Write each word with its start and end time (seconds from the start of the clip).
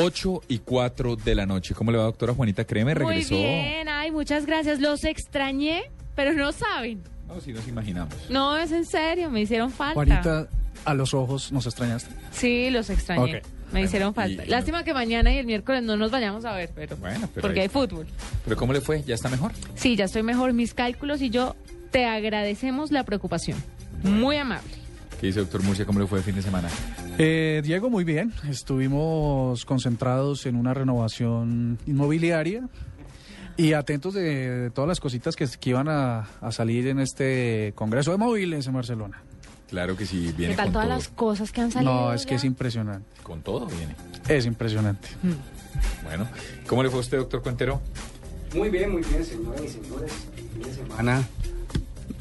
8 0.00 0.42
y 0.48 0.58
4 0.58 1.16
de 1.16 1.34
la 1.34 1.46
noche. 1.46 1.74
¿Cómo 1.74 1.90
le 1.90 1.98
va, 1.98 2.04
doctora 2.04 2.34
Juanita 2.34 2.64
Creme? 2.64 2.94
Regresó. 2.94 3.34
Muy 3.34 3.42
bien, 3.44 3.88
ay, 3.88 4.10
muchas 4.10 4.46
gracias. 4.46 4.80
Los 4.80 5.04
extrañé, 5.04 5.84
pero 6.14 6.32
no 6.32 6.52
saben. 6.52 7.02
No, 7.28 7.40
sí 7.40 7.52
nos 7.52 7.66
imaginamos. 7.66 8.14
No, 8.28 8.56
es 8.56 8.72
en 8.72 8.84
serio, 8.84 9.30
me 9.30 9.40
hicieron 9.40 9.70
falta. 9.70 9.94
Juanita, 9.94 10.48
a 10.84 10.94
los 10.94 11.14
ojos 11.14 11.50
nos 11.52 11.66
extrañaste. 11.66 12.10
Sí, 12.32 12.70
los 12.70 12.90
extrañé. 12.90 13.38
Ok. 13.38 13.46
Me 13.72 13.82
hicieron 13.82 14.14
falta. 14.14 14.44
y- 14.44 14.48
Lástima 14.48 14.84
que 14.84 14.94
mañana 14.94 15.32
y 15.34 15.38
el 15.38 15.46
miércoles 15.46 15.82
no 15.82 15.96
nos 15.96 16.12
vayamos 16.12 16.44
a 16.44 16.52
ver, 16.54 16.70
pero, 16.72 16.96
Bueno, 16.98 17.28
pero 17.34 17.42
porque 17.48 17.62
hay 17.62 17.68
fútbol. 17.68 18.06
¿Pero 18.44 18.56
cómo 18.56 18.72
le 18.72 18.80
fue? 18.80 19.02
¿Ya 19.02 19.16
está 19.16 19.28
mejor? 19.28 19.50
Sí, 19.74 19.96
ya 19.96 20.04
estoy 20.04 20.22
mejor. 20.22 20.52
Mis 20.52 20.72
cálculos 20.72 21.20
y 21.20 21.30
yo 21.30 21.56
te 21.90 22.04
agradecemos 22.06 22.92
la 22.92 23.02
preocupación. 23.04 23.58
Muy 24.04 24.36
amable. 24.36 24.70
¿Qué 25.20 25.28
dice 25.28 25.40
doctor 25.40 25.62
Murcia? 25.62 25.86
¿Cómo 25.86 25.98
le 26.00 26.06
fue 26.06 26.18
el 26.18 26.24
fin 26.24 26.34
de 26.34 26.42
semana? 26.42 26.68
Eh, 27.18 27.62
Diego, 27.64 27.88
muy 27.88 28.04
bien. 28.04 28.32
Estuvimos 28.50 29.64
concentrados 29.64 30.44
en 30.46 30.56
una 30.56 30.74
renovación 30.74 31.78
inmobiliaria 31.86 32.68
y 33.56 33.72
atentos 33.72 34.12
de, 34.12 34.50
de 34.50 34.70
todas 34.70 34.88
las 34.88 35.00
cositas 35.00 35.34
que, 35.34 35.46
que 35.58 35.70
iban 35.70 35.88
a, 35.88 36.28
a 36.42 36.52
salir 36.52 36.86
en 36.88 36.98
este 37.00 37.72
Congreso 37.74 38.10
de 38.10 38.18
Móviles 38.18 38.66
en 38.66 38.74
Barcelona. 38.74 39.22
Claro 39.70 39.96
que 39.96 40.04
sí, 40.06 40.26
¿Qué 40.26 40.32
viene 40.36 40.54
tal 40.54 40.66
con 40.66 40.72
todas 40.74 40.86
todo. 40.88 40.96
las 40.96 41.08
cosas 41.08 41.50
que 41.52 41.60
han 41.62 41.72
salido? 41.72 41.92
No, 41.92 42.12
es 42.12 42.24
que 42.26 42.32
ya? 42.32 42.36
es 42.36 42.44
impresionante. 42.44 43.08
Con 43.22 43.40
todo 43.42 43.66
viene. 43.66 43.96
Es 44.28 44.44
impresionante. 44.44 45.08
Bueno, 46.04 46.28
¿cómo 46.68 46.82
le 46.82 46.90
fue 46.90 46.98
a 46.98 47.00
usted, 47.00 47.16
doctor 47.18 47.42
Cuentero? 47.42 47.80
Muy 48.54 48.68
bien, 48.68 48.92
muy 48.92 49.02
bien, 49.02 49.24
señoras 49.24 49.62
y 49.64 49.68
señores. 49.68 50.12
Fin 50.52 50.62
de 50.62 50.72
semana 50.74 51.22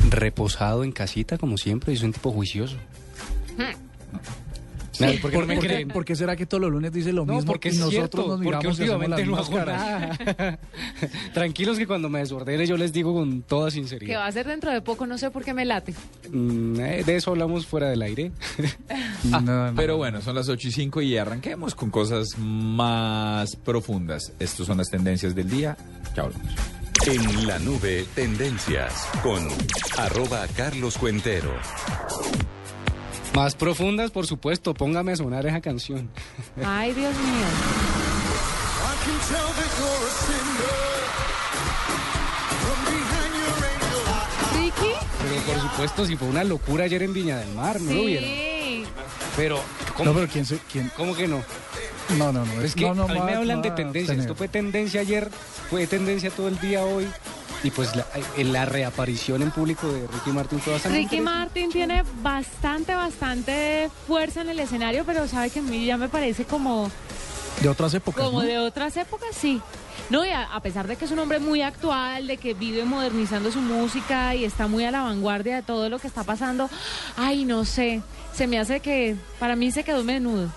reposado 0.09 0.83
en 0.83 0.91
casita, 0.91 1.37
como 1.37 1.57
siempre, 1.57 1.93
y 1.93 1.97
soy 1.97 2.07
un 2.07 2.13
tipo 2.13 2.31
juicioso. 2.31 2.75
Nada, 4.97 5.13
¿Por 5.21 5.29
qué 5.29 5.37
no 5.39 5.45
me 5.45 5.55
¿Por 5.55 5.61
qué- 5.63 5.67
creen? 5.67 5.87
por 5.89 6.05
qué 6.05 6.15
será 6.15 6.37
que 6.37 6.45
todos 6.45 6.61
los 6.61 6.71
lunes 6.71 6.93
dice 6.93 7.11
lo 7.11 7.25
No, 7.25 7.33
mismo 7.35 7.51
porque 7.51 7.67
y 7.67 7.71
es 7.73 7.79
nosotros 7.79 7.99
cierto, 7.99 8.17
nos 8.17 8.27
porque 8.41 8.45
miramos 8.45 8.79
y 8.79 8.83
hacemos 8.83 9.09
las 9.09 9.19
últimamente 9.19 9.25
no 9.25 9.59
hago 9.59 9.65
nada. 9.65 10.59
Tranquilos 11.33 11.77
que 11.77 11.85
cuando 11.85 12.07
me 12.07 12.19
desordene 12.19 12.65
yo 12.65 12.77
les 12.77 12.93
digo 12.93 13.13
con 13.13 13.41
toda 13.41 13.65
Que 13.65 13.71
sinceridad. 13.71 14.19
va 14.21 14.27
a 14.27 14.31
ser 14.31 14.47
dentro 14.47 14.71
de 14.71 14.81
poco, 14.81 15.05
no 15.05 15.17
sé 15.17 15.31
por 15.31 15.43
qué 15.43 15.53
me 15.53 15.65
late. 15.65 15.93
Mm, 16.31 16.79
eh, 16.79 17.03
de 17.05 17.15
eso 17.17 17.31
hablamos 17.31 17.65
fuera 17.67 17.89
del 17.89 18.01
aire. 18.03 18.31
No, 19.25 19.41
no. 19.41 19.73
Pero 19.75 19.97
bueno, 19.97 20.21
son 20.21 20.35
las 20.35 20.47
8 20.47 20.67
y 20.67 20.71
5 20.71 21.01
y 21.01 21.17
arranquemos 21.17 21.73
con 21.75 21.89
cosas 21.89 22.37
más 22.37 23.55
profundas. 23.57 24.31
Estas 24.39 24.67
son 24.67 24.77
las 24.77 24.87
tendencias 24.89 25.33
del 25.35 25.49
día. 25.49 25.75
Ya 26.15 26.21
hablamos. 26.23 26.53
En 27.05 27.47
la 27.47 27.59
nube, 27.59 28.05
tendencias 28.15 29.07
con 29.21 29.47
arroba 29.97 30.47
Carlos 30.55 30.97
Cuentero. 30.97 31.53
Más 33.35 33.53
profundas, 33.55 34.11
por 34.11 34.25
supuesto, 34.25 34.73
póngame 34.73 35.11
a 35.11 35.15
sonar 35.15 35.45
esa 35.45 35.61
canción. 35.61 36.09
Ay, 36.63 36.93
Dios 36.93 37.13
mío. 37.13 37.45
Ricky. 44.55 44.93
Pero 45.21 45.41
por 45.41 45.61
supuesto, 45.69 46.05
si 46.05 46.15
fue 46.15 46.27
una 46.27 46.43
locura 46.43 46.85
ayer 46.85 47.03
en 47.03 47.13
Viña 47.13 47.37
del 47.37 47.53
Mar, 47.53 47.79
¿no 47.81 47.93
lo 47.93 48.05
vieron? 48.05 48.29
Sí. 48.29 48.85
Pero, 49.35 49.59
¿cómo, 49.95 50.09
No, 50.11 50.15
pero 50.15 50.31
¿quién, 50.31 50.45
se- 50.45 50.59
quién? 50.71 50.91
¿cómo 50.95 51.15
que 51.15 51.27
no? 51.27 51.41
No, 52.17 52.31
no, 52.31 52.45
no. 52.45 52.61
Es 52.61 52.75
que 52.75 52.85
no, 52.85 52.93
no, 52.95 53.03
a 53.03 53.07
mí 53.07 53.19
va- 53.19 53.25
me 53.25 53.35
hablan 53.35 53.61
de 53.61 53.71
tendencia. 53.71 54.13
tener. 54.13 54.21
Esto 54.21 54.35
fue 54.35 54.47
tendencia 54.47 55.01
ayer, 55.01 55.29
fue 55.69 55.87
tendencia 55.87 56.29
todo 56.29 56.47
el 56.47 56.59
día 56.59 56.83
hoy. 56.85 57.07
Y 57.63 57.71
pues 57.71 57.95
la, 57.95 58.05
en 58.37 58.53
la 58.53 58.65
reaparición 58.65 59.41
en 59.41 59.49
público 59.49 59.87
de 59.91 60.05
Ricky 60.07 60.29
Martin 60.31 60.59
fue 60.59 60.73
bastante 60.73 60.97
Ricky. 60.99 61.19
Martin 61.19 61.71
tiene 61.71 62.03
bastante, 62.21 62.93
bastante 62.93 63.89
fuerza 64.05 64.41
en 64.41 64.49
el 64.49 64.59
escenario, 64.59 65.03
pero 65.03 65.27
sabe 65.27 65.49
que 65.49 65.59
a 65.59 65.63
mí 65.63 65.83
ya 65.83 65.97
me 65.97 66.07
parece 66.07 66.45
como, 66.45 66.91
De 67.61 67.69
otras 67.69 67.91
épocas. 67.95 68.23
como 68.23 68.41
¿no? 68.41 68.47
de 68.47 68.59
otras 68.59 68.95
épocas, 68.97 69.29
sí. 69.35 69.59
No, 70.11 70.23
y 70.23 70.29
a, 70.29 70.43
a 70.53 70.59
pesar 70.59 70.85
de 70.87 70.95
que 70.95 71.05
es 71.05 71.11
un 71.11 71.17
hombre 71.17 71.39
muy 71.39 71.63
actual, 71.63 72.27
de 72.27 72.37
que 72.37 72.53
vive 72.53 72.85
modernizando 72.85 73.51
su 73.51 73.61
música 73.61 74.35
y 74.35 74.45
está 74.45 74.67
muy 74.67 74.83
a 74.83 74.91
la 74.91 75.01
vanguardia 75.01 75.55
de 75.55 75.61
todo 75.63 75.89
lo 75.89 75.97
que 75.97 76.05
está 76.07 76.23
pasando, 76.23 76.69
ay, 77.17 77.45
no 77.45 77.65
sé, 77.65 78.01
se 78.31 78.45
me 78.45 78.59
hace 78.59 78.79
que 78.79 79.15
para 79.39 79.55
mí 79.55 79.71
se 79.71 79.83
quedó 79.83 80.03
menudo. 80.03 80.51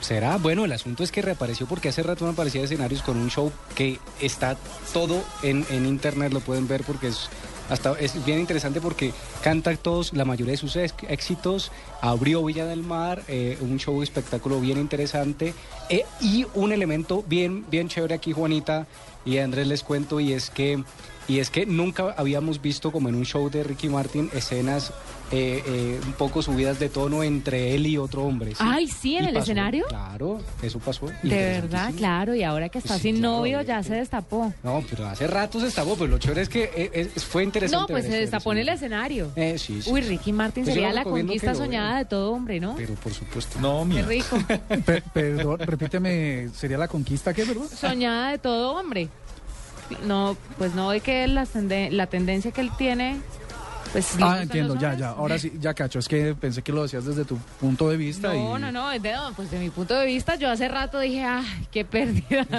¿Será? 0.00 0.38
Bueno, 0.38 0.64
el 0.64 0.72
asunto 0.72 1.02
es 1.02 1.12
que 1.12 1.22
reapareció 1.22 1.66
porque 1.66 1.88
hace 1.88 2.02
rato 2.02 2.24
no 2.24 2.32
aparecía 2.32 2.62
escenarios 2.62 3.02
con 3.02 3.18
un 3.18 3.30
show 3.30 3.52
que 3.74 3.98
está 4.20 4.56
todo 4.92 5.22
en, 5.42 5.66
en 5.70 5.86
internet, 5.86 6.32
lo 6.32 6.40
pueden 6.40 6.66
ver 6.66 6.82
porque 6.84 7.08
es 7.08 7.28
hasta 7.70 7.92
es 8.00 8.24
bien 8.24 8.40
interesante 8.40 8.80
porque 8.80 9.12
canta 9.42 9.74
todos, 9.76 10.12
la 10.12 10.24
mayoría 10.24 10.52
de 10.52 10.56
sus 10.56 10.74
éxitos, 10.76 11.70
abrió 12.02 12.44
Villa 12.44 12.66
del 12.66 12.82
Mar, 12.82 13.22
eh, 13.28 13.56
un 13.60 13.78
show 13.78 14.02
espectáculo 14.02 14.60
bien 14.60 14.76
interesante 14.76 15.54
eh, 15.88 16.04
y 16.20 16.46
un 16.54 16.72
elemento 16.72 17.24
bien, 17.28 17.64
bien 17.70 17.88
chévere 17.88 18.16
aquí, 18.16 18.32
Juanita 18.32 18.88
y 19.24 19.38
Andrés 19.38 19.68
les 19.68 19.84
cuento, 19.84 20.18
y 20.18 20.32
es 20.32 20.50
que 20.50 20.82
y 21.28 21.38
es 21.38 21.50
que 21.50 21.64
nunca 21.64 22.12
habíamos 22.16 22.60
visto 22.60 22.90
como 22.90 23.08
en 23.08 23.14
un 23.14 23.24
show 23.24 23.48
de 23.50 23.62
Ricky 23.62 23.88
Martin 23.88 24.30
escenas 24.34 24.92
eh, 25.32 25.62
eh, 25.64 26.00
un 26.04 26.12
poco 26.14 26.42
subidas 26.42 26.78
de 26.80 26.88
tono 26.88 27.22
entre 27.22 27.74
él 27.74 27.86
y 27.86 27.96
otro 27.98 28.24
hombre. 28.24 28.50
¿sí? 28.50 28.56
Ay, 28.58 28.86
sí, 28.88 29.16
en 29.16 29.24
Y 29.24 29.28
el 29.28 29.34
pasó, 29.34 29.44
escenario. 29.44 29.84
Claro, 29.88 30.40
eso 30.62 30.78
pasó. 30.80 31.06
De 31.22 31.36
verdad, 31.60 31.92
claro, 31.96 32.34
y 32.34 32.42
ahora 32.42 32.68
que 32.68 32.78
está 32.78 32.94
Sí, 32.96 33.02
sin 33.02 33.18
claro, 33.18 33.36
novio 33.36 33.62
ya 33.62 33.82
se 33.82 33.94
destapó. 33.94 34.52
No, 34.62 34.82
pero 34.90 35.06
hace 35.06 35.26
rato 35.26 35.60
se 35.60 35.68
estabó, 35.68 35.94
pero 35.94 36.08
lo 36.08 36.18
chévere 36.18 36.42
es 36.42 36.48
que 36.48 36.70
eh, 36.74 37.04
fue 37.20 37.44
interesante. 37.44 37.92
No, 37.92 37.98
pues 37.98 38.10
se 38.10 38.18
destapó 38.20 38.52
en 38.52 38.58
el 38.58 38.68
escenario. 38.70 39.30
Eh, 39.36 39.56
sí, 39.58 39.80
sí. 39.82 39.90
Uy. 39.90 40.00
Ricky 40.00 40.32
Martin 40.32 40.64
Pues 40.64 40.74
sería 40.74 40.92
la 40.92 41.04
conquista 41.04 41.54
soñada 41.54 41.98
de 41.98 42.04
todo 42.06 42.32
hombre, 42.32 42.58
¿no? 42.58 42.74
Pero 42.76 42.94
por 42.94 43.12
supuesto. 43.14 43.60
No, 43.60 43.80
Qué 43.80 43.84
mira. 43.86 44.06
rico. 44.06 44.36
Pe- 44.84 45.02
perdón, 45.12 45.58
repíteme, 45.60 46.48
¿sería 46.54 46.78
la 46.78 46.88
conquista 46.88 47.32
qué, 47.32 47.44
verdad? 47.44 47.64
soñada 47.72 48.30
de 48.32 48.38
todo 48.38 48.76
hombre. 48.76 49.08
No, 50.06 50.36
pues 50.58 50.74
no 50.74 50.88
ve 50.88 51.00
que 51.00 51.26
la, 51.26 51.44
tende- 51.46 51.90
la 51.90 52.06
tendencia 52.06 52.52
que 52.52 52.60
él 52.60 52.70
tiene, 52.78 53.16
pues 53.92 54.14
Ah, 54.20 54.42
entiendo, 54.42 54.78
ya, 54.78 54.94
ya. 54.94 55.10
Ahora 55.10 55.38
sí, 55.38 55.52
ya 55.60 55.74
cacho. 55.74 55.98
Es 55.98 56.08
que 56.08 56.34
pensé 56.34 56.62
que 56.62 56.72
lo 56.72 56.82
decías 56.82 57.04
desde 57.04 57.24
tu 57.24 57.36
punto 57.60 57.88
de 57.88 57.96
vista. 57.96 58.28
No, 58.32 58.56
y... 58.58 58.60
no, 58.60 58.72
no, 58.72 58.90
de, 58.90 59.14
pues 59.36 59.50
de 59.50 59.58
mi 59.58 59.70
punto 59.70 59.94
de 59.98 60.06
vista, 60.06 60.36
yo 60.36 60.50
hace 60.50 60.68
rato 60.68 60.98
dije, 61.00 61.24
ay, 61.24 61.66
qué 61.70 61.84
pérdida. 61.84 62.46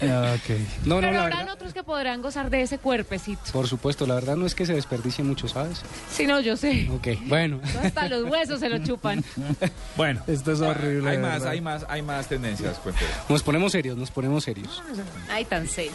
Ah, 0.00 0.34
ok. 0.36 0.56
No, 0.84 0.96
no, 0.96 1.00
Pero 1.00 1.12
la 1.12 1.22
habrán 1.22 1.38
verdad. 1.40 1.54
otros 1.54 1.72
que 1.72 1.82
podrán 1.82 2.22
gozar 2.22 2.50
de 2.50 2.62
ese 2.62 2.78
cuerpecito. 2.78 3.40
Por 3.52 3.66
supuesto, 3.66 4.06
la 4.06 4.14
verdad 4.14 4.36
no 4.36 4.46
es 4.46 4.54
que 4.54 4.64
se 4.66 4.74
desperdicie 4.74 5.24
mucho, 5.24 5.48
¿sabes? 5.48 5.82
Sí, 6.10 6.26
no, 6.26 6.40
yo 6.40 6.56
sé. 6.56 6.88
Ok, 6.94 7.08
bueno. 7.26 7.60
Hasta 7.82 8.08
los 8.08 8.24
huesos 8.30 8.60
se 8.60 8.68
lo 8.68 8.78
chupan. 8.78 9.24
Bueno, 9.96 10.22
Esto 10.26 10.52
es 10.52 10.60
horrible. 10.60 11.10
hay 11.10 11.18
más, 11.18 11.32
verdad. 11.34 11.48
hay 11.48 11.60
más, 11.60 11.86
hay 11.88 12.02
más 12.02 12.28
tendencias, 12.28 12.78
Cuentero. 12.78 13.10
Nos 13.28 13.42
ponemos 13.42 13.72
serios, 13.72 13.96
nos 13.96 14.10
ponemos 14.10 14.44
serios. 14.44 14.82
Ay, 15.30 15.44
tan 15.44 15.66
serio. 15.66 15.92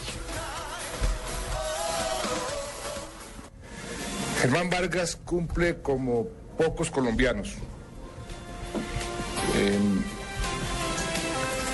Germán 4.44 4.70
Vargas 4.70 5.16
cumple 5.16 5.78
como 5.78 6.28
pocos 6.58 6.92
colombianos 6.92 7.54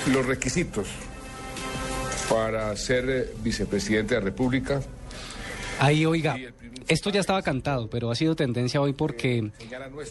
los 0.06 0.24
requisitos 0.24 0.86
para 2.28 2.76
ser 2.76 3.10
eh, 3.10 3.34
vicepresidente 3.42 4.14
de 4.14 4.20
la 4.20 4.24
República. 4.24 4.80
Ahí, 5.80 6.06
oiga, 6.06 6.36
esto 6.86 7.10
ya 7.10 7.18
estaba 7.18 7.42
cantado, 7.42 7.90
pero 7.90 8.12
ha 8.12 8.14
sido 8.14 8.36
tendencia 8.36 8.80
hoy 8.80 8.92
porque, 8.92 9.50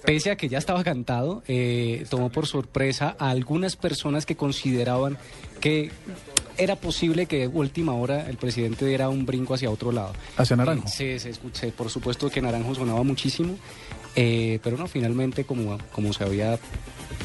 pese 0.04 0.32
a 0.32 0.36
que 0.36 0.50
ya 0.50 0.58
estaba 0.58 0.84
cantado, 0.84 1.44
eh, 1.48 2.06
tomó 2.10 2.30
por 2.30 2.46
sorpresa 2.46 3.16
a 3.20 3.30
algunas 3.30 3.78
personas 3.78 4.26
que 4.26 4.36
consideraban 4.36 5.18
que 5.62 5.92
era 6.60 6.76
posible 6.76 7.26
que 7.26 7.40
de 7.40 7.48
última 7.48 7.94
hora 7.94 8.30
el 8.30 8.38
presidente 8.38 8.86
diera 8.86 9.10
un 9.10 9.26
brinco 9.26 9.54
hacia 9.56 9.72
otro 9.72 9.92
lado. 9.92 10.14
Hacia 10.38 10.56
Naranjo. 10.56 10.88
Eh, 10.88 10.92
Sí, 10.92 11.20
se 11.20 11.30
escucha, 11.30 11.66
por 11.76 11.90
supuesto 11.90 12.30
que 12.30 12.42
Naranjo 12.42 12.76
sonaba 12.76 13.02
muchísimo, 13.04 13.56
eh, 14.16 14.60
pero 14.64 14.78
no, 14.78 14.88
finalmente, 14.88 15.44
como, 15.46 15.78
como 15.92 16.14
se 16.14 16.24
había 16.24 16.60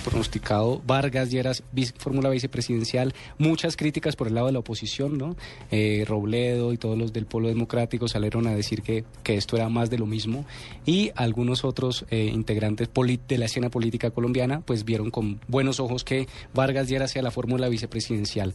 pronosticado, 0.04 0.82
Vargas 0.86 1.31
ya 1.31 1.40
era 1.40 1.52
vice- 1.72 1.94
fórmula 1.98 2.28
vicepresidencial, 2.31 3.14
muchas 3.38 3.76
críticas 3.76 4.16
por 4.16 4.28
el 4.28 4.34
lado 4.34 4.46
de 4.48 4.52
la 4.52 4.58
oposición, 4.58 5.16
¿no? 5.19 5.36
Eh, 5.70 6.04
Robledo 6.06 6.72
y 6.72 6.78
todos 6.78 6.96
los 6.98 7.12
del 7.12 7.26
Polo 7.26 7.48
Democrático 7.48 8.06
salieron 8.08 8.46
a 8.46 8.54
decir 8.54 8.82
que, 8.82 9.04
que 9.22 9.36
esto 9.36 9.56
era 9.56 9.69
más 9.69 9.90
de 9.90 9.98
lo 9.98 10.06
mismo, 10.06 10.44
y 10.84 11.10
algunos 11.16 11.64
otros 11.64 12.04
eh, 12.10 12.31
integrantes 12.32 12.88
de 13.28 13.38
la 13.38 13.46
escena 13.46 13.70
política 13.70 14.10
colombiana, 14.10 14.60
pues 14.60 14.84
vieron 14.84 15.10
con 15.10 15.40
buenos 15.48 15.81
ojos 15.81 16.04
que 16.04 16.26
Vargas 16.54 16.88
ya 16.88 16.96
era 16.96 17.04
hacia 17.06 17.22
la 17.22 17.31
fórmula 17.31 17.69
vicepresidencial. 17.69 18.54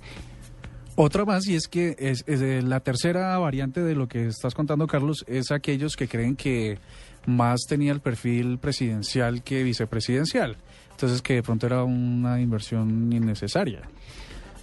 Otra 1.01 1.24
más, 1.24 1.48
y 1.48 1.56
es 1.56 1.69
que 1.69 1.96
es, 1.98 2.25
es, 2.28 2.42
eh, 2.42 2.62
la 2.62 2.81
tercera 2.81 3.38
variante 3.38 3.81
de 3.81 3.96
lo 3.96 4.10
que 4.10 4.28
estás 4.28 4.54
contando, 4.54 4.86
Carlos, 4.86 5.24
es 5.30 5.50
aquellos 5.50 5.96
que 5.96 6.10
creen 6.10 6.36
que 6.36 6.78
más 7.25 7.62
tenía 7.69 7.94
el 7.94 8.01
perfil 8.01 8.57
presidencial 8.57 9.42
que 9.42 9.63
vicepresidencial. 9.63 10.57
Entonces, 10.92 11.22
que 11.22 11.36
de 11.36 11.42
pronto 11.42 11.68
era 11.68 11.86
una 11.86 12.42
inversión 12.42 13.13
innecesaria. 13.13 13.84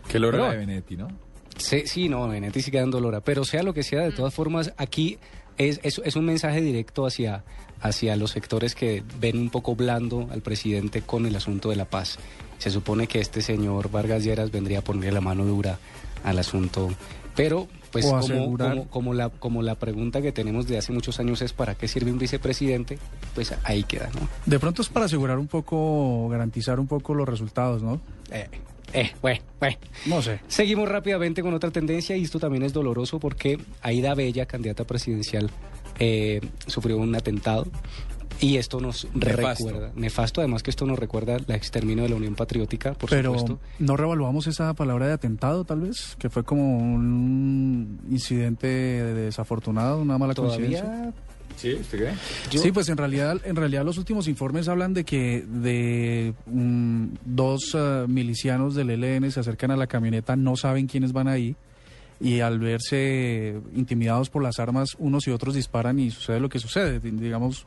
Que 0.07 0.19
lo 0.19 0.31
Pero- 0.31 0.51
de 0.51 0.59
Benetti, 0.59 0.99
¿no? 0.99 1.09
Sí, 1.57 1.85
sí, 1.87 2.11
no, 2.11 2.29
Benetti 2.29 2.61
sí 2.61 2.71
queda 2.71 2.83
en 2.83 2.91
dolora. 2.91 3.23
Pero 3.23 3.43
sea 3.47 3.63
lo 3.63 3.73
que 3.73 3.83
sea, 3.83 4.03
de 4.03 4.13
todas 4.13 4.35
formas, 4.35 4.75
aquí 4.77 5.17
es, 5.57 5.81
es, 5.85 6.03
es 6.05 6.17
un 6.17 6.27
mensaje 6.27 6.61
directo 6.61 7.07
hacia, 7.07 7.45
hacia 7.81 8.15
los 8.15 8.33
sectores 8.33 8.75
que 8.75 9.03
ven 9.19 9.39
un 9.39 9.49
poco 9.49 9.75
blando 9.75 10.29
al 10.31 10.43
presidente 10.43 11.01
con 11.01 11.25
el 11.25 11.35
asunto 11.35 11.71
de 11.71 11.77
la 11.77 11.87
paz. 11.87 12.19
Se 12.59 12.71
supone 12.71 13.07
que 13.07 13.21
este 13.21 13.41
señor 13.41 13.91
Vargas 13.91 14.23
Lleras 14.23 14.51
vendría 14.51 14.81
a 14.81 14.83
ponerle 14.83 15.13
la 15.13 15.23
mano 15.23 15.47
dura 15.47 15.79
al 16.27 16.39
asunto. 16.39 16.91
Pero, 17.35 17.69
pues, 17.93 18.05
como, 18.05 18.89
como 18.89 19.15
la, 19.15 19.29
como 19.31 19.63
la 19.63 19.77
pregunta 19.77 20.21
que 20.21 20.33
tenemos 20.33 20.67
de 20.67 20.79
hace 20.79 20.93
muchos 20.93 21.21
años 21.21 21.41
es 21.43 21.53
¿para 21.53 21.75
qué 21.75 21.87
sirve 21.87 22.11
un 22.11 22.19
vicepresidente? 22.19 22.99
Pues 23.35 23.55
ahí 23.63 23.85
queda, 23.85 24.11
¿no? 24.15 24.29
De 24.45 24.59
pronto 24.59 24.83
es 24.83 24.89
para 24.89 25.07
asegurar 25.07 25.39
un 25.39 25.47
poco, 25.47 26.29
garantizar 26.29 26.81
un 26.81 26.87
poco 26.87 27.15
los 27.15 27.29
resultados, 27.29 27.83
¿no? 27.83 28.01
Eh, 28.31 28.49
eh, 28.93 29.13
bueno, 29.23 29.41
bueno. 29.61 29.77
No 30.07 30.23
sé. 30.23 30.41
Seguimos 30.49 30.89
rápidamente 30.89 31.43
con 31.43 31.55
otra 31.55 31.71
tendencia 31.71 32.17
y 32.17 32.25
esto 32.25 32.41
también 32.41 32.65
es 32.65 32.73
doloroso 32.73 33.21
porque 33.21 33.59
Aida 33.83 34.15
Bella, 34.15 34.47
candidata 34.47 34.85
presidencial, 34.85 35.51
eh, 35.99 36.41
sufrió 36.67 36.97
un 36.97 37.15
atentado 37.15 37.67
y 38.41 38.57
esto 38.57 38.81
nos 38.81 39.07
Nefasto. 39.15 39.67
recuerda, 39.67 39.93
nefasto 39.97 40.41
además 40.41 40.63
que 40.63 40.71
esto 40.71 40.85
nos 40.87 40.99
recuerda 40.99 41.37
la 41.47 41.57
exterminio 41.57 42.03
de 42.05 42.11
la 42.11 42.17
Unión 42.17 42.35
Patriótica, 42.35 42.95
por 42.95 43.09
Pero 43.11 43.39
supuesto. 43.39 43.59
no 43.79 43.97
revaluamos 43.97 44.47
esa 44.47 44.73
palabra 44.75 45.07
de 45.07 45.13
atentado, 45.15 45.65
tal 45.65 45.81
vez, 45.81 46.17
que 46.19 46.29
fue 46.31 46.45
como 46.45 46.79
un 46.79 47.99
incidente 48.11 48.67
desafortunado, 48.67 50.01
una 50.01 50.19
mala 50.19 50.35
coincidencia. 50.35 50.83
Todavía 50.83 51.13
Sí, 51.57 51.73
¿usted 51.81 51.99
cree? 51.99 52.13
yo- 52.51 52.61
Sí, 52.61 52.71
pues 52.71 52.87
en 52.91 52.99
realidad, 52.99 53.41
en 53.45 53.57
realidad 53.57 53.83
los 53.85 53.97
últimos 53.97 54.29
informes 54.29 54.69
hablan 54.69 54.93
de 54.93 55.05
que 55.05 55.43
de 55.49 56.35
mm, 56.47 57.05
dos 57.25 57.75
eh, 57.75 58.05
milicianos 58.09 58.75
del 58.75 58.91
ELN 58.91 59.31
se 59.31 59.41
acercan 59.41 59.71
a 59.71 59.77
la 59.77 59.87
camioneta, 59.87 60.37
no 60.37 60.57
saben 60.57 60.87
quiénes 60.87 61.13
van 61.15 61.29
ahí 61.29 61.57
y 62.21 62.41
al 62.41 62.59
verse 62.59 63.59
intimidados 63.75 64.29
por 64.29 64.43
las 64.43 64.59
armas, 64.59 64.97
unos 64.99 65.27
y 65.29 65.31
otros 65.31 65.55
disparan 65.55 65.99
y 65.99 66.11
sucede 66.11 66.41
lo 66.41 66.49
que 66.51 66.59
sucede. 66.59 67.01
Di- 67.01 67.11
Digamos, 67.13 67.65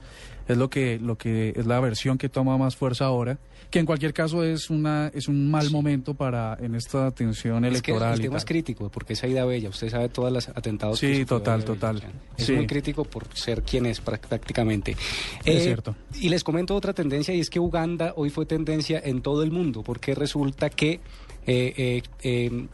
es 0.49 0.57
lo 0.57 0.69
que 0.69 0.99
lo 0.99 1.17
que 1.17 1.53
es 1.55 1.65
la 1.65 1.79
versión 1.79 2.17
que 2.17 2.27
toma 2.27 2.57
más 2.57 2.75
fuerza 2.75 3.05
ahora, 3.05 3.37
que 3.69 3.79
en 3.79 3.85
cualquier 3.85 4.13
caso 4.13 4.43
es 4.43 4.69
una 4.69 5.11
es 5.13 5.27
un 5.27 5.49
mal 5.49 5.69
momento 5.71 6.15
para 6.15 6.57
en 6.59 6.75
esta 6.75 7.11
tensión 7.11 7.63
es 7.65 7.81
que 7.81 7.91
electoral. 7.91 8.13
el 8.15 8.19
y 8.19 8.23
tema 8.23 8.37
es 8.37 8.45
crítico 8.45 8.89
porque 8.89 9.13
es 9.13 9.23
Aida 9.23 9.45
Bella, 9.45 9.69
usted 9.69 9.89
sabe 9.89 10.09
todos 10.09 10.31
los 10.31 10.49
atentados. 10.49 10.99
Sí, 10.99 11.19
que 11.19 11.25
total, 11.25 11.59
Bella. 11.61 11.65
total. 11.73 12.03
Es 12.37 12.45
Sí. 12.47 12.53
muy 12.53 12.65
crítico 12.67 13.03
por 13.05 13.27
ser 13.35 13.61
quien 13.63 13.85
es 13.85 14.01
prácticamente. 14.01 14.97
Es 15.45 15.63
cierto. 15.63 15.95
Y 16.19 16.29
les 16.29 16.43
comento 16.43 16.75
otra 16.75 16.93
tendencia 16.93 17.33
y 17.33 17.39
es 17.39 17.49
que 17.49 17.59
Uganda 17.59 18.13
hoy 18.15 18.29
fue 18.29 18.45
tendencia 18.45 18.99
en 19.03 19.21
todo 19.21 19.43
el 19.43 19.51
mundo 19.51 19.83
porque 19.83 20.15
resulta 20.15 20.69
que 20.69 20.99
eh, 21.47 21.73
eh, 21.77 22.01
eh, 22.23 22.65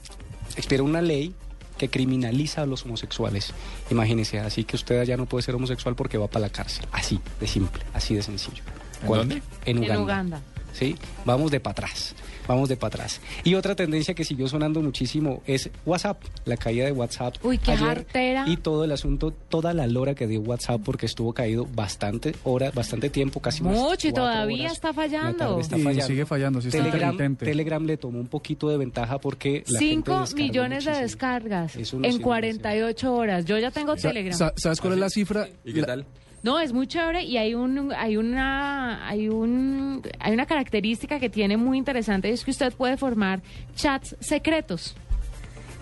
expiró 0.57 0.83
una 0.86 1.01
ley 1.01 1.33
que 1.77 1.89
criminaliza 1.89 2.62
a 2.62 2.66
los 2.66 2.86
homosexuales. 2.86 3.54
Imagínese, 3.92 4.39
así 4.39 4.63
que 4.63 4.75
usted 4.75 5.04
ya 5.04 5.18
no 5.18 5.25
puede 5.25 5.44
ser 5.44 5.56
homosexual 5.56 5.95
porque 5.95 6.18
va 6.18 6.27
para 6.27 6.48
la 6.48 6.50
cárcel. 6.50 6.86
Así 6.92 7.19
de 7.39 7.48
simple, 7.48 7.83
así 7.94 8.16
de 8.16 8.22
sencillo. 8.24 8.63
¿En 9.01 9.07
¿Cuál? 9.07 9.19
dónde? 9.22 9.42
En 9.66 9.83
En 9.83 9.98
Uganda. 9.98 10.42
¿Sí? 10.75 10.95
Vamos 11.25 11.50
de 11.51 11.60
para 11.60 11.72
atrás, 11.72 12.16
vamos 12.48 12.69
de 12.69 12.75
para 12.77 12.89
atrás. 12.95 13.22
Y 13.44 13.56
otra 13.56 13.75
tendencia 13.75 14.13
que 14.13 14.24
siguió 14.24 14.48
sonando 14.48 14.81
muchísimo 14.81 15.42
es 15.48 15.69
WhatsApp, 15.86 16.22
la 16.45 16.57
caída 16.57 16.86
de 16.86 16.92
WhatsApp. 16.92 17.36
Uy, 17.44 17.57
qué 17.57 17.72
ayer 17.72 17.88
jartera. 17.88 18.44
Y 18.48 18.57
todo 18.57 18.83
el 18.83 18.92
asunto, 18.92 19.31
toda 19.31 19.74
la 19.74 19.88
lora 19.88 20.13
que 20.16 20.27
dio 20.27 20.42
WhatsApp 20.42 20.81
porque 20.83 21.06
estuvo 21.06 21.33
caído 21.33 21.66
bastante 21.74 22.36
horas, 22.44 22.74
bastante 22.75 23.10
tiempo, 23.10 23.39
casi 23.39 23.63
Mucho, 23.63 24.07
y 24.10 24.13
todavía 24.13 24.60
horas. 24.66 24.74
está 24.74 24.94
fallando. 24.94 25.60
está 25.60 25.77
Y 25.77 25.81
fallando. 25.83 26.06
sigue 26.07 26.25
fallando, 26.25 26.62
sí 26.62 26.68
está 26.68 26.80
Telegram, 26.80 27.12
intermitente. 27.13 27.45
Telegram 27.45 27.86
le 27.86 27.98
tomó 27.98 28.19
un 28.19 28.27
poquito 28.27 28.69
de 28.69 28.77
ventaja 28.77 29.18
porque 29.19 29.63
la 29.68 29.80
gente 29.80 29.95
5 29.95 30.19
descargó 30.19 30.36
millones 30.44 30.83
de 30.86 30.92
muchísimo. 30.92 31.01
descargas 31.07 31.75
Eso 31.77 31.98
no 32.00 32.06
en 32.06 32.12
sirve, 32.12 32.24
48 32.24 33.13
horas. 33.13 33.45
Yo 33.45 33.57
ya 33.57 33.72
tengo 33.72 33.95
Telegram. 33.95 34.38
sa- 34.38 34.54
¿Sabes 34.57 34.81
cuál 34.81 34.94
es 34.94 35.00
la 35.00 35.10
cifra? 35.10 35.48
¿Y 35.63 35.74
qué 35.74 35.83
tal? 35.83 36.06
No, 36.46 36.60
es 36.60 36.74
muy 36.74 36.86
chévere 36.86 37.24
y 37.24 37.38
hay 37.38 37.56
un 37.56 37.92
hay 37.92 38.18
una 38.18 39.08
hay 39.08 39.30
un 39.30 40.04
hay 40.20 40.32
una 40.32 40.46
característica 40.46 41.20
que 41.20 41.28
tiene 41.28 41.58
muy 41.58 41.76
interesante 41.76 42.30
es 42.30 42.46
que 42.46 42.52
usted 42.52 42.72
puede 42.72 42.98
formar 42.98 43.42
chats 43.74 44.16
secretos. 44.20 44.96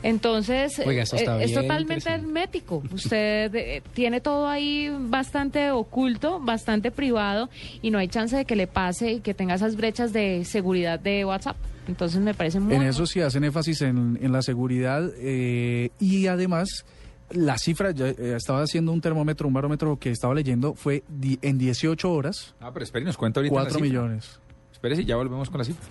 Entonces, 0.03 0.81
Oiga, 0.85 1.03
eso 1.03 1.17
eh, 1.17 1.43
es 1.43 1.53
totalmente 1.53 2.09
hermético. 2.09 2.81
Usted 2.93 3.53
eh, 3.55 3.83
tiene 3.93 4.21
todo 4.21 4.47
ahí 4.47 4.89
bastante 5.01 5.71
oculto, 5.71 6.39
bastante 6.39 6.91
privado 6.91 7.49
y 7.81 7.91
no 7.91 7.97
hay 7.97 8.07
chance 8.07 8.33
de 8.33 8.45
que 8.45 8.55
le 8.55 8.67
pase 8.67 9.11
y 9.13 9.19
que 9.19 9.33
tenga 9.33 9.55
esas 9.55 9.75
brechas 9.75 10.13
de 10.13 10.45
seguridad 10.45 10.97
de 10.97 11.25
WhatsApp. 11.25 11.57
Entonces 11.89 12.21
me 12.21 12.33
parece 12.33 12.61
muy 12.61 12.75
En 12.75 12.83
eso 12.83 13.05
sí 13.05 13.19
hacen 13.19 13.43
énfasis 13.43 13.81
en, 13.81 14.17
en 14.21 14.31
la 14.31 14.41
seguridad 14.41 15.11
eh, 15.17 15.89
y 15.99 16.27
además 16.27 16.85
la 17.33 17.57
cifra, 17.57 17.91
ya, 17.91 18.07
eh, 18.09 18.35
estaba 18.37 18.61
haciendo 18.61 18.91
un 18.91 19.01
termómetro, 19.01 19.47
un 19.47 19.53
barómetro 19.53 19.97
que 19.99 20.11
estaba 20.11 20.33
leyendo, 20.33 20.73
fue 20.75 21.03
di- 21.07 21.39
en 21.41 21.57
18 21.57 22.11
horas, 22.11 22.55
Ah, 22.59 22.71
pero 22.73 22.83
espere, 22.83 23.05
nos 23.05 23.17
cuenta 23.17 23.39
ahorita 23.39 23.53
la 23.55 23.61
4 23.61 23.73
cifra. 23.75 23.87
millones. 23.87 24.39
Espere 24.71 24.95
si 24.95 25.05
ya 25.05 25.15
volvemos 25.15 25.49
con 25.49 25.59
la 25.59 25.65
cifra. 25.65 25.83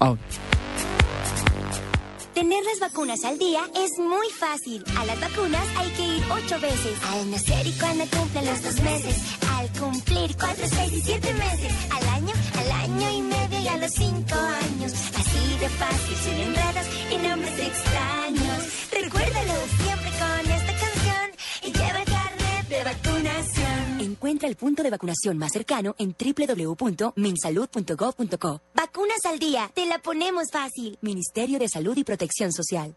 Ah, 0.00 0.14
Tener 2.34 2.62
las 2.64 2.78
vacunas 2.80 3.22
al 3.24 3.38
día 3.38 3.60
es 3.74 3.90
muy 3.98 4.28
fácil. 4.38 4.82
A 4.96 5.04
las 5.04 5.20
vacunas 5.20 5.66
hay 5.76 5.90
que 5.90 6.02
ir 6.16 6.22
ocho 6.30 6.60
veces. 6.60 6.96
Al 7.12 7.30
nacer 7.30 7.66
y 7.66 7.72
cuando 7.72 8.04
cumplen 8.16 8.46
los 8.46 8.62
dos 8.62 8.80
meses. 8.82 9.16
Al 9.58 9.68
cumplir 9.78 10.34
cuatro, 10.38 10.64
seis 10.68 10.92
y 10.92 11.00
siete 11.02 11.34
meses. 11.34 11.72
Al 11.90 12.08
año, 12.10 12.32
al 12.58 12.72
año 12.72 13.10
y 13.10 13.22
medio 13.22 13.60
y 13.60 13.68
a 13.68 13.76
los 13.78 13.90
cinco 13.92 14.34
años. 14.36 14.92
Así 14.92 15.58
de 15.60 15.68
fácil, 15.68 16.16
sin 16.16 16.38
enredos 16.48 16.86
y 17.12 17.28
nombres 17.28 17.58
extraños. 17.58 18.90
Recuérdalo 18.92 19.54
siempre 19.84 20.09
de 22.70 22.84
vacunación. 22.84 24.00
Encuentra 24.00 24.48
el 24.48 24.56
punto 24.56 24.82
de 24.82 24.88
vacunación 24.90 25.36
más 25.36 25.52
cercano 25.52 25.94
en 25.98 26.16
www.minsalud.gov.co. 26.18 28.62
Vacunas 28.74 29.18
al 29.28 29.38
día, 29.38 29.70
te 29.74 29.84
la 29.86 29.98
ponemos 29.98 30.44
fácil. 30.50 30.96
Ministerio 31.02 31.58
de 31.58 31.68
Salud 31.68 31.94
y 31.96 32.04
Protección 32.04 32.52
Social. 32.52 32.96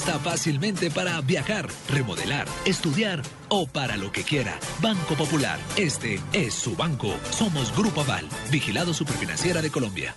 fácilmente 0.01 0.89
para 0.89 1.21
viajar, 1.21 1.67
remodelar, 1.89 2.47
estudiar 2.65 3.21
o 3.49 3.67
para 3.67 3.97
lo 3.97 4.11
que 4.11 4.23
quiera. 4.23 4.59
Banco 4.81 5.15
Popular. 5.15 5.59
Este 5.77 6.19
es 6.33 6.53
su 6.53 6.75
banco. 6.75 7.13
Somos 7.29 7.75
Grupo 7.75 8.01
Aval, 8.01 8.27
vigilado 8.51 8.93
superfinanciera 8.93 9.61
de 9.61 9.69
Colombia. 9.69 10.15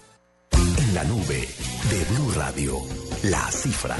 En 0.78 0.94
la 0.94 1.04
nube 1.04 1.48
de 1.90 2.04
Blue 2.14 2.32
Radio, 2.34 2.78
la 3.24 3.50
cifra. 3.50 3.96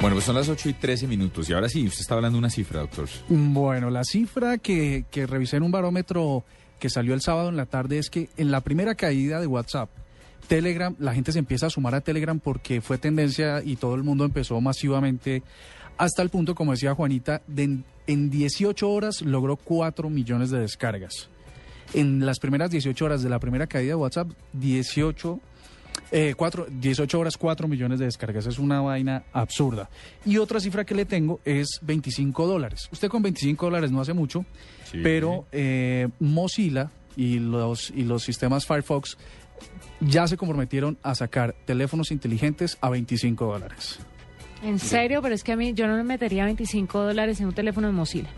Bueno, 0.00 0.16
pues 0.16 0.24
son 0.24 0.34
las 0.34 0.48
8 0.48 0.70
y 0.70 0.72
13 0.72 1.06
minutos. 1.06 1.50
Y 1.50 1.52
ahora 1.52 1.68
sí, 1.68 1.86
usted 1.86 2.00
está 2.00 2.14
hablando 2.14 2.36
de 2.36 2.40
una 2.40 2.50
cifra, 2.50 2.80
doctor. 2.80 3.06
Bueno, 3.28 3.90
la 3.90 4.02
cifra 4.04 4.56
que, 4.56 5.04
que 5.10 5.26
revisé 5.26 5.58
en 5.58 5.62
un 5.62 5.70
barómetro 5.70 6.44
que 6.78 6.88
salió 6.88 7.12
el 7.12 7.20
sábado 7.20 7.50
en 7.50 7.56
la 7.56 7.66
tarde 7.66 7.98
es 7.98 8.08
que 8.08 8.30
en 8.38 8.50
la 8.50 8.62
primera 8.62 8.94
caída 8.94 9.40
de 9.40 9.46
WhatsApp, 9.46 9.90
Telegram, 10.50 10.96
la 10.98 11.14
gente 11.14 11.30
se 11.30 11.38
empieza 11.38 11.66
a 11.66 11.70
sumar 11.70 11.94
a 11.94 12.00
Telegram 12.00 12.40
porque 12.40 12.80
fue 12.80 12.98
tendencia 12.98 13.62
y 13.64 13.76
todo 13.76 13.94
el 13.94 14.02
mundo 14.02 14.24
empezó 14.24 14.60
masivamente 14.60 15.44
hasta 15.96 16.22
el 16.22 16.28
punto, 16.28 16.56
como 16.56 16.72
decía 16.72 16.92
Juanita, 16.92 17.40
de 17.46 17.62
en, 17.62 17.84
en 18.08 18.30
18 18.30 18.90
horas 18.90 19.22
logró 19.22 19.54
4 19.54 20.10
millones 20.10 20.50
de 20.50 20.58
descargas. 20.58 21.28
En 21.94 22.26
las 22.26 22.40
primeras 22.40 22.68
18 22.72 23.04
horas 23.04 23.22
de 23.22 23.28
la 23.30 23.38
primera 23.38 23.68
caída 23.68 23.90
de 23.90 23.94
WhatsApp, 23.94 24.28
18 24.54 25.38
eh, 26.10 26.34
cuatro, 26.36 26.66
18 26.68 27.20
horas, 27.20 27.36
4 27.36 27.68
millones 27.68 28.00
de 28.00 28.06
descargas. 28.06 28.44
Es 28.46 28.58
una 28.58 28.80
vaina 28.80 29.22
absurda. 29.32 29.88
Y 30.26 30.38
otra 30.38 30.58
cifra 30.58 30.84
que 30.84 30.96
le 30.96 31.04
tengo 31.04 31.38
es 31.44 31.78
25 31.82 32.48
dólares. 32.48 32.88
Usted 32.90 33.08
con 33.08 33.22
25 33.22 33.66
dólares 33.66 33.92
no 33.92 34.00
hace 34.00 34.14
mucho, 34.14 34.44
Sí. 34.90 34.98
pero 35.04 35.46
eh, 35.52 36.08
Mozilla 36.18 36.90
y 37.16 37.38
los, 37.38 37.90
y 37.94 38.02
los 38.02 38.24
sistemas 38.24 38.66
Firefox 38.66 39.16
ya 40.00 40.26
se 40.26 40.36
comprometieron 40.36 40.98
a 41.02 41.14
sacar 41.14 41.54
teléfonos 41.66 42.10
inteligentes 42.10 42.78
a 42.80 42.88
25 42.90 43.44
dólares. 43.46 43.98
En 44.62 44.78
serio, 44.78 45.22
pero 45.22 45.34
es 45.34 45.42
que 45.42 45.52
a 45.52 45.56
mí 45.56 45.72
yo 45.72 45.86
no 45.86 45.96
me 45.96 46.04
metería 46.04 46.44
25 46.44 47.02
dólares 47.02 47.40
en 47.40 47.46
un 47.46 47.54
teléfono 47.54 47.86
de 47.86 47.92
Mozilla. 47.94 48.28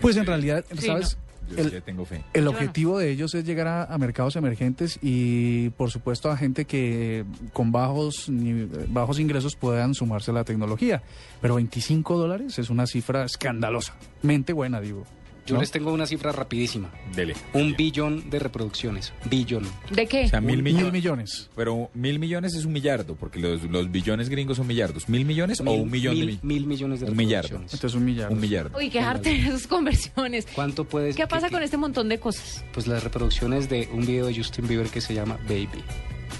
Pues 0.00 0.16
en 0.16 0.26
realidad, 0.26 0.64
Sí, 0.78 0.86
¿sabes? 0.86 1.18
Yo 1.50 1.58
El- 1.58 1.70
sí 1.70 1.76
tengo 1.84 2.04
fe. 2.04 2.24
El 2.34 2.48
objetivo 2.48 2.98
de 2.98 3.10
ellos 3.10 3.32
es 3.36 3.44
llegar 3.44 3.68
a, 3.68 3.84
a 3.84 3.98
mercados 3.98 4.34
emergentes 4.34 4.98
y, 5.00 5.70
por 5.70 5.92
supuesto, 5.92 6.28
a 6.30 6.36
gente 6.36 6.64
que 6.64 7.24
con 7.52 7.70
bajos, 7.70 8.28
ni- 8.28 8.68
bajos 8.88 9.20
ingresos 9.20 9.54
puedan 9.54 9.94
sumarse 9.94 10.32
a 10.32 10.34
la 10.34 10.42
tecnología. 10.44 11.02
Pero 11.40 11.54
25 11.54 12.18
dólares 12.18 12.58
es 12.58 12.68
una 12.68 12.86
cifra 12.88 13.24
escandalosamente 13.24 14.52
buena, 14.52 14.80
digo. 14.80 15.04
Yo 15.46 15.54
¿no? 15.54 15.60
les 15.60 15.70
tengo 15.70 15.92
una 15.92 16.06
cifra 16.06 16.32
rapidísima. 16.32 16.90
Dele. 17.14 17.34
Un 17.52 17.74
billón 17.76 18.28
de 18.30 18.38
reproducciones. 18.38 19.12
Billón. 19.30 19.64
¿De 19.90 20.06
qué? 20.06 20.24
O 20.24 20.28
sea, 20.28 20.40
mil 20.40 20.62
Mil 20.62 20.74
millones. 20.74 20.92
millones. 20.92 21.50
Pero 21.54 21.90
mil 21.94 22.18
millones 22.18 22.54
es 22.54 22.64
un 22.64 22.72
millardo, 22.72 23.14
porque 23.14 23.38
los, 23.38 23.62
los 23.64 23.90
billones 23.90 24.28
gringos 24.28 24.56
son 24.56 24.66
millardos. 24.66 25.08
¿Mil 25.08 25.24
millones 25.24 25.60
o 25.60 25.70
un 25.70 25.90
millón 25.90 26.14
mil, 26.14 26.26
de 26.26 26.32
mi- 26.32 26.54
mil 26.54 26.66
millones 26.66 27.00
de 27.00 27.06
Un 27.06 27.16
millardo. 27.16 27.42
reproducciones. 27.48 27.74
Entonces 27.74 27.96
un 27.96 28.04
millar. 28.04 28.32
Un 28.32 28.40
millardo. 28.40 28.76
Uy, 28.78 28.90
qué 28.90 29.00
arte 29.00 29.34
esas 29.36 29.66
conversiones. 29.66 30.46
¿Cuánto 30.54 30.84
puedes...? 30.84 31.14
¿Qué 31.16 31.26
pasa 31.26 31.48
con 31.50 31.62
este 31.62 31.76
montón 31.76 32.08
de 32.08 32.18
cosas? 32.18 32.64
Pues 32.72 32.86
las 32.86 33.02
reproducciones 33.04 33.68
de 33.68 33.88
un 33.92 34.04
video 34.04 34.26
de 34.26 34.34
Justin 34.36 34.66
Bieber 34.66 34.88
que 34.88 35.00
se 35.00 35.14
llama 35.14 35.38
Baby. 35.48 35.82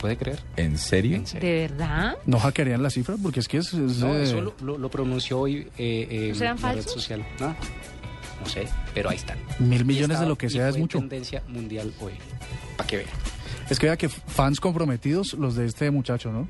¿Puede 0.00 0.16
creer? 0.18 0.40
¿En 0.56 0.76
serio? 0.76 1.16
En 1.16 1.26
serio. 1.26 1.48
¿De 1.48 1.60
verdad? 1.68 2.18
No 2.26 2.38
hackearían 2.38 2.82
la 2.82 2.90
cifra 2.90 3.14
porque 3.22 3.40
es 3.40 3.48
que 3.48 3.58
es... 3.58 3.72
es, 3.72 3.98
No, 3.98 4.14
eh, 4.14 4.24
eso 4.24 4.40
lo, 4.42 4.54
lo- 4.60 4.76
lo 4.78 4.90
pronunció 4.90 5.38
hoy 5.40 5.68
eh, 5.78 6.06
eh, 6.10 6.28
¿No 6.30 6.34
serán 6.34 6.56
la 6.60 6.68
red 6.72 6.76
falsos? 6.82 6.92
social. 6.92 7.24
No, 7.40 7.56
no 8.40 8.46
sé, 8.46 8.66
pero 8.94 9.10
ahí 9.10 9.16
están. 9.16 9.38
Mil 9.58 9.84
millones 9.84 10.20
de 10.20 10.26
lo 10.26 10.36
que 10.36 10.48
sea 10.50 10.68
es 10.68 10.76
mucho. 10.76 10.98
tendencia 10.98 11.42
mundial 11.48 11.92
hoy. 12.00 12.12
Para 12.76 12.86
que 12.86 12.96
vean. 12.98 13.08
Es 13.70 13.78
que 13.78 13.86
vea 13.86 13.96
que 13.96 14.08
fans 14.08 14.60
comprometidos 14.60 15.34
los 15.34 15.56
de 15.56 15.66
este 15.66 15.90
muchacho, 15.90 16.30
¿no? 16.30 16.48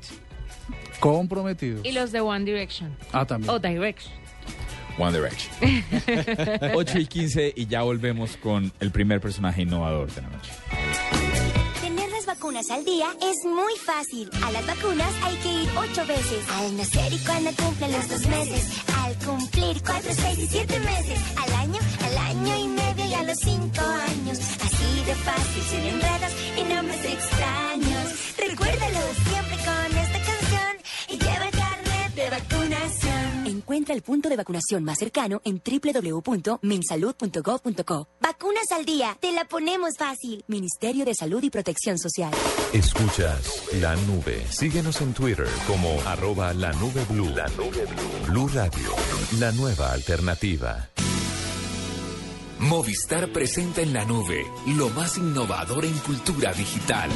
Comprometidos. 0.99 1.85
Y 1.85 1.91
los 1.91 2.11
de 2.11 2.21
One 2.21 2.45
Direction. 2.45 2.95
Ah, 3.11 3.25
también. 3.25 3.49
O 3.49 3.59
Direction. 3.59 4.13
One 4.99 5.15
Direction. 5.17 6.73
8 6.75 6.99
y 6.99 7.05
15 7.05 7.53
y 7.55 7.67
ya 7.67 7.83
volvemos 7.83 8.37
con 8.37 8.71
el 8.79 8.91
primer 8.91 9.21
personaje 9.21 9.61
innovador 9.61 10.11
de 10.11 10.21
la 10.21 10.29
noche. 10.29 10.51
Vacunas 12.47 12.71
al 12.71 12.85
día 12.85 13.07
es 13.21 13.43
muy 13.43 13.73
fácil. 13.85 14.29
A 14.41 14.51
las 14.51 14.65
vacunas 14.65 15.13
hay 15.21 15.35
que 15.35 15.51
ir 15.63 15.69
ocho 15.75 16.07
veces. 16.07 16.49
Al 16.49 16.77
nacer 16.77 17.11
y 17.11 17.17
cuando 17.25 17.51
cumplen 17.61 17.91
los 17.91 18.07
dos 18.07 18.25
meses. 18.27 18.63
Al 19.03 19.15
cumplir 19.17 19.83
cuatro, 19.83 20.13
seis 20.15 20.39
y 20.39 20.47
siete 20.47 20.79
meses. 20.79 21.19
Al 21.35 21.53
año, 21.55 21.79
al 22.05 22.17
año 22.17 22.55
y 22.55 22.67
medio 22.69 23.05
y 23.05 23.13
a 23.15 23.23
los 23.23 23.37
cinco 23.37 23.81
años. 23.81 24.39
Así 24.63 25.03
de 25.05 25.15
fácil, 25.15 25.63
sin 25.63 25.83
enredos 25.87 26.33
y 26.55 26.73
nombres 26.73 27.03
extraños. 27.03 28.07
Recuérdalo 28.37 28.99
siempre 29.27 29.57
con 29.67 29.97
esta 29.97 30.19
canción 30.31 30.73
y 31.09 31.17
lleva 31.17 31.45
el 31.47 31.51
carnet 31.51 32.15
de 32.15 32.29
vacunación. 32.29 33.46
Encuentra 33.57 33.93
el 33.95 34.03
punto 34.03 34.29
de 34.29 34.35
vacunación 34.35 34.83
más 34.83 34.99
cercano 34.99 35.41
en 35.43 35.59
www.minsalud.gov.co. 35.65 38.07
Vacunas 38.21 38.71
al 38.71 38.85
día, 38.85 39.17
te 39.19 39.31
la 39.31 39.45
ponemos 39.45 39.97
fácil. 39.97 40.45
Ministerio 40.47 41.05
de 41.05 41.15
Salud 41.15 41.41
y 41.41 41.49
Protección 41.49 41.97
Social. 41.97 42.31
Escuchas 42.71 43.63
la 43.81 43.95
nube. 43.95 44.45
Síguenos 44.51 45.01
en 45.01 45.15
Twitter 45.15 45.47
como 45.65 45.99
arroba 46.05 46.53
la 46.53 46.71
nube 46.73 47.03
blue. 47.09 47.33
La 47.35 47.47
nube 47.47 47.87
blue. 47.87 48.27
Blue 48.27 48.47
Radio, 48.49 48.91
la 49.39 49.51
nueva 49.53 49.91
alternativa. 49.91 50.89
Movistar 52.59 53.31
presenta 53.31 53.81
en 53.81 53.93
la 53.93 54.05
nube 54.05 54.45
lo 54.67 54.89
más 54.89 55.17
innovador 55.17 55.83
en 55.83 55.97
cultura 55.99 56.53
digital. 56.53 57.09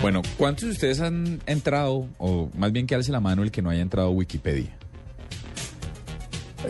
Bueno, 0.00 0.22
¿cuántos 0.36 0.64
de 0.66 0.70
ustedes 0.70 1.00
han 1.00 1.40
entrado, 1.46 2.06
o 2.18 2.48
más 2.56 2.70
bien 2.72 2.86
que 2.86 2.94
alce 2.94 3.10
la 3.10 3.20
mano 3.20 3.42
el 3.42 3.50
que 3.50 3.62
no 3.62 3.70
haya 3.70 3.82
entrado 3.82 4.08
a 4.08 4.10
Wikipedia? 4.12 4.76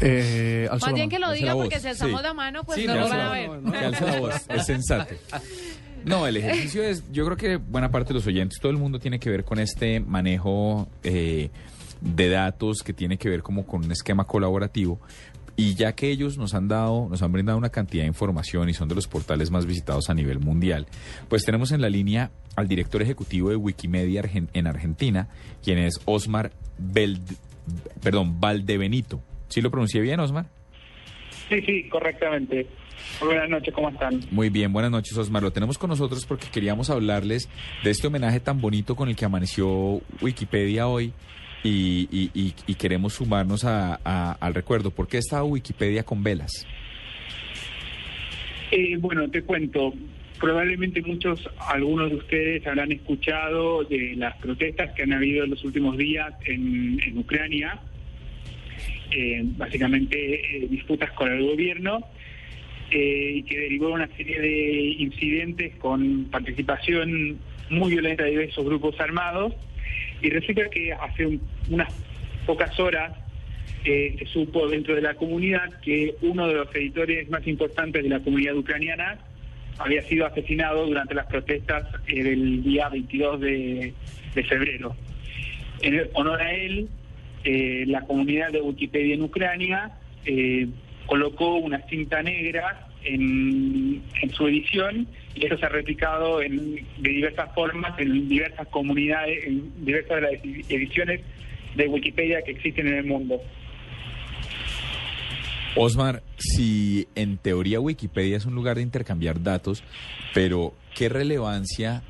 Eh, 0.01 0.69
Más 0.71 0.81
bien 0.95 0.97
mano. 0.97 1.11
que 1.11 1.19
lo 1.19 1.33
diga 1.33 1.55
porque 1.55 1.81
si 1.81 1.89
alzamos 1.89 2.21
sí. 2.21 2.27
la 2.27 2.35
mano, 2.35 2.65
pues 2.65 2.79
Sí, 2.79 2.87
no 2.87 2.95
lo 2.95 3.09
van 3.09 3.21
a 3.21 3.31
ver. 3.31 3.51
alce 3.85 4.05
la 4.07 4.21
voz, 4.21 4.35
es 4.49 4.67
sensato. 4.67 5.15
No, 6.05 6.27
el 6.27 6.37
ejercicio 6.37 6.83
es, 6.85 7.05
yo 7.11 7.25
creo 7.25 7.37
que 7.37 7.57
buena 7.57 7.91
parte 7.91 8.09
de 8.09 8.15
los 8.15 8.27
oyentes, 8.27 8.59
todo 8.61 8.71
el 8.71 8.79
mundo 8.79 8.99
tiene 8.99 9.19
que 9.19 9.31
ver 9.31 9.45
con 9.45 9.59
este 9.59 10.01
manejo 10.01 10.89
eh, 11.03 11.51
de 12.01 12.29
datos 12.31 12.83
que 12.83 12.93
tiene 12.93 13.19
que 13.19 13.29
ver 13.29 13.43
como 13.43 13.67
con 13.67 13.85
un 13.85 13.93
esquema 13.93 14.25
colaborativo. 14.25 15.01
Y 15.61 15.75
ya 15.75 15.93
que 15.97 16.09
ellos 16.09 16.39
nos 16.39 16.55
han 16.55 16.69
dado, 16.69 17.09
nos 17.11 17.21
han 17.21 17.33
brindado 17.33 17.59
una 17.59 17.71
cantidad 17.71 18.05
de 18.05 18.07
información 18.07 18.69
y 18.69 18.75
son 18.75 18.89
de 18.89 18.95
los 18.95 19.09
portales 19.09 19.51
más 19.51 19.67
visitados 19.67 20.09
a 20.09 20.15
nivel 20.15 20.39
mundial, 20.39 20.87
pues 21.29 21.45
tenemos 21.45 21.73
en 21.73 21.81
la 21.81 21.89
línea 21.89 22.31
al 22.55 22.69
director 22.69 23.03
ejecutivo 23.03 23.51
de 23.51 23.57
Wikimedia 23.57 24.23
en 24.53 24.67
Argentina, 24.69 25.29
quien 25.65 25.79
es 25.79 26.01
Osmar 26.05 26.53
Beld- 26.81 27.37
perdón, 28.01 28.39
Valdebenito. 28.41 29.21
¿Sí 29.49 29.61
lo 29.61 29.71
pronuncié 29.73 30.01
bien, 30.01 30.21
Osmar? 30.21 30.47
Sí, 31.49 31.61
sí, 31.67 31.89
correctamente. 31.89 32.69
Muy 33.21 33.29
buenas 33.31 33.49
noches, 33.51 33.75
¿cómo 33.75 33.89
están? 33.89 34.21
Muy 34.31 34.51
bien, 34.51 34.73
buenas 34.73 34.93
noches 34.93 35.17
Osmar. 35.19 35.43
Lo 35.43 35.51
tenemos 35.51 35.77
con 35.77 35.91
nosotros 35.91 36.25
porque 36.25 36.47
queríamos 36.53 36.89
hablarles 36.89 37.49
de 37.83 37.91
este 37.91 38.07
homenaje 38.07 38.39
tan 38.39 38.61
bonito 38.61 38.95
con 38.95 39.09
el 39.09 39.17
que 39.17 39.25
amaneció 39.25 40.01
Wikipedia 40.21 40.87
hoy 40.87 41.13
y, 41.65 42.09
y- 42.11 42.31
y- 42.35 42.55
y 42.67 42.75
queremos 42.75 43.15
sumarnos 43.15 43.65
a- 43.65 43.95
al 44.41 44.55
recuerdo. 44.55 44.91
¿Por 44.91 45.09
qué 45.09 45.19
estaba 45.19 45.45
Wikipedia 45.45 46.03
con 46.05 46.23
velas? 46.23 46.67
Eh, 48.71 48.97
bueno, 48.99 49.29
te 49.31 49.43
cuento. 49.43 49.93
Probablemente 50.39 51.03
muchos, 51.03 51.49
algunos 51.69 52.11
de 52.11 52.17
ustedes 52.17 52.67
habrán 52.67 52.93
escuchado 52.93 53.83
de 53.85 54.15
las 54.17 54.37
protestas 54.37 54.93
que 54.95 55.03
han 55.03 55.13
habido 55.13 55.45
en 55.45 55.51
los 55.51 55.65
últimos 55.65 55.97
días 55.97 56.33
en, 56.47 57.01
en 57.05 57.19
Ucrania. 57.19 57.81
Eh, 59.11 59.41
básicamente 59.57 60.59
eh, 60.59 60.69
disputas 60.71 61.11
con 61.13 61.33
el 61.33 61.43
gobierno 61.43 62.01
eh, 62.91 63.33
y 63.37 63.43
que 63.43 63.59
derivó 63.59 63.89
una 63.89 64.07
serie 64.17 64.39
de 64.39 64.81
incidentes 64.99 65.75
con 65.77 66.27
participación 66.27 67.39
muy 67.71 67.91
violenta 67.93 68.25
de 68.25 68.31
diversos 68.31 68.65
grupos 68.65 69.01
armados. 69.01 69.55
Y 70.23 70.31
resulta 70.31 70.69
que 70.71 70.93
hace 70.93 71.27
un- 71.27 71.43
unas 71.71 71.89
pocas 72.47 72.79
horas 72.81 73.13
eh, 73.85 74.17
se 74.19 74.27
supo 74.27 74.67
dentro 74.69 74.95
de 74.95 75.03
la 75.03 75.15
comunidad 75.15 75.81
que 75.81 76.15
uno 76.23 76.49
de 76.49 76.55
los 76.55 76.75
editores 76.75 77.29
más 77.31 77.47
importantes 77.47 78.03
de 78.03 78.09
la 78.09 78.21
comunidad 78.21 78.57
ucraniana 78.57 79.19
había 79.79 80.03
sido 80.03 80.27
asesinado 80.27 80.87
durante 80.87 81.15
las 81.15 81.27
protestas 81.27 81.85
eh, 82.09 82.23
del 82.23 82.63
día 82.65 82.89
22 82.89 83.41
de, 83.41 83.95
febrero. 84.49 84.95
En 85.83 86.09
honor 86.15 86.41
a 86.43 86.53
él, 86.55 86.89
eh, 87.45 87.85
la 87.87 88.01
comunidad 88.03 88.51
de 88.51 88.61
Wikipedia 88.61 89.15
en 89.15 89.23
Ucrania 89.23 89.93
colocó 91.07 91.55
una 91.57 91.81
cinta 91.89 92.23
negra 92.23 92.87
en 93.05 94.03
su 94.35 94.47
edición 94.47 95.07
y 95.39 95.47
eso 95.47 95.57
se 95.57 95.67
ha 95.67 95.69
replicado 95.69 96.43
en, 96.43 96.75
de 96.99 97.11
diversas 97.11 97.55
formas 97.55 97.99
en 97.99 98.29
diversas 98.29 98.67
comunidades, 98.69 99.45
en 99.45 99.85
diversas 99.85 100.17
de 100.17 100.21
las 100.23 100.33
ediciones 100.69 101.21
de 101.75 101.89
Wikipedia 101.89 102.43
que 102.43 102.53
existen 102.53 102.89
en 102.89 102.95
el 102.95 103.05
mundo. 103.05 103.41
Osmar, 105.77 106.23
si 106.39 107.07
en 107.15 107.37
teoría 107.37 107.79
Wikipedia 107.79 108.37
es 108.37 108.47
un 108.47 108.55
lugar 108.55 108.77
de 108.77 108.83
intercambiar 108.83 109.43
datos, 109.43 109.85
pero 110.35 110.75
¿qué 110.97 111.09
relevancia 111.09 112.03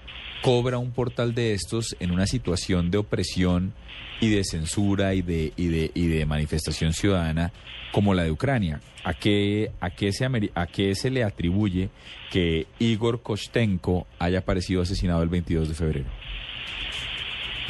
cobra 0.43 0.79
un 0.79 0.93
portal 0.93 1.35
de 1.35 1.53
estos 1.53 1.97
en 2.01 2.11
una 2.11 2.27
situación 2.27 2.91
de 2.91 2.99
opresión 2.99 3.73
y 4.21 4.31
de 4.31 4.45
censura 4.45 5.15
y 5.15 5.23
de, 5.23 5.53
y 5.57 5.69
de, 5.69 5.91
y 5.95 6.07
de 6.09 6.27
manifestación 6.27 6.93
ciudadana 6.93 7.53
como 7.93 8.15
la 8.15 8.25
de 8.25 8.31
Ucrania? 8.31 8.81
¿A 9.05 9.15
qué, 9.15 9.71
a, 9.81 9.91
qué 9.91 10.13
se, 10.13 10.27
¿A 10.55 10.67
qué 10.67 10.95
se 10.95 11.11
le 11.11 11.25
atribuye 11.25 11.89
que 12.31 12.67
Igor 12.79 13.23
Kostenko 13.23 14.07
haya 14.19 14.41
aparecido 14.41 14.83
asesinado 14.83 15.23
el 15.23 15.29
22 15.29 15.69
de 15.69 15.75
febrero? 15.75 16.07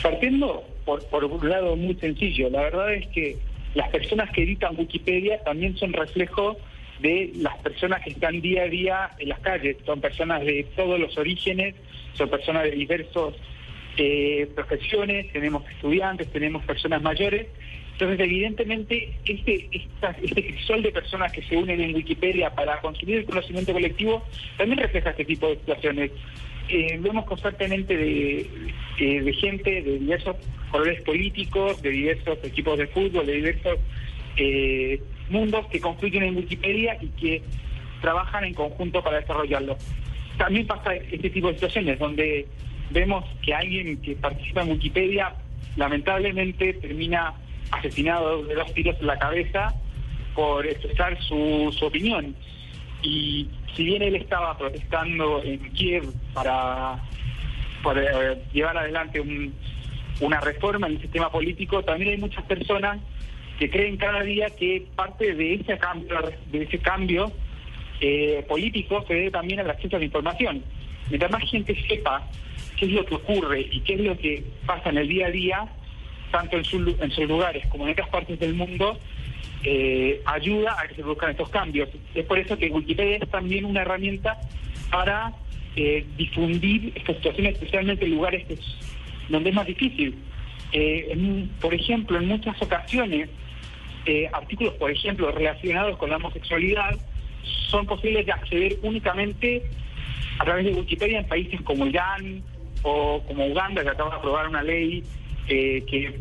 Partiendo 0.03 0.65
por, 0.85 1.05
por 1.07 1.25
un 1.25 1.49
lado 1.49 1.77
muy 1.77 1.95
sencillo, 1.97 2.51
la 2.51 2.63
verdad 2.63 2.95
es 2.95 3.07
que 3.09 3.37
las 3.75 3.91
personas 3.91 4.31
que 4.31 4.43
editan 4.43 4.77
Wikipedia 4.77 5.43
también 5.45 5.77
son 5.77 5.93
reflejo 5.93 6.57
de 6.99 7.33
las 7.37 7.57
personas 7.59 8.03
que 8.03 8.11
están 8.11 8.41
día 8.41 8.63
a 8.63 8.69
día 8.69 9.11
en 9.19 9.29
las 9.29 9.41
calles, 9.41 9.77
son 9.87 10.01
personas 10.01 10.45
de 10.45 10.67
todos 10.77 10.99
los 10.99 11.17
orígenes, 11.19 11.75
son 12.15 12.29
personas 12.29 12.65
de 12.65 12.71
diversas 12.73 13.35
profesiones, 14.55 15.31
tenemos 15.33 15.69
estudiantes, 15.71 16.29
tenemos 16.31 16.65
personas 16.65 17.03
mayores, 17.03 17.47
entonces 17.93 18.21
evidentemente 18.21 19.13
este, 19.25 19.69
esta- 19.73 20.17
este 20.23 20.47
crisol 20.47 20.83
de 20.83 20.93
personas 20.93 21.33
que 21.33 21.43
se 21.43 21.57
unen 21.57 21.81
en 21.81 21.95
Wikipedia 21.97 22.51
para 22.51 22.81
construir 22.81 23.19
el 23.19 23.25
conocimiento 23.25 23.73
colectivo 23.73 24.25
también 24.57 24.79
refleja 24.79 25.11
este 25.11 25.25
tipo 25.25 25.49
de 25.49 25.57
situaciones. 25.57 26.11
Eh, 26.69 26.97
vemos 27.01 27.25
constantemente 27.25 27.97
de, 27.97 28.47
eh, 29.01 29.21
de 29.23 29.33
gente 29.33 29.83
de 29.83 29.99
diversos 29.99 30.37
colores 30.71 31.01
políticos, 31.03 31.83
de 31.83 31.91
diversos 31.91 32.39
equipos 32.45 32.79
de 32.79 32.87
fútbol, 32.87 33.27
de 33.27 33.33
diversos 33.33 33.79
eh, 34.37 35.01
mundos 35.31 35.67
que 35.67 35.81
confluyen 35.81 36.23
en 36.23 36.37
Wikipedia 36.37 36.97
y 37.01 37.09
que 37.09 37.43
trabajan 38.01 38.45
en 38.45 38.55
conjunto 38.55 39.03
para 39.03 39.21
desarrollarlo. 39.21 39.77
También 40.37 40.67
pasa 40.67 40.95
este 40.95 41.31
tipo 41.31 41.49
de 41.49 41.55
situaciones 41.55 41.99
donde 41.99 42.47
vemos 42.91 43.25
que 43.43 43.53
alguien 43.55 44.01
que 44.01 44.15
participa 44.17 44.63
en 44.63 44.71
Wikipedia 44.71 45.35
lamentablemente 45.77 46.73
termina 46.75 47.35
asesinado 47.71 48.45
de 48.45 48.55
dos 48.55 48.73
tiros 48.73 48.97
en 49.01 49.07
la 49.09 49.19
cabeza 49.19 49.75
por 50.35 50.67
expresar 50.67 51.21
su, 51.23 51.75
su 51.77 51.85
opinión. 51.87 52.35
Y 53.03 53.49
si 53.75 53.85
bien 53.85 54.03
él 54.03 54.17
estaba 54.17 54.57
protestando 54.57 55.43
en 55.43 55.59
Kiev 55.73 56.05
para, 56.33 56.99
eh, 57.97 58.43
llevar 58.53 58.77
adelante 58.79 59.21
un- 59.21 59.53
una 60.21 60.41
reforma 60.41 60.87
en 60.89 60.95
el 60.95 61.01
sistema 61.01 61.31
político, 61.31 61.83
también 61.85 62.11
hay 62.13 62.17
muchas 62.19 62.45
personas 62.45 62.99
que 63.59 63.69
creen 63.71 63.97
cada 63.97 64.23
día 64.23 64.47
que 64.51 64.87
parte 64.95 65.35
de 65.35 65.55
ese 65.55 65.77
cambio, 65.79 66.17
de 66.53 66.63
ese 66.63 66.79
cambio 66.79 67.33
eh, 68.01 68.45
político 68.49 69.05
se 69.09 69.15
debe 69.15 69.31
también 69.31 69.61
al 69.61 69.71
acceso 69.71 69.97
a 69.97 69.99
la 69.99 70.05
información. 70.05 70.63
Mientras 71.09 71.31
más 71.31 71.43
gente 71.51 71.75
sepa 71.89 72.29
qué 72.77 72.87
es 72.87 72.93
lo 72.93 73.05
que 73.05 73.15
ocurre 73.17 73.61
y 73.73 73.81
qué 73.81 73.95
es 73.95 74.01
lo 74.01 74.17
que 74.17 74.45
pasa 74.67 74.91
en 74.91 74.99
el 74.99 75.09
día 75.09 75.27
a 75.27 75.31
día, 75.31 75.69
tanto 76.31 76.57
en, 76.57 76.65
su- 76.65 76.97
en 77.01 77.11
sus 77.11 77.27
lugares 77.29 77.67
como 77.67 77.87
en 77.87 77.93
otras 77.93 78.09
partes 78.11 78.39
del 78.39 78.55
mundo, 78.55 78.99
eh, 79.65 80.21
ayuda 80.27 80.77
a 80.81 80.87
que 80.87 80.95
se 80.95 81.03
produzcan 81.03 81.31
estos 81.31 81.49
cambios. 81.49 81.89
Es 82.15 82.25
por 82.27 82.39
eso 82.39 82.57
que 82.57 82.69
Wikipedia 82.71 83.17
es 83.17 83.29
también 83.29 83.65
una 83.65 83.81
herramienta 83.83 84.39
para 84.93 85.33
eh, 85.75 86.05
difundir 86.17 86.93
estas 86.95 87.17
situaciones, 87.17 87.55
especialmente 87.55 88.05
en 88.05 88.13
lugares 88.13 88.47
donde 89.29 89.49
es 89.51 89.55
más 89.57 89.67
difícil. 89.67 90.15
Eh, 90.71 91.47
por 91.61 91.75
ejemplo, 91.75 92.19
en 92.19 92.29
muchas 92.29 92.61
ocasiones, 92.63 93.29
eh, 94.07 94.29
artículos, 94.33 94.75
por 94.75 94.91
ejemplo, 94.91 95.31
relacionados 95.31 95.97
con 95.97 96.11
la 96.11 96.17
homosexualidad, 96.17 96.97
son 97.69 97.87
posibles 97.87 98.27
de 98.27 98.33
acceder 98.33 98.79
únicamente 98.83 99.63
a 100.39 100.45
través 100.45 100.65
de 100.65 100.73
Wikipedia 100.73 101.21
en 101.21 101.29
países 101.29 101.61
como 101.63 101.87
Irán 101.87 102.43
o 102.83 103.23
como 103.27 103.47
Uganda, 103.47 103.83
que 103.83 103.91
acaba 103.91 104.11
de 104.11 104.17
aprobar 104.17 104.49
una 104.49 104.63
ley 104.63 105.03
eh, 105.49 105.85
que 105.87 106.21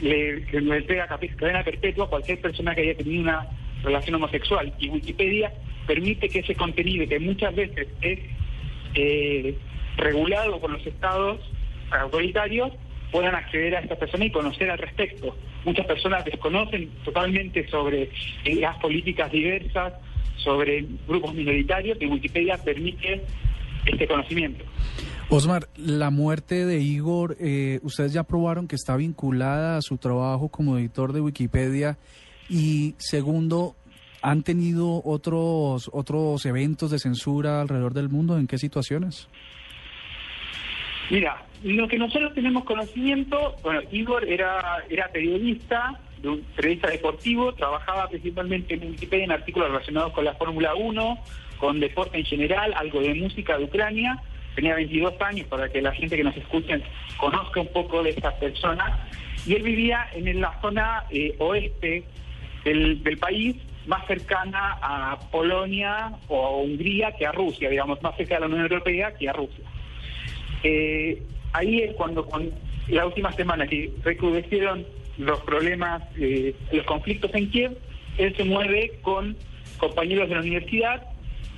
le, 0.00 0.44
que 0.46 0.56
entrega 0.56 1.06
cadena 1.06 1.62
perpetua 1.62 2.06
a 2.06 2.08
cualquier 2.08 2.40
persona 2.40 2.74
que 2.74 2.82
haya 2.82 2.96
tenido 2.96 3.22
una 3.22 3.46
relación 3.82 4.16
homosexual. 4.16 4.72
Y 4.78 4.88
Wikipedia 4.88 5.52
permite 5.86 6.28
que 6.28 6.40
ese 6.40 6.54
contenido, 6.54 7.06
que 7.08 7.18
muchas 7.18 7.54
veces 7.54 7.88
es 8.00 8.18
eh, 8.94 9.56
regulado 9.96 10.60
por 10.60 10.70
los 10.70 10.86
estados 10.86 11.40
autoritarios, 11.90 12.72
puedan 13.12 13.34
acceder 13.34 13.76
a 13.76 13.80
esta 13.80 13.94
persona 13.94 14.24
y 14.24 14.32
conocer 14.32 14.70
al 14.70 14.78
respecto. 14.78 15.36
Muchas 15.64 15.86
personas 15.86 16.24
desconocen 16.24 16.90
totalmente 17.04 17.68
sobre 17.68 18.10
eh, 18.44 18.54
las 18.56 18.78
políticas 18.78 19.30
diversas, 19.30 19.92
sobre 20.38 20.84
grupos 21.06 21.34
minoritarios, 21.34 21.98
y 22.00 22.06
Wikipedia 22.06 22.56
permite 22.56 23.22
este 23.86 24.08
conocimiento. 24.08 24.64
Osmar, 25.28 25.68
la 25.76 26.10
muerte 26.10 26.66
de 26.66 26.80
Igor, 26.80 27.36
eh, 27.38 27.80
ustedes 27.82 28.12
ya 28.12 28.24
probaron 28.24 28.66
que 28.66 28.76
está 28.76 28.96
vinculada 28.96 29.76
a 29.76 29.82
su 29.82 29.98
trabajo 29.98 30.48
como 30.48 30.78
editor 30.78 31.12
de 31.12 31.20
Wikipedia 31.20 31.98
y 32.48 32.94
segundo, 32.98 33.76
¿han 34.20 34.42
tenido 34.42 35.02
otros 35.04 35.88
otros 35.92 36.44
eventos 36.44 36.90
de 36.90 36.98
censura 36.98 37.60
alrededor 37.60 37.94
del 37.94 38.08
mundo? 38.08 38.38
¿En 38.38 38.46
qué 38.46 38.58
situaciones? 38.58 39.28
Mira, 41.10 41.44
lo 41.64 41.88
que 41.88 41.98
nosotros 41.98 42.34
tenemos 42.34 42.64
conocimiento, 42.64 43.56
bueno, 43.62 43.80
Igor 43.90 44.28
era, 44.28 44.84
era 44.88 45.08
periodista, 45.08 46.00
de 46.20 46.28
un 46.28 46.42
periodista 46.56 46.88
deportivo, 46.88 47.52
trabajaba 47.52 48.08
principalmente 48.08 48.74
en 48.74 48.90
Wikipedia 48.90 49.24
en 49.24 49.32
artículos 49.32 49.68
relacionados 49.68 50.12
con 50.12 50.24
la 50.24 50.34
Fórmula 50.34 50.74
1, 50.74 51.18
con 51.58 51.80
deporte 51.80 52.18
en 52.18 52.24
general, 52.24 52.72
algo 52.76 53.00
de 53.00 53.14
música 53.14 53.58
de 53.58 53.64
Ucrania. 53.64 54.20
Tenía 54.54 54.74
22 54.74 55.20
años 55.20 55.46
para 55.48 55.68
que 55.68 55.82
la 55.82 55.92
gente 55.92 56.16
que 56.16 56.24
nos 56.24 56.36
escuchen 56.36 56.82
conozca 57.16 57.60
un 57.60 57.72
poco 57.72 58.02
de 58.02 58.10
esta 58.10 58.36
persona. 58.38 59.06
Y 59.46 59.54
él 59.54 59.62
vivía 59.62 60.06
en 60.12 60.40
la 60.40 60.60
zona 60.60 61.04
eh, 61.10 61.34
oeste 61.38 62.04
del, 62.64 63.02
del 63.02 63.18
país, 63.18 63.56
más 63.86 64.06
cercana 64.06 64.78
a 64.80 65.18
Polonia 65.30 66.12
o 66.28 66.46
a 66.46 66.56
Hungría 66.58 67.12
que 67.12 67.26
a 67.26 67.32
Rusia, 67.32 67.68
digamos, 67.68 68.00
más 68.02 68.16
cerca 68.16 68.34
de 68.34 68.40
la 68.40 68.46
Unión 68.46 68.62
Europea 68.62 69.12
que 69.14 69.28
a 69.28 69.32
Rusia. 69.32 69.64
Eh, 70.62 71.20
ahí 71.52 71.80
es 71.80 71.94
cuando, 71.94 72.26
con 72.26 72.50
la 72.88 73.06
última 73.06 73.32
semana 73.32 73.66
que 73.66 73.92
recrudecieron 74.02 74.86
los 75.18 75.40
problemas, 75.40 76.02
eh, 76.18 76.54
los 76.72 76.84
conflictos 76.86 77.30
en 77.34 77.50
Kiev, 77.50 77.76
él 78.18 78.34
se 78.36 78.44
mueve 78.44 78.98
con 79.02 79.36
compañeros 79.78 80.28
de 80.28 80.34
la 80.34 80.40
universidad 80.40 81.02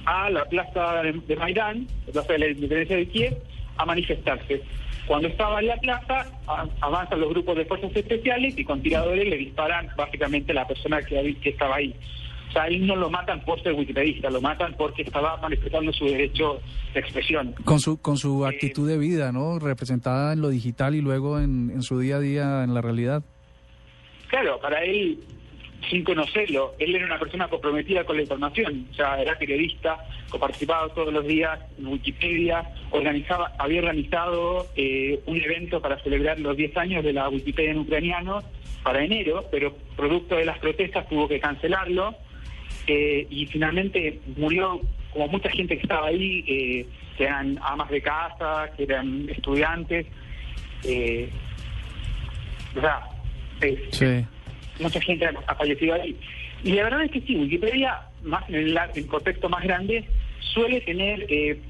a 0.07 0.31
la 0.31 0.45
plaza 0.45 1.03
de, 1.03 1.37
Maidán, 1.37 1.87
la 2.07 2.13
plaza 2.13 2.33
de 2.35 2.39
la 2.39 2.49
independencia 2.49 2.97
de 2.97 3.09
Kiev, 3.09 3.37
a 3.77 3.87
manifestarse. 3.87 4.63
Cuando 5.07 5.29
estaba 5.29 5.61
en 5.61 5.67
la 5.67 5.77
plaza, 5.77 6.27
avanzan 6.81 7.21
los 7.21 7.31
grupos 7.31 7.57
de 7.57 7.65
fuerzas 7.67 7.95
especiales 7.95 8.57
y 8.57 8.65
con 8.65 8.83
tiradores 8.83 9.29
le 9.29 9.37
disparan 9.37 9.89
básicamente 9.97 10.53
a 10.53 10.55
la 10.55 10.67
persona 10.67 11.03
que, 11.03 11.37
que 11.43 11.51
estaba 11.51 11.77
ahí. 11.77 11.95
O 12.55 12.57
sea, 12.57 12.63
ahí 12.65 12.79
no 12.79 12.95
lo 12.95 13.11
matan 13.11 13.41
por 13.45 13.61
ser 13.65 13.73
wikipedista, 13.73 14.31
lo 14.31 14.41
matan 14.41 14.75
porque 14.79 15.03
estaba 15.03 15.37
manifestando 15.39 15.93
su 15.93 16.05
derecho 16.05 16.61
de 16.93 17.01
expresión. 17.01 17.53
Con 17.65 17.81
su 17.81 18.01
con 18.01 18.17
su 18.17 18.47
actitud 18.47 18.89
de 18.89 18.97
vida, 18.97 19.33
¿no? 19.33 19.59
Representada 19.59 20.33
en 20.35 20.41
lo 20.41 20.51
digital 20.51 20.95
y 20.95 21.01
luego 21.01 21.41
en, 21.41 21.71
en 21.71 21.83
su 21.83 21.99
día 21.99 22.17
a 22.17 22.21
día 22.21 22.63
en 22.63 22.73
la 22.73 22.81
realidad. 22.81 23.25
Claro, 24.29 24.61
para 24.61 24.85
él, 24.85 25.19
sin 25.91 26.05
conocerlo, 26.05 26.77
él 26.79 26.95
era 26.95 27.07
una 27.07 27.19
persona 27.19 27.49
comprometida 27.49 28.05
con 28.05 28.15
la 28.15 28.23
información, 28.23 28.87
o 28.89 28.95
sea, 28.95 29.21
era 29.21 29.37
periodista, 29.37 29.99
participaba 30.39 30.89
todos 30.95 31.13
los 31.13 31.27
días 31.27 31.59
en 31.77 31.89
Wikipedia, 31.89 32.63
organizaba, 32.91 33.53
había 33.59 33.81
organizado 33.81 34.67
eh, 34.77 35.21
un 35.27 35.41
evento 35.41 35.81
para 35.81 35.99
celebrar 36.03 36.39
los 36.39 36.57
10 36.57 36.77
años 36.77 37.05
de 37.05 37.13
la 37.13 37.29
Wikipedia 37.29 37.73
en 37.73 37.79
ucraniano 37.79 38.43
para 38.85 39.05
enero, 39.05 39.45
pero 39.51 39.75
producto 39.97 40.37
de 40.37 40.45
las 40.45 40.59
protestas 40.59 41.09
tuvo 41.09 41.27
que 41.27 41.41
cancelarlo 41.41 42.15
eh, 42.87 43.27
y 43.31 43.47
finalmente 43.47 44.21
murió 44.37 44.81
como 45.13 45.29
mucha 45.29 45.51
gente 45.51 45.77
que 45.77 45.83
estaba 45.83 46.09
ahí, 46.09 46.45
eh, 46.47 46.87
que 47.17 47.25
eran 47.25 47.59
amas 47.63 47.89
de 47.91 48.03
casa, 48.03 48.71
que 48.77 48.83
eran 48.85 49.29
estudiantes, 49.29 50.07
eh, 50.85 51.29
o 52.77 52.81
sea, 52.81 53.01
es- 53.61 53.79
Sí. 53.97 54.25
mucha 54.81 55.01
gente 55.01 55.27
ha 55.47 55.55
fallecido 55.55 55.95
ahí. 55.95 56.17
Y 56.65 56.73
la 56.73 56.85
verdad 56.85 57.05
es 57.05 57.11
que 57.13 57.21
sí, 57.21 57.37
Wikipedia, 57.37 58.01
más 58.23 58.49
en 58.49 58.55
el, 58.57 58.79
en 58.95 59.07
contexto 59.07 59.49
más 59.49 59.63
grande, 59.63 60.05
suele 60.41 60.81
tener 60.81 61.27
eh, 61.29 61.61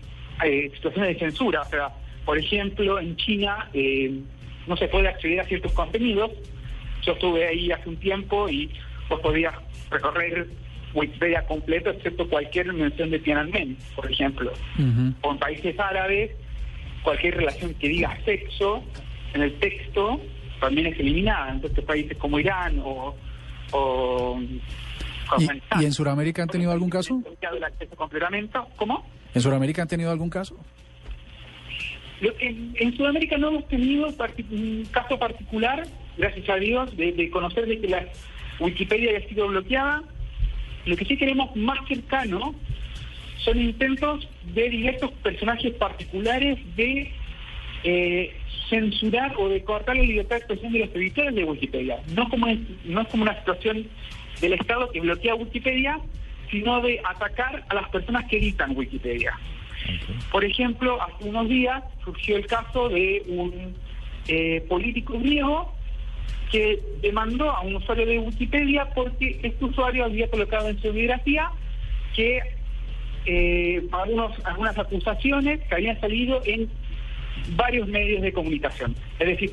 eh, 0.44 0.70
situaciones 0.74 1.14
de 1.14 1.18
censura. 1.18 1.62
O 1.62 1.68
sea, 1.68 1.88
por 2.24 2.38
ejemplo, 2.38 2.98
en 2.98 3.16
China 3.16 3.68
eh, 3.74 4.20
no 4.66 4.77
se 4.77 4.88
puede 4.88 5.09
acceder 5.09 5.40
a 5.40 5.44
ciertos 5.44 5.72
contenidos. 5.72 6.31
Yo 7.03 7.12
estuve 7.12 7.46
ahí 7.46 7.70
hace 7.70 7.88
un 7.88 7.96
tiempo 7.96 8.48
y 8.48 8.70
vos 9.11 9.20
podías 9.20 9.55
recorrer 9.90 10.46
Wikipedia 10.94 11.44
completo, 11.46 11.90
excepto 11.90 12.28
cualquier 12.28 12.72
mención 12.72 13.11
de 13.11 13.18
Tiananmen, 13.18 13.76
por 13.96 14.11
ejemplo. 14.11 14.52
O 15.22 15.33
en 15.33 15.38
países 15.38 15.78
árabes, 15.78 16.30
cualquier 17.02 17.37
relación 17.37 17.74
que 17.74 17.88
diga 17.88 18.16
sexo 18.24 18.83
en 19.35 19.42
el 19.42 19.59
texto 19.59 20.20
también 20.61 20.87
es 20.87 20.98
eliminada. 20.98 21.52
Entonces, 21.52 21.85
países 21.85 22.16
como 22.16 22.38
Irán 22.38 22.80
o, 22.83 23.14
o 23.72 24.40
¿Y, 25.38 25.83
y 25.83 25.85
en 25.85 25.92
Sudamérica 25.92 26.42
han 26.42 26.48
tenido 26.48 26.70
algún 26.70 26.90
caso? 26.90 27.22
el 27.40 27.64
acceso 27.64 27.96
completamente. 27.96 28.59
¿Cómo? 28.76 29.07
¿En 29.35 29.40
Sudamérica 29.40 29.83
han 29.83 29.88
tenido 29.88 30.11
algún 30.11 30.30
caso? 30.30 30.57
Lo 32.20 32.35
que 32.37 32.46
en 32.46 32.96
Sudamérica 32.96 33.37
no 33.37 33.48
hemos 33.48 33.68
tenido 33.68 34.07
un 34.07 34.88
caso 34.90 35.18
particular, 35.18 35.83
gracias 36.16 36.48
a 36.48 36.57
Dios, 36.57 36.96
de, 36.96 37.12
de 37.12 37.30
conocer 37.30 37.66
de 37.66 37.80
que 37.80 37.88
la 37.88 38.07
Wikipedia 38.61 39.11
haya 39.11 39.28
sido 39.28 39.48
bloqueada. 39.48 40.02
Lo 40.87 40.97
que 40.97 41.05
sí 41.05 41.16
queremos 41.16 41.55
más 41.57 41.79
cercano 41.88 42.55
son 43.38 43.61
intentos 43.61 44.29
de 44.55 44.70
diversos 44.70 45.12
personajes 45.23 45.75
particulares 45.75 46.59
de 46.77 47.12
eh, 47.85 48.37
censurar 48.68 49.35
o 49.38 49.49
de 49.49 49.62
cortar 49.62 49.97
la 49.97 50.03
libertad 50.03 50.37
de 50.37 50.38
expresión 50.38 50.73
de 50.73 50.79
los 50.81 50.94
editores 50.94 51.35
de 51.35 51.44
Wikipedia. 51.44 51.99
No 52.14 52.29
como 52.29 52.47
es, 52.47 52.59
no 52.85 53.03
es 53.03 53.09
como 53.09 53.23
una 53.23 53.38
situación 53.38 53.87
del 54.40 54.55
Estado 54.55 54.90
que 54.90 55.01
bloquea 55.01 55.35
Wikipedia, 55.35 56.01
sino 56.51 56.81
de 56.81 57.01
atacar 57.05 57.64
a 57.68 57.75
las 57.75 57.88
personas 57.90 58.25
que 58.27 58.38
editan 58.38 58.77
Wikipedia. 58.77 59.38
Por 60.31 60.44
ejemplo, 60.44 61.01
hace 61.03 61.29
unos 61.29 61.49
días 61.49 61.83
surgió 62.05 62.37
el 62.37 62.47
caso 62.47 62.88
de 62.88 63.23
un 63.29 63.75
eh, 64.29 64.64
político 64.68 65.18
griego 65.18 65.75
que 66.55 66.79
demandó 67.03 67.51
a 67.51 67.62
un 67.62 67.75
usuario 67.75 68.07
de 68.07 68.21
Wikipedia 68.21 68.88
porque 68.95 69.40
este 69.43 69.64
usuario 69.64 70.05
había 70.05 70.31
colocado 70.31 70.69
en 70.69 70.81
su 70.81 70.93
biografía 70.93 71.51
que 72.14 72.40
eh, 73.27 73.83
algunos, 73.90 74.33
algunas 74.47 74.79
acusaciones 74.79 75.61
que 75.67 75.75
habían 75.75 76.01
salido 76.01 76.40
en 76.45 76.71
varios 77.57 77.88
medios 77.88 78.23
de 78.23 78.33
comunicación. 78.33 78.95
Es 79.19 79.27
decir, 79.27 79.53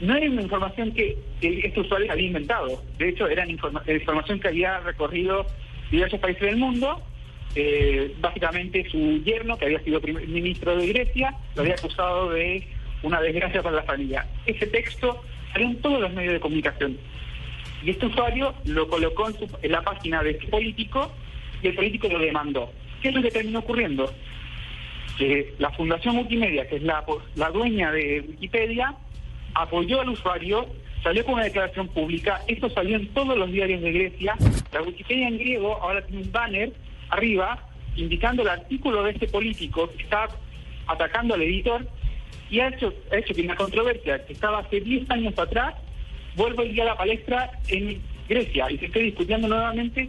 no 0.00 0.14
era 0.14 0.30
una 0.30 0.42
información 0.42 0.92
que, 0.92 1.18
este 1.40 1.80
usuario 1.80 2.12
había 2.12 2.28
inventado. 2.28 2.80
De 2.96 3.08
hecho, 3.08 3.26
era 3.26 3.44
informa- 3.44 3.82
información 3.92 4.38
que 4.38 4.46
había 4.46 4.78
recorrido 4.78 5.46
diversos 5.90 6.20
países 6.20 6.42
del 6.42 6.58
mundo 6.58 7.02
eh, 7.56 8.14
básicamente 8.20 8.88
su 8.88 9.20
yerno, 9.24 9.58
que 9.58 9.64
había 9.64 9.80
sido 9.80 10.00
primer 10.00 10.28
ministro 10.28 10.76
de 10.76 10.86
Grecia, 10.86 11.34
lo 11.56 11.62
había 11.62 11.74
acusado 11.74 12.30
de 12.30 12.62
una 13.02 13.20
desgracia 13.20 13.64
para 13.64 13.76
la 13.76 13.82
familia. 13.82 14.24
Ese 14.46 14.68
texto 14.68 15.24
en 15.64 15.80
todos 15.80 16.00
los 16.00 16.12
medios 16.12 16.34
de 16.34 16.40
comunicación. 16.40 16.96
Y 17.82 17.90
este 17.90 18.06
usuario 18.06 18.54
lo 18.64 18.88
colocó 18.88 19.28
en, 19.28 19.34
su- 19.38 19.58
en 19.62 19.72
la 19.72 19.82
página 19.82 20.22
de 20.22 20.30
este 20.32 20.46
político 20.48 21.12
y 21.62 21.68
el 21.68 21.74
político 21.74 22.08
lo 22.08 22.18
demandó. 22.18 22.72
¿Qué 23.02 23.08
es 23.08 23.14
lo 23.14 23.22
que 23.22 23.30
terminó 23.30 23.60
ocurriendo? 23.60 24.12
La 25.58 25.70
Fundación 25.70 26.18
Wikimedia, 26.18 26.68
que 26.68 26.76
es 26.76 26.82
la 26.82 27.50
dueña 27.52 27.90
de 27.90 28.22
Wikipedia, 28.28 28.94
apoyó 29.54 30.02
al 30.02 30.10
usuario, 30.10 30.66
salió 31.02 31.24
con 31.24 31.34
una 31.34 31.44
declaración 31.44 31.88
pública, 31.88 32.42
esto 32.48 32.68
salió 32.70 32.96
en 32.96 33.06
todos 33.14 33.36
los 33.38 33.50
diarios 33.50 33.80
de 33.80 33.92
Grecia, 33.92 34.34
la 34.72 34.82
Wikipedia 34.82 35.28
en 35.28 35.38
griego 35.38 35.76
ahora 35.82 36.04
tiene 36.04 36.22
un 36.22 36.32
banner 36.32 36.72
arriba 37.08 37.58
indicando 37.94 38.42
el 38.42 38.48
artículo 38.50 39.04
de 39.04 39.12
este 39.12 39.26
político 39.28 39.88
que 39.96 40.02
está 40.02 40.28
atacando 40.86 41.32
al 41.34 41.42
editor 41.42 41.88
y 42.50 42.60
ha 42.60 42.68
hecho, 42.68 42.92
ha 43.10 43.16
hecho 43.16 43.34
que 43.34 43.42
una 43.42 43.56
controversia 43.56 44.24
que 44.24 44.32
estaba 44.32 44.58
hace 44.58 44.80
10 44.80 45.10
años 45.10 45.38
atrás 45.38 45.74
vuelva 46.36 46.62
hoy 46.62 46.70
día 46.70 46.84
a 46.84 46.86
la 46.86 46.96
palestra 46.96 47.50
en 47.68 48.00
Grecia 48.28 48.70
y 48.70 48.78
se 48.78 48.86
esté 48.86 49.00
discutiendo 49.00 49.48
nuevamente 49.48 50.08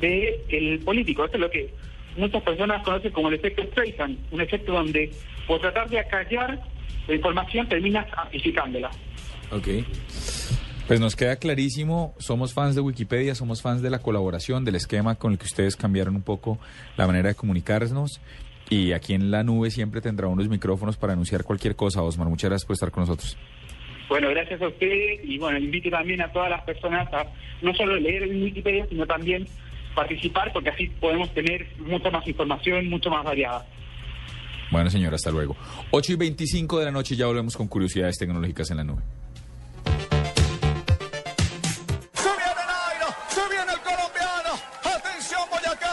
de 0.00 0.40
el 0.48 0.78
político. 0.80 1.24
Esto 1.24 1.36
es 1.36 1.40
lo 1.40 1.50
que 1.50 1.74
muchas 2.16 2.42
personas 2.42 2.82
conocen 2.82 3.12
como 3.12 3.28
el 3.28 3.34
efecto 3.34 3.62
Streisand, 3.64 4.18
un 4.30 4.40
efecto 4.40 4.72
donde 4.72 5.10
por 5.46 5.60
tratar 5.60 5.88
de 5.88 5.98
acallar 5.98 6.62
la 7.08 7.14
información 7.14 7.68
terminas 7.68 8.06
amplificándola. 8.16 8.90
Ok. 9.50 9.68
Pues 10.86 11.00
nos 11.00 11.16
queda 11.16 11.36
clarísimo, 11.36 12.14
somos 12.18 12.52
fans 12.52 12.74
de 12.74 12.80
Wikipedia, 12.80 13.34
somos 13.34 13.62
fans 13.62 13.82
de 13.82 13.90
la 13.90 14.00
colaboración, 14.00 14.64
del 14.64 14.74
esquema 14.74 15.14
con 15.14 15.32
el 15.32 15.38
que 15.38 15.46
ustedes 15.46 15.76
cambiaron 15.76 16.16
un 16.16 16.22
poco 16.22 16.58
la 16.96 17.06
manera 17.06 17.28
de 17.28 17.34
comunicarnos. 17.34 18.20
Y 18.70 18.92
aquí 18.92 19.14
en 19.14 19.30
la 19.30 19.42
nube 19.42 19.70
siempre 19.70 20.00
tendrá 20.00 20.28
unos 20.28 20.48
micrófonos 20.48 20.96
para 20.96 21.12
anunciar 21.12 21.44
cualquier 21.44 21.76
cosa. 21.76 22.02
Osmar, 22.02 22.28
muchas 22.28 22.50
gracias 22.50 22.66
por 22.66 22.74
estar 22.74 22.90
con 22.90 23.02
nosotros. 23.02 23.36
Bueno, 24.08 24.28
gracias 24.30 24.60
a 24.60 24.68
ustedes 24.68 25.20
y 25.24 25.38
bueno, 25.38 25.58
invito 25.58 25.90
también 25.90 26.20
a 26.20 26.30
todas 26.32 26.50
las 26.50 26.62
personas 26.64 27.12
a 27.12 27.26
no 27.62 27.74
solo 27.74 27.96
leer 27.96 28.24
en 28.24 28.42
Wikipedia, 28.42 28.86
sino 28.88 29.06
también 29.06 29.46
participar 29.94 30.52
porque 30.52 30.70
así 30.70 30.86
podemos 31.00 31.32
tener 31.32 31.66
mucha 31.78 32.10
más 32.10 32.26
información, 32.26 32.88
mucho 32.88 33.10
más 33.10 33.24
variada. 33.24 33.66
Bueno, 34.70 34.88
señor, 34.90 35.14
hasta 35.14 35.30
luego. 35.30 35.56
8 35.90 36.12
y 36.12 36.16
25 36.16 36.78
de 36.78 36.84
la 36.86 36.90
noche 36.90 37.14
ya 37.14 37.26
volvemos 37.26 37.56
con 37.56 37.68
curiosidades 37.68 38.16
tecnológicas 38.18 38.70
en 38.70 38.78
la 38.78 38.84
nube. 38.84 39.02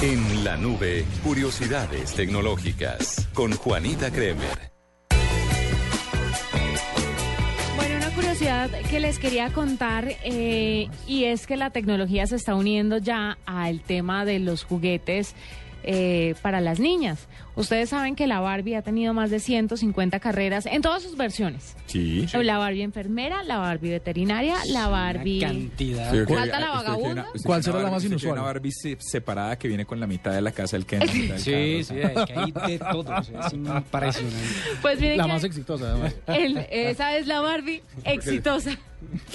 En 0.00 0.44
la 0.44 0.56
nube, 0.56 1.04
curiosidades 1.24 2.14
tecnológicas 2.14 3.28
con 3.34 3.50
Juanita 3.50 4.12
Kremer. 4.12 4.70
Bueno, 7.74 7.96
una 7.96 8.10
curiosidad 8.14 8.70
que 8.88 9.00
les 9.00 9.18
quería 9.18 9.52
contar 9.52 10.06
eh, 10.22 10.86
y 11.08 11.24
es 11.24 11.48
que 11.48 11.56
la 11.56 11.70
tecnología 11.70 12.28
se 12.28 12.36
está 12.36 12.54
uniendo 12.54 12.98
ya 12.98 13.38
al 13.44 13.80
tema 13.80 14.24
de 14.24 14.38
los 14.38 14.62
juguetes 14.62 15.34
eh, 15.82 16.36
para 16.42 16.60
las 16.60 16.78
niñas. 16.78 17.26
Ustedes 17.58 17.90
saben 17.90 18.14
que 18.16 18.26
la 18.26 18.40
Barbie 18.40 18.76
ha 18.76 18.82
tenido 18.82 19.12
más 19.12 19.30
de 19.30 19.40
150 19.40 20.20
carreras 20.20 20.64
en 20.66 20.80
todas 20.80 21.02
sus 21.02 21.16
versiones. 21.16 21.76
Sí. 21.86 22.26
La 22.42 22.56
Barbie 22.58 22.82
enfermera, 22.82 23.42
la 23.42 23.58
Barbie 23.58 23.90
veterinaria, 23.90 24.54
la 24.68 24.88
Barbie... 24.88 25.40
cantidad. 25.40 26.10
Sí, 26.12 26.18
que- 26.26 26.34
¿Falta 26.34 26.60
la 26.60 26.70
vagabunda? 26.70 27.10
una- 27.10 27.26
usted 27.34 27.42
¿Cuál 27.46 27.62
será 27.64 27.76
una 27.78 27.84
la 27.86 27.90
más 27.92 28.04
inusual? 28.04 28.32
Una 28.34 28.42
Barbie 28.42 28.70
se- 28.72 28.96
separada 29.00 29.58
que 29.58 29.68
viene 29.68 29.84
con 29.84 29.98
la 30.00 30.06
mitad 30.06 30.32
de 30.32 30.40
la 30.40 30.52
casa 30.52 30.76
del 30.78 30.86
del 30.86 31.00
Sí, 31.10 31.28
carro, 31.28 31.38
sí, 31.38 31.94
es 31.98 32.26
que 32.26 32.32
hay 32.38 32.52
de 32.52 32.78
todo. 32.78 33.00
o 33.16 33.22
sea, 33.22 33.40
es 33.40 33.52
impresionante. 33.52 34.38
Pues 34.80 35.00
miren 35.00 35.18
La 35.18 35.24
que 35.24 35.32
más 35.32 35.44
exitosa, 35.44 35.90
además. 35.90 36.14
el- 36.28 36.58
esa 36.70 37.16
es 37.16 37.26
la 37.26 37.40
Barbie 37.40 37.82
exitosa. 38.04 38.70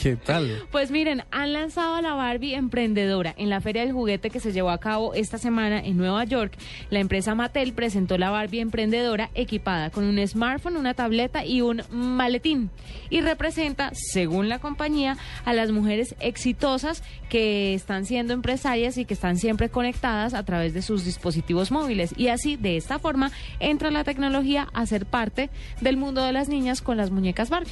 ¿Qué 0.01 0.17
tal? 0.17 0.61
Pues 0.71 0.91
miren, 0.91 1.23
han 1.31 1.53
lanzado 1.53 1.95
a 1.95 2.01
la 2.01 2.13
Barbie 2.15 2.53
emprendedora 2.53 3.33
en 3.37 3.49
la 3.49 3.61
Feria 3.61 3.83
del 3.83 3.93
Juguete 3.93 4.29
que 4.29 4.41
se 4.41 4.51
llevó 4.51 4.69
a 4.71 4.77
cabo 4.77 5.13
esta 5.13 5.37
semana 5.37 5.79
en 5.79 5.95
Nueva 5.95 6.25
York. 6.25 6.53
La 6.89 6.99
empresa 6.99 7.33
Mattel 7.33 7.71
presentó 7.71 8.12
la 8.17 8.29
Barbie 8.29 8.59
emprendedora 8.59 9.29
equipada 9.35 9.89
con 9.89 10.03
un 10.03 10.25
smartphone, 10.27 10.77
una 10.77 10.93
tableta 10.93 11.45
y 11.45 11.61
un 11.61 11.81
maletín. 11.91 12.69
Y 13.09 13.21
representa, 13.21 13.91
según 13.93 14.49
la 14.49 14.59
compañía, 14.59 15.17
a 15.45 15.53
las 15.53 15.71
mujeres 15.71 16.15
exitosas 16.19 17.03
que 17.29 17.73
están 17.73 18.05
siendo 18.05 18.33
empresarias 18.33 18.97
y 18.97 19.05
que 19.05 19.13
están 19.13 19.37
siempre 19.37 19.69
conectadas 19.69 20.33
a 20.33 20.43
través 20.43 20.73
de 20.73 20.81
sus 20.81 21.05
dispositivos 21.05 21.71
móviles. 21.71 22.13
Y 22.17 22.27
así, 22.27 22.55
de 22.55 22.77
esta 22.77 22.99
forma, 22.99 23.31
entra 23.59 23.91
la 23.91 24.03
tecnología 24.03 24.69
a 24.73 24.85
ser 24.85 25.05
parte 25.05 25.49
del 25.81 25.97
mundo 25.97 26.23
de 26.23 26.33
las 26.33 26.49
niñas 26.49 26.81
con 26.81 26.97
las 26.97 27.11
muñecas 27.11 27.49
Barbie. 27.49 27.71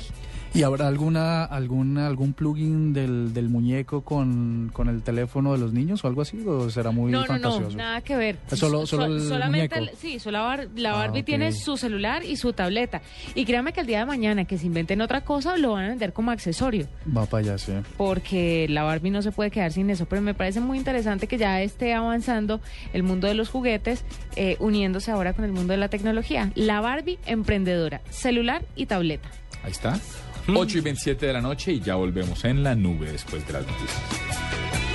¿Y 0.54 0.64
habrá 0.64 0.90
alguna, 0.90 1.46
alguna 1.46 2.08
algún 2.08 2.34
plugin 2.34 2.92
del, 2.92 3.34
del 3.34 3.48
muñeco 3.48 4.02
con, 4.02 4.70
con 4.74 4.90
el 4.90 5.02
teléfono 5.02 5.54
de 5.54 5.60
los 5.60 5.72
niños 5.72 6.04
o 6.04 6.08
algo 6.10 6.22
así? 6.22 6.40
¿O 6.46 6.70
será 6.70 6.92
muy 6.92 7.10
no, 7.10 7.22
no, 7.22 7.26
fantasioso? 7.26 7.70
no, 7.70 7.78
nada 7.78 8.02
que 8.02 8.18
ver. 8.18 8.38
Solo- 8.54 8.82
So- 8.82 8.98
solo 8.98 9.06
el 9.06 9.22
solamente 9.22 9.80
muñeco. 9.80 9.98
sí, 9.98 10.20
solo 10.20 10.40
la, 10.40 10.44
Bar- 10.44 10.68
la 10.76 10.92
Ah, 10.92 10.96
Barbie 10.98 11.22
ok. 11.22 11.26
tiene 11.26 11.54
su 11.54 11.78
celular 11.78 12.26
y 12.26 12.36
su 12.36 12.52
tableta. 12.52 13.02
Y 13.34 13.46
créanme 13.46 13.72
que 13.72 13.80
el 13.80 13.88
día 13.88 14.00
de 14.00 14.06
mañana 14.06 14.44
que 14.44 14.58
se 14.58 14.66
inventen 14.66 15.00
otra 15.00 15.22
cosa 15.22 15.56
lo 15.56 15.72
van 15.72 15.86
a 15.86 15.90
vender 15.90 16.12
como 16.12 16.32
accesorio, 16.32 16.88
Va 17.16 17.26
para 17.28 17.44
allá, 17.46 17.58
sí. 17.58 17.72
porque 17.96 18.68
la 18.70 18.84
Barbie 18.84 19.10
no 19.12 19.22
se 19.22 19.32
puede 19.32 19.52
quedar 19.52 19.72
sin 19.72 19.90
eso. 19.90 20.06
Pero 20.06 20.22
me 20.22 20.34
parece 20.34 20.60
muy 20.60 20.78
interesante 20.78 21.28
que 21.28 21.38
ya 21.38 21.62
esté 21.62 21.94
avanzando 21.94 22.60
el 22.92 23.04
mundo 23.04 23.28
de 23.28 23.36
los 23.36 23.48
juguetes, 23.48 24.04
eh, 24.36 24.58
uniéndose 24.60 25.12
ahora 25.12 25.32
con 25.32 25.46
el 25.46 25.54
mundo 25.54 25.72
de 25.72 25.78
la 25.78 25.88
tecnología. 25.88 26.52
La 26.56 26.82
Barbie 26.82 27.20
emprendedora, 27.26 28.02
celular 28.10 28.66
y 28.76 28.88
tableta. 28.88 29.30
Ahí 29.64 29.72
está. 29.72 29.98
8 30.48 30.78
y 30.78 30.82
27 30.82 31.26
de 31.26 31.34
la 31.34 31.42
noche 31.42 31.74
y 31.74 31.80
ya 31.80 31.96
volvemos 31.96 32.44
en 32.46 32.64
la 32.64 32.76
nube 32.76 33.12
después 33.12 33.46
de 33.48 33.54
las 33.54 33.66
noticias. 33.66 34.91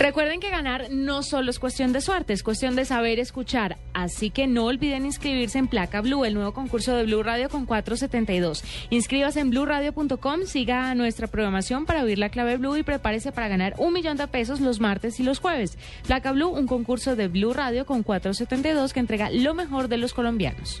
Recuerden 0.00 0.40
que 0.40 0.48
ganar 0.48 0.86
no 0.90 1.22
solo 1.22 1.50
es 1.50 1.58
cuestión 1.58 1.92
de 1.92 2.00
suerte, 2.00 2.32
es 2.32 2.42
cuestión 2.42 2.74
de 2.74 2.86
saber 2.86 3.18
escuchar. 3.18 3.76
Así 3.92 4.30
que 4.30 4.46
no 4.46 4.64
olviden 4.64 5.04
inscribirse 5.04 5.58
en 5.58 5.68
Placa 5.68 6.00
Blue, 6.00 6.24
el 6.24 6.32
nuevo 6.32 6.54
concurso 6.54 6.96
de 6.96 7.04
Blue 7.04 7.22
Radio 7.22 7.50
con 7.50 7.66
472. 7.66 8.64
Inscríbase 8.88 9.40
en 9.40 9.50
bluradio.com, 9.50 10.46
siga 10.46 10.94
nuestra 10.94 11.26
programación 11.26 11.84
para 11.84 12.02
oír 12.02 12.18
la 12.18 12.30
clave 12.30 12.56
Blue 12.56 12.78
y 12.78 12.82
prepárese 12.82 13.30
para 13.30 13.48
ganar 13.48 13.74
un 13.76 13.92
millón 13.92 14.16
de 14.16 14.26
pesos 14.26 14.60
los 14.60 14.80
martes 14.80 15.20
y 15.20 15.22
los 15.22 15.38
jueves. 15.38 15.76
Placa 16.06 16.32
Blue, 16.32 16.48
un 16.48 16.66
concurso 16.66 17.14
de 17.14 17.28
Blue 17.28 17.52
Radio 17.52 17.84
con 17.84 18.02
472 18.02 18.94
que 18.94 19.00
entrega 19.00 19.28
lo 19.28 19.52
mejor 19.52 19.88
de 19.88 19.98
los 19.98 20.14
colombianos. 20.14 20.80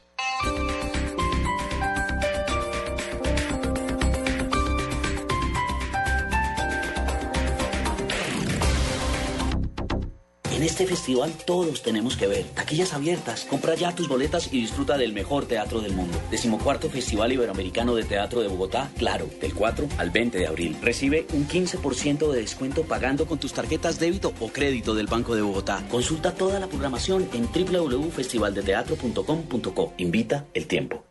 En 10.61 10.67
este 10.67 10.85
festival 10.85 11.33
todos 11.43 11.81
tenemos 11.81 12.15
que 12.15 12.27
ver. 12.27 12.45
Taquillas 12.53 12.93
abiertas. 12.93 13.47
Compra 13.49 13.73
ya 13.73 13.95
tus 13.95 14.07
boletas 14.07 14.53
y 14.53 14.61
disfruta 14.61 14.95
del 14.95 15.11
mejor 15.11 15.47
teatro 15.47 15.81
del 15.81 15.93
mundo. 15.93 16.15
Decimocuarto 16.29 16.87
Festival 16.87 17.31
Iberoamericano 17.31 17.95
de 17.95 18.03
Teatro 18.03 18.41
de 18.41 18.47
Bogotá, 18.47 18.91
claro, 18.95 19.27
del 19.41 19.55
4 19.55 19.87
al 19.97 20.11
20 20.11 20.37
de 20.37 20.45
abril. 20.45 20.77
Recibe 20.79 21.25
un 21.33 21.47
15% 21.47 22.31
de 22.31 22.41
descuento 22.41 22.83
pagando 22.83 23.25
con 23.25 23.39
tus 23.39 23.53
tarjetas 23.53 23.97
débito 23.97 24.35
o 24.39 24.49
crédito 24.49 24.93
del 24.93 25.07
Banco 25.07 25.33
de 25.33 25.41
Bogotá. 25.41 25.83
Consulta 25.89 26.35
toda 26.35 26.59
la 26.59 26.67
programación 26.67 27.27
en 27.33 27.49
www.festivaldeteatro.com.co. 27.51 29.93
Invita 29.97 30.45
el 30.53 30.67
tiempo. 30.67 31.10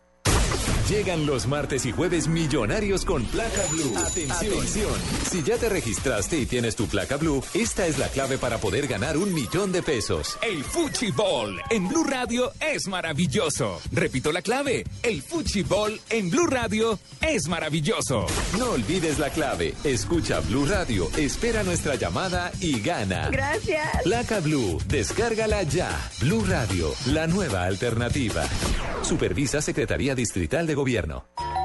Llegan 0.90 1.24
los 1.24 1.46
martes 1.46 1.86
y 1.86 1.92
jueves 1.92 2.26
millonarios 2.26 3.04
con 3.04 3.24
placa 3.26 3.62
blue. 3.70 3.96
Atención. 3.96 4.90
Si 5.30 5.40
ya 5.44 5.56
te 5.56 5.68
registraste 5.68 6.36
y 6.36 6.46
tienes 6.46 6.74
tu 6.74 6.88
placa 6.88 7.16
blue, 7.16 7.44
esta 7.54 7.86
es 7.86 7.96
la 7.96 8.08
clave 8.08 8.38
para 8.38 8.58
poder 8.58 8.88
ganar 8.88 9.16
un 9.16 9.32
millón 9.32 9.70
de 9.70 9.84
pesos. 9.84 10.36
El 10.42 10.64
Fuchibol 10.64 11.62
en 11.70 11.88
Blue 11.88 12.02
Radio 12.02 12.50
es 12.58 12.88
maravilloso. 12.88 13.80
Repito 13.92 14.32
la 14.32 14.42
clave. 14.42 14.82
El 15.04 15.22
Fuchibol 15.22 16.00
en 16.10 16.28
Blue 16.28 16.48
Radio 16.48 16.98
es 17.20 17.46
maravilloso. 17.46 18.26
No 18.58 18.70
olvides 18.72 19.20
la 19.20 19.30
clave. 19.30 19.74
Escucha 19.84 20.40
Blue 20.40 20.66
Radio, 20.66 21.08
espera 21.16 21.62
nuestra 21.62 21.94
llamada 21.94 22.50
y 22.58 22.80
gana. 22.80 23.28
Gracias. 23.30 24.02
Placa 24.02 24.40
Blue, 24.40 24.82
descárgala 24.88 25.62
ya. 25.62 25.88
Blue 26.20 26.44
Radio, 26.48 26.92
la 27.06 27.28
nueva 27.28 27.62
alternativa. 27.62 28.44
Supervisa 29.02 29.62
Secretaría 29.62 30.14
Distrital 30.14 30.66
de 30.66 30.79
Gobierno. 30.80 31.26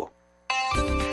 Blanco. 0.00 1.09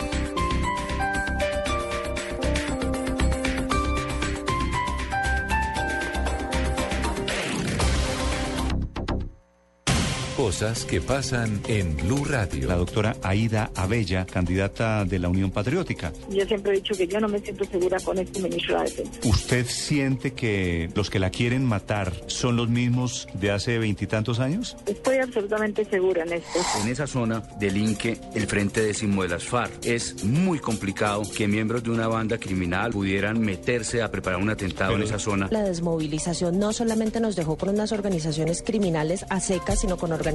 Cosas 10.37 10.85
que 10.85 11.01
pasan 11.01 11.61
en 11.67 11.97
Blue 11.97 12.23
Radio. 12.23 12.67
La 12.67 12.75
doctora 12.75 13.15
Aida 13.23 13.71
Abella, 13.73 14.27
candidata 14.27 15.03
de 15.03 15.17
la 15.17 15.29
Unión 15.29 15.49
Patriótica. 15.49 16.13
Yo 16.29 16.45
siempre 16.45 16.73
he 16.73 16.75
dicho 16.75 16.93
que 16.95 17.07
yo 17.07 17.19
no 17.19 17.27
me 17.27 17.39
siento 17.39 17.65
segura 17.65 17.97
con 18.01 18.19
este 18.19 18.39
ministro 18.43 18.75
de 18.75 18.83
la 18.83 18.85
Defensa. 18.87 19.19
¿Usted 19.23 19.65
siente 19.65 20.33
que 20.33 20.91
los 20.93 21.09
que 21.09 21.17
la 21.17 21.31
quieren 21.31 21.65
matar 21.65 22.13
son 22.27 22.55
los 22.55 22.69
mismos 22.69 23.27
de 23.33 23.49
hace 23.49 23.79
veintitantos 23.79 24.39
años? 24.39 24.77
Estoy 24.85 25.17
absolutamente 25.17 25.83
segura 25.85 26.21
en 26.21 26.33
esto. 26.33 26.59
En 26.83 26.87
esa 26.87 27.07
zona 27.07 27.41
delinque 27.59 28.19
el 28.35 28.45
Frente 28.45 28.83
Décimo 28.83 29.23
de 29.23 29.29
las 29.29 29.43
FARC. 29.43 29.83
Es 29.83 30.23
muy 30.23 30.59
complicado 30.59 31.23
que 31.35 31.47
miembros 31.47 31.81
de 31.81 31.89
una 31.89 32.07
banda 32.07 32.37
criminal 32.37 32.91
pudieran 32.91 33.39
meterse 33.41 34.03
a 34.03 34.11
preparar 34.11 34.39
un 34.39 34.51
atentado 34.51 34.93
en 34.93 35.01
esa 35.01 35.17
zona. 35.17 35.47
La 35.49 35.63
desmovilización 35.63 36.59
no 36.59 36.73
solamente 36.73 37.19
nos 37.19 37.35
dejó 37.35 37.57
con 37.57 37.69
unas 37.69 37.91
organizaciones 37.91 38.61
criminales 38.61 39.25
a 39.29 39.39
secas, 39.39 39.79
sino 39.79 39.97
con 39.97 40.11
organizaciones 40.11 40.26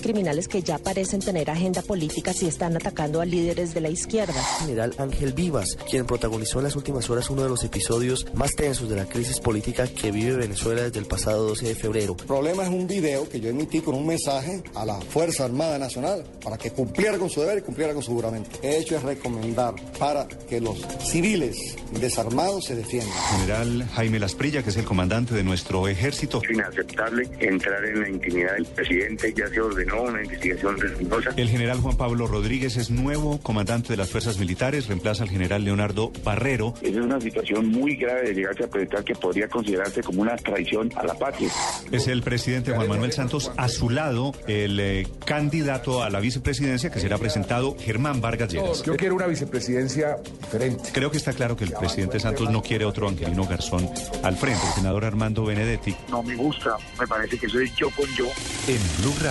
criminales 0.00 0.46
que 0.46 0.62
ya 0.62 0.78
parecen 0.78 1.20
tener 1.20 1.50
agenda 1.50 1.82
política 1.82 2.32
y 2.40 2.46
están 2.46 2.76
atacando 2.76 3.20
a 3.20 3.24
líderes 3.24 3.74
de 3.74 3.80
la 3.80 3.88
izquierda. 3.88 4.40
General 4.60 4.94
Ángel 4.98 5.32
Vivas, 5.32 5.76
quien 5.88 6.06
protagonizó 6.06 6.58
en 6.58 6.64
las 6.64 6.76
últimas 6.76 7.10
horas 7.10 7.28
uno 7.30 7.42
de 7.42 7.48
los 7.48 7.64
episodios 7.64 8.26
más 8.34 8.52
tensos 8.54 8.88
de 8.88 8.96
la 8.96 9.06
crisis 9.06 9.40
política 9.40 9.88
que 9.88 10.12
vive 10.12 10.36
Venezuela 10.36 10.82
desde 10.82 11.00
el 11.00 11.06
pasado 11.06 11.48
12 11.48 11.68
de 11.68 11.74
febrero. 11.74 12.16
El 12.18 12.26
problema 12.26 12.62
es 12.62 12.68
un 12.68 12.86
video 12.86 13.28
que 13.28 13.40
yo 13.40 13.50
emití 13.50 13.80
con 13.80 13.96
un 13.96 14.06
mensaje 14.06 14.62
a 14.74 14.84
la 14.84 15.00
Fuerza 15.00 15.46
Armada 15.46 15.78
Nacional 15.78 16.24
para 16.42 16.56
que 16.56 16.70
cumpliera 16.70 17.18
con 17.18 17.28
su 17.28 17.40
deber 17.40 17.58
y 17.58 17.62
cumpliera 17.62 17.92
con 17.92 18.02
su 18.02 18.12
juramento. 18.12 18.50
He 18.62 18.78
hecho 18.78 18.96
es 18.96 19.02
recomendar 19.02 19.74
para 19.98 20.28
que 20.48 20.60
los 20.60 20.78
civiles 21.02 21.56
desarmados 22.00 22.66
se 22.66 22.76
defiendan. 22.76 23.12
General 23.40 23.88
Jaime 23.94 24.20
Lasprilla, 24.20 24.62
que 24.62 24.70
es 24.70 24.76
el 24.76 24.84
comandante 24.84 25.34
de 25.34 25.42
nuestro 25.42 25.88
ejército. 25.88 26.40
Es 26.44 26.50
inaceptable 26.50 27.28
entrar 27.40 27.84
en 27.84 28.00
la 28.00 28.08
intimidad 28.08 28.54
del 28.54 28.66
presidente 28.66 29.32
ya 29.40 29.48
se 29.48 29.60
ordenó 29.60 30.02
una 30.02 30.22
investigación 30.22 30.78
rigurosa. 30.78 31.30
El 31.36 31.48
general 31.48 31.80
Juan 31.80 31.96
Pablo 31.96 32.26
Rodríguez 32.26 32.76
es 32.76 32.90
nuevo 32.90 33.40
comandante 33.40 33.88
de 33.88 33.96
las 33.96 34.10
fuerzas 34.10 34.38
militares, 34.38 34.86
reemplaza 34.86 35.22
al 35.22 35.30
general 35.30 35.64
Leonardo 35.64 36.12
Barrero. 36.24 36.74
Es 36.82 36.94
una 36.96 37.20
situación 37.20 37.68
muy 37.68 37.96
grave 37.96 38.28
de 38.28 38.34
llegarse 38.34 38.64
a 38.64 38.68
presentar 38.68 39.04
que 39.04 39.14
podría 39.14 39.48
considerarse 39.48 40.02
como 40.02 40.22
una 40.22 40.36
traición 40.36 40.90
a 40.96 41.04
la 41.04 41.14
patria. 41.14 41.48
Es 41.90 42.06
el 42.08 42.22
presidente 42.22 42.72
Juan 42.72 42.88
Manuel 42.88 43.12
Santos, 43.12 43.50
a 43.56 43.68
su 43.68 43.88
lado 43.88 44.34
el 44.46 44.78
eh, 44.78 45.06
candidato 45.24 46.02
a 46.02 46.10
la 46.10 46.20
vicepresidencia 46.20 46.90
que 46.90 47.00
será 47.00 47.16
presentado 47.16 47.76
Germán 47.78 48.20
Vargas 48.20 48.52
Lleras. 48.52 48.82
Yo 48.82 48.96
quiero 48.96 49.14
una 49.14 49.26
vicepresidencia 49.26 50.16
diferente. 50.40 50.90
Creo 50.92 51.10
que 51.10 51.16
está 51.16 51.32
claro 51.32 51.56
que 51.56 51.64
el 51.64 51.72
presidente 51.72 52.20
Santos 52.20 52.50
no 52.50 52.62
quiere 52.62 52.84
otro 52.84 53.08
Angelino 53.08 53.46
Garzón 53.46 53.88
al 54.22 54.36
frente. 54.36 54.60
El 54.66 54.74
senador 54.74 55.04
Armando 55.04 55.44
Benedetti. 55.44 55.96
No 56.10 56.22
me 56.22 56.36
gusta, 56.36 56.76
me 56.98 57.06
parece 57.06 57.38
que 57.38 57.48
soy 57.48 57.70
yo 57.76 57.88
con 57.90 58.06
yo. 58.16 58.26
En 58.68 58.80
Blue 59.00 59.14
Radio 59.22 59.29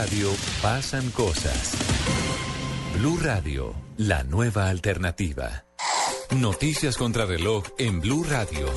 pasan 0.62 1.10
cosas. 1.12 1.74
Blue 2.98 3.20
Radio, 3.22 3.76
la 3.98 4.24
nueva 4.24 4.70
alternativa. 4.70 5.66
Noticias 6.38 6.96
contra 6.96 7.26
reloj 7.26 7.66
en 7.78 8.00
Blue 8.00 8.24
Radio. 8.24 8.68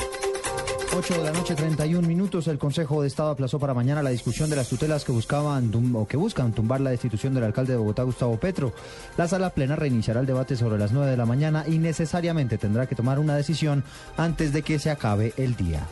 8 0.97 1.15
de 1.15 1.23
la 1.23 1.31
noche, 1.31 1.55
31 1.55 2.09
minutos. 2.09 2.49
El 2.49 2.59
Consejo 2.59 3.03
de 3.03 3.09
Estado 3.09 3.31
aplazó 3.31 3.61
para 3.61 3.73
mañana 3.73 4.03
la 4.03 4.11
discusión 4.11 4.51
de 4.51 4.57
las 4.57 4.69
tutelas 4.69 5.05
que 5.05 5.13
buscaban 5.13 5.71
o 5.95 6.09
que 6.09 6.17
buscan 6.17 6.53
tumbar 6.53 6.81
la 6.81 6.91
destitución 6.91 7.35
del 7.35 7.45
alcalde 7.45 7.75
de 7.75 7.79
Bogotá, 7.79 8.03
Gustavo 8.03 8.37
Petro. 8.41 8.75
La 9.17 9.29
sala 9.29 9.51
plena 9.51 9.77
reiniciará 9.77 10.21
el 10.21 10.27
debate 10.27 10.57
sobre 10.57 10.77
las 10.77 10.91
9 10.91 11.09
de 11.09 11.17
la 11.17 11.25
mañana 11.25 11.65
y 11.69 11.79
necesariamente 11.79 12.59
tendrá 12.59 12.87
que 12.87 12.97
tomar 12.97 13.21
una 13.21 13.37
decisión 13.37 13.85
antes 14.17 14.53
de 14.53 14.63
que 14.63 14.81
se 14.81 14.91
acabe 14.91 15.35
el 15.37 15.55
día. 15.55 15.87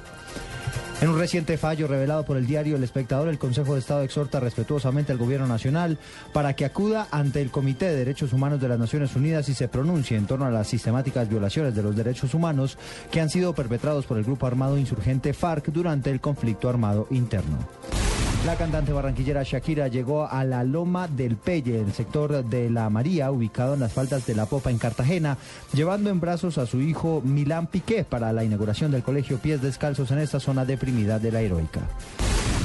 En 1.01 1.09
un 1.09 1.19
reciente 1.19 1.57
fallo 1.57 1.87
revelado 1.87 2.27
por 2.27 2.37
el 2.37 2.47
diario 2.47 2.77
El 2.77 2.85
Espectador, 2.85 3.29
el 3.29 3.39
Consejo 3.39 3.73
de 3.73 3.81
Estado 3.81 4.03
exhorta 4.03 4.39
respetuosamente 4.39 5.13
al 5.13 5.19
Gobierno 5.19 5.47
Nacional 5.47 5.97
para 6.35 6.55
que 6.55 6.67
acuda 6.67 7.09
ante 7.11 7.41
el 7.41 7.51
Comité 7.51 7.87
de 7.87 7.97
Derechos 7.97 8.35
Humanos 8.35 8.61
de 8.61 8.69
las 8.69 8.79
Naciones 8.79 9.17
Unidas 9.17 9.49
y 9.49 9.55
se 9.55 9.69
pronuncie 9.69 10.19
en 10.19 10.27
torno 10.27 10.45
a 10.45 10.51
las 10.51 10.69
sistemáticas 10.69 11.31
violaciones 11.31 11.75
de 11.75 11.83
los 11.83 11.97
derechos 11.97 12.35
humanos 12.35 12.77
que 13.11 13.23
han 13.23 13.31
sido 13.31 13.55
perpetrados 13.55 14.05
por 14.05 14.19
el 14.19 14.25
grupo 14.25 14.47
armado 14.47 14.77
insurgente 14.77 15.33
FARC 15.33 15.69
durante 15.73 16.11
el 16.11 16.21
conflicto 16.21 16.69
armado 16.69 17.07
interno. 17.11 17.57
La 18.47 18.57
cantante 18.57 18.95
barranquillera 18.95 19.43
Shakira 19.43 19.89
llegó 19.89 20.27
a 20.27 20.45
la 20.45 20.65
Loma 20.65 21.09
del 21.09 21.37
Pelle, 21.37 21.79
el 21.79 21.93
sector 21.93 22.43
de 22.43 22.71
La 22.71 22.89
María, 22.89 23.31
ubicado 23.31 23.75
en 23.75 23.81
las 23.81 23.93
faldas 23.93 24.27
de 24.27 24.35
la 24.35 24.47
Popa 24.47 24.71
en 24.71 24.79
Cartagena, 24.79 25.37
llevando 25.75 26.09
en 26.09 26.21
brazos 26.21 26.57
a 26.57 26.65
su 26.65 26.81
hijo 26.81 27.21
Milán 27.23 27.67
Piqué 27.67 28.03
para 28.03 28.33
la 28.33 28.43
inauguración 28.43 28.93
del 28.93 29.03
colegio 29.03 29.37
Pies 29.37 29.61
Descalzos 29.61 30.11
en 30.11 30.21
esta 30.21 30.41
zona 30.41 30.65
deprimida 30.65 31.19
de 31.19 31.33
la 31.33 31.43
heroica. 31.43 31.83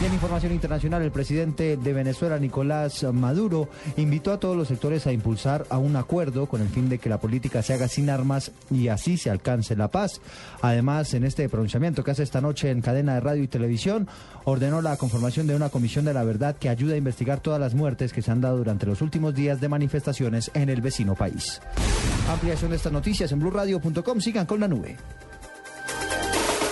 Y 0.01 0.05
en 0.05 0.13
información 0.13 0.51
internacional, 0.51 1.01
el 1.03 1.11
presidente 1.11 1.77
de 1.77 1.93
Venezuela, 1.93 2.37
Nicolás 2.37 3.03
Maduro, 3.13 3.69
invitó 3.95 4.33
a 4.33 4.39
todos 4.39 4.57
los 4.57 4.67
sectores 4.67 5.07
a 5.07 5.13
impulsar 5.13 5.65
a 5.69 5.77
un 5.77 5.95
acuerdo 5.95 6.47
con 6.47 6.61
el 6.61 6.67
fin 6.67 6.89
de 6.89 6.97
que 6.97 7.07
la 7.07 7.19
política 7.19 7.61
se 7.61 7.73
haga 7.73 7.87
sin 7.87 8.09
armas 8.09 8.51
y 8.69 8.89
así 8.89 9.17
se 9.17 9.29
alcance 9.29 9.75
la 9.75 9.87
paz. 9.87 10.19
Además, 10.61 11.13
en 11.13 11.23
este 11.23 11.47
pronunciamiento 11.47 12.03
que 12.03 12.11
hace 12.11 12.23
esta 12.23 12.41
noche 12.41 12.71
en 12.71 12.81
cadena 12.81 13.13
de 13.13 13.21
radio 13.21 13.43
y 13.43 13.47
televisión, 13.47 14.09
ordenó 14.43 14.81
la 14.81 14.97
conformación 14.97 15.47
de 15.47 15.55
una 15.55 15.69
comisión 15.69 16.03
de 16.03 16.13
la 16.13 16.25
verdad 16.25 16.57
que 16.57 16.67
ayude 16.67 16.95
a 16.95 16.97
investigar 16.97 17.39
todas 17.39 17.59
las 17.59 17.73
muertes 17.73 18.11
que 18.11 18.21
se 18.21 18.31
han 18.31 18.41
dado 18.41 18.57
durante 18.57 18.85
los 18.85 19.01
últimos 19.01 19.33
días 19.33 19.61
de 19.61 19.69
manifestaciones 19.69 20.51
en 20.53 20.69
el 20.69 20.81
vecino 20.81 21.15
país. 21.15 21.61
Ampliación 22.29 22.71
de 22.71 22.77
estas 22.77 22.91
noticias 22.91 23.31
en 23.31 23.39
blurradio.com. 23.39 24.19
Sigan 24.19 24.45
con 24.45 24.59
la 24.59 24.67
nube. 24.67 24.97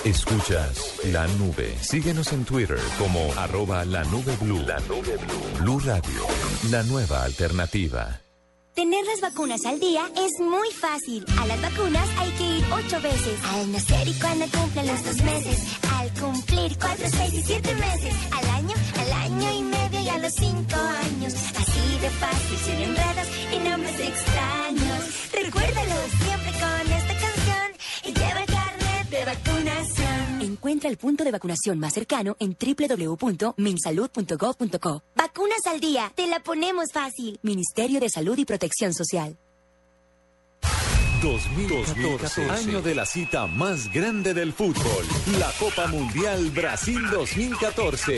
Escuchas 0.06 1.00
la 1.14 1.26
nube. 1.40 1.78
Síguenos 1.82 2.34
en 2.34 2.44
Twitter 2.44 2.78
como 3.00 3.20
arroba 3.38 3.86
la 3.86 4.04
nube 4.04 4.36
blue. 4.42 4.60
La 4.60 4.78
nube 4.82 5.16
blue. 5.16 5.62
Blue 5.62 5.80
Radio, 5.80 6.28
la 6.70 6.84
nueva 6.84 7.24
alternativa. 7.24 8.20
Tener 8.76 9.06
las 9.06 9.22
vacunas 9.22 9.66
al 9.66 9.80
día 9.80 10.04
es 10.18 10.32
muy 10.42 10.70
fácil. 10.72 11.24
A 11.40 11.48
las 11.48 11.62
vacunas 11.62 12.10
hay 12.18 12.32
que 12.32 12.44
ir 12.44 12.66
ocho 12.74 13.02
veces. 13.02 13.40
Al 13.54 13.72
nacer 13.72 14.06
y 14.06 14.14
cuando 14.16 14.46
cumplen 14.48 14.88
los 14.88 15.04
dos 15.06 15.24
meses. 15.24 15.64
Al 15.98 16.10
cumplir 16.20 16.78
cuatro, 16.78 17.06
seis 17.10 17.34
y 17.36 17.44
siete 17.44 17.74
meses. 17.76 18.14
Al 18.32 18.50
año, 18.50 18.76
al 19.00 19.12
año 19.14 19.52
y 19.54 19.62
medio 19.62 20.00
y 20.02 20.10
a 20.10 20.18
los 20.18 20.34
cinco 20.34 20.76
años. 20.76 21.34
Así 21.34 22.00
de 22.02 22.10
fácil, 22.10 22.58
sin 22.58 22.80
enredos 22.90 23.28
y 23.54 23.70
nombres 23.70 24.00
extraños. 24.00 25.32
Recuérdalo 25.32 25.96
siempre 26.20 26.52
con 26.60 26.83
vacunación. 29.34 30.42
Encuentra 30.42 30.90
el 30.90 30.98
punto 30.98 31.24
de 31.24 31.32
vacunación 31.32 31.80
más 31.80 31.94
cercano 31.94 32.36
en 32.40 32.58
www.minsalud.gov.co. 32.60 35.04
Vacunas 35.16 35.66
al 35.68 35.80
día, 35.80 36.12
te 36.16 36.28
la 36.28 36.42
ponemos 36.42 36.92
fácil. 36.92 37.40
Ministerio 37.42 38.00
de 38.00 38.10
Salud 38.10 38.38
y 38.38 38.46
Protección 38.46 38.94
Social. 38.94 39.36
2014, 41.22 42.50
año 42.50 42.82
de 42.82 42.96
la 42.96 43.06
cita 43.06 43.48
más 43.48 43.90
grande 43.94 44.34
del 44.34 44.52
fútbol, 44.52 45.06
la 45.40 45.50
Copa 45.58 45.88
Mundial 45.88 46.52
Brasil 46.52 47.02
2014. 47.10 48.18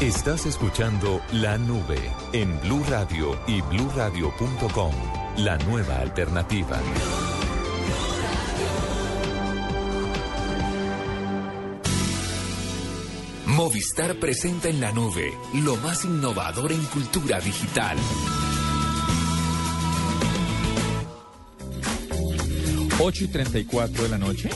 Estás 0.00 0.46
escuchando 0.46 1.20
La 1.32 1.58
Nube 1.58 1.98
en 2.32 2.60
Blue 2.60 2.84
Radio 2.88 3.36
y 3.48 3.60
bluradio.com. 3.62 4.92
La 5.38 5.58
nueva 5.58 5.98
alternativa. 5.98 6.80
Movistar 13.46 14.14
presenta 14.20 14.68
en 14.68 14.80
la 14.80 14.92
nube 14.92 15.36
lo 15.54 15.74
más 15.78 16.04
innovador 16.04 16.70
en 16.70 16.84
cultura 16.84 17.40
digital. 17.40 17.98
Ocho 23.00 23.24
y 23.24 23.28
34 23.28 24.04
de 24.04 24.08
la 24.08 24.18
noche 24.18 24.50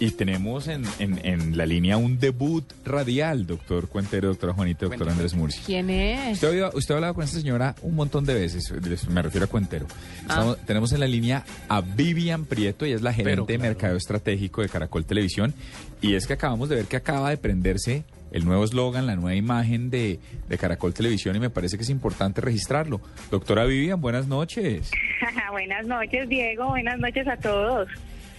y 0.00 0.10
tenemos 0.10 0.68
en, 0.68 0.84
en, 0.98 1.24
en 1.24 1.56
la 1.56 1.66
línea 1.66 1.96
un 1.96 2.18
debut 2.18 2.64
radial, 2.84 3.46
doctor 3.46 3.88
Cuentero, 3.88 4.28
doctora 4.28 4.52
Juanita, 4.52 4.86
doctor 4.86 5.08
Andrés 5.08 5.34
Murcia. 5.34 5.62
¿Quién 5.64 5.88
es? 5.90 6.34
Usted, 6.34 6.62
ha 6.62 6.68
usted 6.74 6.94
hablado 6.96 7.14
con 7.14 7.24
esta 7.24 7.38
señora 7.38 7.74
un 7.82 7.94
montón 7.94 8.24
de 8.26 8.34
veces, 8.34 8.72
me 9.08 9.22
refiero 9.22 9.44
a 9.46 9.48
Cuentero. 9.48 9.86
Estamos- 10.22 10.58
Tenemos 10.66 10.92
en 10.92 11.00
la 11.00 11.06
línea 11.06 11.44
a 11.68 11.80
Vivian 11.80 12.44
Prieto, 12.44 12.84
ella 12.84 12.96
es 12.96 13.02
la 13.02 13.12
gerente 13.12 13.52
de 13.52 13.58
mercado 13.58 13.96
estratégico 13.96 14.62
de 14.62 14.68
Caracol 14.68 15.04
Televisión. 15.04 15.54
Y 16.02 16.14
es 16.14 16.26
que 16.26 16.34
acabamos 16.34 16.68
de 16.68 16.76
ver 16.76 16.84
que 16.86 16.96
acaba 16.96 17.30
de 17.30 17.36
prenderse 17.38 18.04
el 18.32 18.44
nuevo 18.44 18.64
eslogan, 18.64 19.06
la 19.06 19.14
nueva 19.14 19.34
imagen 19.36 19.90
de, 19.90 20.18
de 20.48 20.58
Caracol 20.58 20.92
Televisión 20.92 21.36
y 21.36 21.40
me 21.40 21.50
parece 21.50 21.76
que 21.76 21.84
es 21.84 21.90
importante 21.90 22.40
registrarlo. 22.40 23.00
Doctora 23.30 23.64
Vivian, 23.64 24.00
buenas 24.00 24.26
noches. 24.26 24.90
Buenas 25.52 25.86
noches, 25.86 26.28
Diego. 26.28 26.66
Buenas 26.70 26.98
noches 26.98 27.26
a 27.28 27.36
todos. 27.36 27.88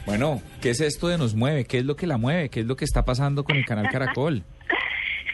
Bueno, 0.05 0.41
¿qué 0.61 0.69
es 0.69 0.81
esto 0.81 1.07
de 1.07 1.17
Nos 1.17 1.33
Mueve? 1.33 1.65
¿Qué 1.65 1.79
es 1.79 1.85
lo 1.85 1.95
que 1.95 2.05
la 2.05 2.17
mueve? 2.17 2.49
¿Qué 2.49 2.59
es 2.59 2.65
lo 2.67 2.75
que 2.75 2.85
está 2.85 3.05
pasando 3.05 3.43
con 3.43 3.55
el 3.55 3.65
canal 3.65 3.89
Caracol? 3.89 4.43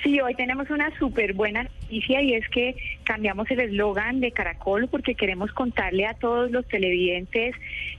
Sí, 0.04 0.20
hoy 0.20 0.34
tenemos 0.34 0.68
una 0.72 0.90
súper 0.98 1.34
buena 1.34 1.62
noticia 1.62 2.24
y 2.24 2.34
es 2.34 2.50
que 2.50 2.76
cambiamos 3.04 3.50
el 3.52 3.60
eslogan 3.60 4.20
de 4.20 4.32
Caracol 4.32 4.88
porque 4.88 5.14
queremos 5.14 5.52
contarle 5.52 6.08
a 6.08 6.16
todos 6.16 6.50
los 6.50 6.68
televidentes 6.68 7.56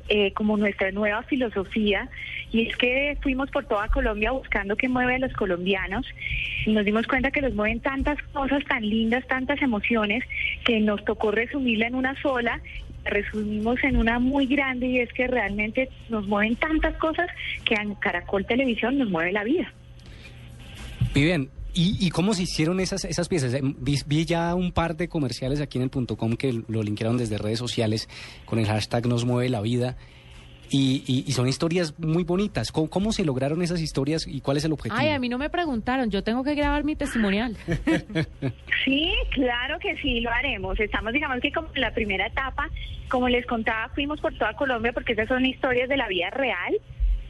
eh, 0.08 0.32
como 0.32 0.56
nuestra 0.56 0.90
nueva 0.90 1.22
filosofía 1.22 2.08
y 2.50 2.66
es 2.66 2.76
que 2.76 3.16
fuimos 3.22 3.50
por 3.52 3.66
toda 3.66 3.86
Colombia 3.86 4.32
buscando 4.32 4.74
qué 4.74 4.88
mueve 4.88 5.14
a 5.14 5.18
los 5.20 5.32
colombianos 5.34 6.04
y 6.66 6.72
nos 6.72 6.84
dimos 6.84 7.06
cuenta 7.06 7.30
que 7.30 7.40
los 7.40 7.54
mueven 7.54 7.78
tantas 7.78 8.20
cosas 8.32 8.64
tan 8.64 8.82
lindas, 8.82 9.24
tantas 9.28 9.62
emociones 9.62 10.24
que 10.64 10.80
nos 10.80 11.04
tocó 11.04 11.30
resumirla 11.30 11.86
en 11.86 11.94
una 11.94 12.20
sola 12.20 12.60
resumimos 13.04 13.82
en 13.82 13.96
una 13.96 14.18
muy 14.18 14.46
grande 14.46 14.86
y 14.86 14.98
es 15.00 15.12
que 15.12 15.26
realmente 15.26 15.88
nos 16.08 16.26
mueven 16.26 16.56
tantas 16.56 16.96
cosas 16.96 17.28
que 17.64 17.74
en 17.74 17.94
Caracol 17.96 18.46
Televisión 18.46 18.98
nos 18.98 19.10
mueve 19.10 19.32
la 19.32 19.44
vida. 19.44 19.72
Vivian, 21.14 21.48
¿y, 21.74 21.96
y 22.04 22.10
cómo 22.10 22.34
se 22.34 22.44
hicieron 22.44 22.80
esas, 22.80 23.04
esas 23.04 23.28
piezas? 23.28 23.54
Em, 23.54 23.74
Vi, 23.78 23.98
vi 24.06 24.24
ya 24.24 24.54
un 24.54 24.72
par 24.72 24.96
de 24.96 25.08
comerciales 25.08 25.60
aquí 25.60 25.78
en 25.78 25.84
el 25.84 25.90
punto 25.90 26.16
com 26.16 26.36
que 26.36 26.62
lo 26.68 26.82
linkearon 26.82 27.18
desde 27.18 27.38
redes 27.38 27.58
sociales 27.58 28.08
con 28.44 28.58
el 28.58 28.66
hashtag 28.66 29.06
Nos 29.06 29.24
Mueve 29.24 29.48
la 29.50 29.60
Vida. 29.60 29.96
Y, 30.72 31.04
y- 31.06 31.24
y 31.26 31.32
son 31.32 31.46
historias 31.48 31.94
muy 31.98 32.24
bonitas. 32.24 32.72
¿Cómo, 32.72 32.88
cómo 32.90 33.12
se 33.12 33.24
lograron 33.24 33.60
esas 33.62 33.80
historias 33.80 34.26
y 34.26 34.40
cuál 34.40 34.56
es 34.56 34.64
el 34.64 34.72
objetivo? 34.72 34.98
Ay, 34.98 35.10
a 35.10 35.18
mí 35.18 35.28
no 35.28 35.38
me 35.38 35.50
preguntaron, 35.50 36.10
yo 36.10 36.24
tengo 36.24 36.42
que 36.42 36.54
grabar 36.54 36.82
mi 36.84 36.96
testimonial. 36.96 37.56
Sí, 38.84 39.12
claro 39.30 39.78
que 39.78 39.96
sí, 39.98 40.20
lo 40.20 40.30
haremos. 40.30 40.78
Estamos, 40.80 41.12
digamos 41.12 41.38
que 41.40 41.52
como 41.52 41.68
en 41.74 41.80
la 41.82 41.92
primera 41.94 42.26
etapa, 42.26 42.68
como 43.08 43.28
les 43.28 43.46
contaba, 43.46 43.88
fuimos 43.94 44.20
por 44.20 44.34
toda 44.34 44.54
Colombia 44.54 44.92
porque 44.92 45.12
esas 45.12 45.28
son 45.28 45.44
historias 45.46 45.88
de 45.88 45.96
la 45.96 46.08
vida 46.08 46.30
real, 46.30 46.74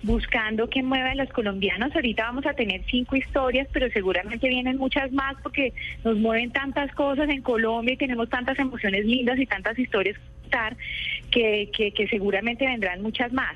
buscando 0.03 0.69
qué 0.69 0.83
mueve 0.83 1.11
a 1.11 1.15
los 1.15 1.29
colombianos. 1.31 1.95
Ahorita 1.95 2.25
vamos 2.25 2.47
a 2.47 2.55
tener 2.55 2.83
cinco 2.91 3.17
historias, 3.17 3.69
pero 3.73 3.89
seguramente 3.91 4.49
vienen 4.49 4.79
muchas 4.79 5.13
más 5.13 5.37
porque 5.43 5.73
nos 6.05 6.17
mueven 6.19 6.51
tantas 6.51 6.93
cosas 6.95 7.29
en 7.29 7.43
Colombia 7.43 7.95
y 7.95 7.99
tenemos 7.99 8.29
tantas 8.29 8.59
emociones 8.59 9.05
lindas 9.05 9.39
y 9.39 9.47
tantas 9.47 9.79
historias 9.79 10.17
que 10.17 10.33
que, 11.31 11.71
que, 11.75 11.93
que 11.93 12.07
seguramente 12.09 12.67
vendrán 12.67 13.01
muchas 13.01 13.33
más. 13.33 13.55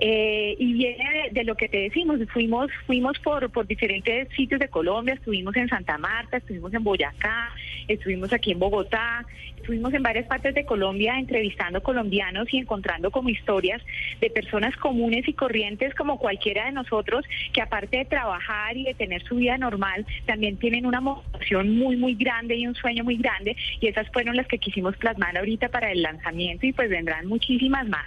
Eh, 0.00 0.56
y 0.58 0.72
viene 0.72 1.04
de, 1.24 1.30
de 1.30 1.44
lo 1.44 1.54
que 1.54 1.68
te 1.68 1.78
decimos, 1.78 2.18
fuimos, 2.32 2.70
fuimos 2.86 3.18
por, 3.18 3.50
por 3.50 3.66
diferentes 3.66 4.28
sitios 4.34 4.60
de 4.60 4.68
Colombia, 4.68 5.14
estuvimos 5.14 5.54
en 5.56 5.68
Santa 5.68 5.98
Marta, 5.98 6.38
estuvimos 6.38 6.72
en 6.72 6.82
Boyacá, 6.82 7.50
estuvimos 7.86 8.32
aquí 8.32 8.52
en 8.52 8.58
Bogotá, 8.58 9.26
estuvimos 9.56 9.92
en 9.92 10.02
varias 10.02 10.26
partes 10.26 10.54
de 10.54 10.64
Colombia 10.64 11.18
entrevistando 11.18 11.82
colombianos 11.82 12.52
y 12.52 12.58
encontrando 12.58 13.10
como 13.10 13.28
historias 13.28 13.82
de 14.20 14.30
personas 14.30 14.74
comunes 14.76 15.28
y 15.28 15.34
corrientes 15.34 15.94
como 15.94 16.18
cualquiera 16.18 16.64
de 16.64 16.72
nosotros, 16.72 17.24
que 17.52 17.60
aparte 17.60 17.98
de 17.98 18.04
trabajar 18.06 18.76
y 18.76 18.84
de 18.84 18.94
tener 18.94 19.22
su 19.22 19.36
vida 19.36 19.58
normal, 19.58 20.06
también 20.26 20.56
tienen 20.56 20.86
una 20.86 21.00
motivación 21.00 21.76
muy, 21.76 21.96
muy 21.96 22.14
grande 22.14 22.56
y 22.56 22.66
un 22.66 22.74
sueño 22.74 23.04
muy 23.04 23.16
grande, 23.16 23.56
y 23.80 23.86
esas 23.86 24.08
fueron 24.10 24.36
las 24.36 24.46
que 24.46 24.58
quisimos 24.58 24.96
plasmar 24.96 25.36
ahorita 25.36 25.68
para 25.68 25.92
el 25.92 26.02
lanzamiento 26.02 26.66
y 26.66 26.72
pues 26.72 26.88
vendrán 26.88 27.26
muchísimas 27.26 27.86
más. 27.88 28.06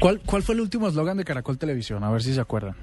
¿Cuál, 0.00 0.20
¿Cuál 0.24 0.42
fue 0.42 0.54
el 0.54 0.60
último 0.62 0.88
eslogan 0.88 1.16
de 1.16 1.24
Caracol 1.24 1.58
Televisión? 1.58 2.02
A 2.02 2.10
ver 2.10 2.22
si 2.22 2.32
se 2.34 2.40
acuerdan. 2.40 2.74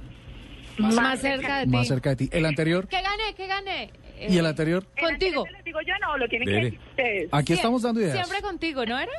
Más, 0.77 1.19
cerca 1.19 1.59
de 1.59 1.65
ti. 1.65 1.71
Más 1.71 1.87
cerca 1.87 2.09
de 2.11 2.15
ti. 2.15 2.29
¿El 2.31 2.45
anterior? 2.45 2.87
Que 2.87 3.01
gané, 3.01 3.33
que 3.35 3.47
gané. 3.47 3.91
¿Y 4.29 4.37
el 4.37 4.45
anterior? 4.45 4.85
Contigo. 4.99 5.45
¿Lo 5.51 5.63
digo 5.63 5.79
yo 5.81 5.93
no? 5.99 6.17
¿Lo 6.17 6.27
tienen 6.27 6.47
que 6.47 6.53
Dele. 6.53 6.63
decir 6.65 6.79
ustedes? 6.91 7.29
Aquí 7.31 7.53
estamos 7.53 7.81
dando 7.81 7.99
ideas. 8.01 8.13
Siempre 8.13 8.41
contigo, 8.41 8.85
¿no 8.85 8.97
era? 8.99 9.11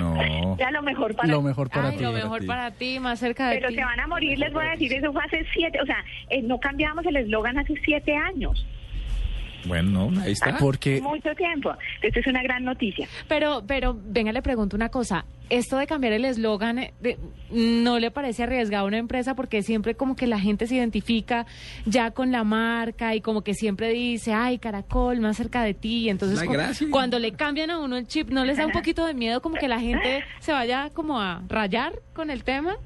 No. 0.00 0.56
Ya 0.58 0.70
lo 0.70 0.82
mejor 0.82 1.14
para 1.14 1.28
Lo 1.28 1.42
mejor 1.42 1.68
para 1.68 1.90
Ay, 1.90 1.98
ti. 1.98 2.02
lo 2.02 2.12
mejor 2.12 2.46
para 2.46 2.70
ti, 2.70 2.98
más 2.98 3.18
cerca 3.20 3.50
de 3.50 3.56
Pero 3.56 3.68
ti. 3.68 3.74
se 3.74 3.84
van 3.84 4.00
a 4.00 4.06
morir, 4.06 4.38
les 4.38 4.50
voy 4.52 4.64
a 4.64 4.70
decir, 4.70 4.90
eso 4.94 5.12
fue 5.12 5.22
hace 5.22 5.44
siete, 5.52 5.78
o 5.82 5.84
sea, 5.84 6.02
eh, 6.30 6.40
no 6.40 6.58
cambiamos 6.58 7.04
el 7.04 7.16
eslogan 7.16 7.58
hace 7.58 7.74
siete 7.84 8.16
años. 8.16 8.66
Bueno, 9.66 10.10
no, 10.10 10.20
ahí 10.20 10.32
está. 10.32 10.56
Porque 10.58 11.00
Mucho 11.00 11.34
tiempo. 11.34 11.72
Esto 12.02 12.20
es 12.20 12.26
una 12.26 12.42
gran 12.42 12.64
noticia. 12.64 13.08
Pero, 13.28 13.62
pero, 13.66 13.96
venga, 14.04 14.32
le 14.32 14.42
pregunto 14.42 14.76
una 14.76 14.88
cosa. 14.88 15.24
Esto 15.50 15.76
de 15.76 15.86
cambiar 15.86 16.14
el 16.14 16.24
eslogan, 16.24 16.78
eh, 16.78 16.94
de- 17.00 17.18
¿no 17.50 17.98
le 17.98 18.10
parece 18.10 18.42
arriesgado 18.44 18.84
a 18.84 18.88
una 18.88 18.96
empresa? 18.98 19.34
Porque 19.34 19.62
siempre 19.62 19.94
como 19.94 20.16
que 20.16 20.26
la 20.26 20.40
gente 20.40 20.66
se 20.66 20.76
identifica 20.76 21.44
ya 21.84 22.10
con 22.12 22.32
la 22.32 22.42
marca 22.42 23.14
y 23.14 23.20
como 23.20 23.42
que 23.42 23.52
siempre 23.54 23.90
dice, 23.90 24.32
ay, 24.32 24.58
Caracol, 24.58 25.20
más 25.20 25.36
cerca 25.36 25.62
de 25.62 25.74
ti. 25.74 26.04
Y 26.04 26.08
entonces 26.08 26.38
La 26.40 26.46
cu- 26.46 26.52
gracia. 26.54 26.86
cuando 26.90 27.18
le 27.18 27.32
cambian 27.32 27.70
a 27.70 27.78
uno 27.80 27.96
el 27.98 28.06
chip, 28.06 28.30
¿no 28.30 28.44
les 28.46 28.56
da 28.56 28.66
un 28.66 28.72
poquito 28.72 29.04
de 29.06 29.12
miedo 29.14 29.42
como 29.42 29.56
que 29.56 29.68
la 29.68 29.78
gente 29.80 30.24
se 30.40 30.52
vaya 30.52 30.90
como 30.94 31.20
a 31.20 31.42
rayar 31.48 31.92
con 32.14 32.30
el 32.30 32.44
tema? 32.44 32.76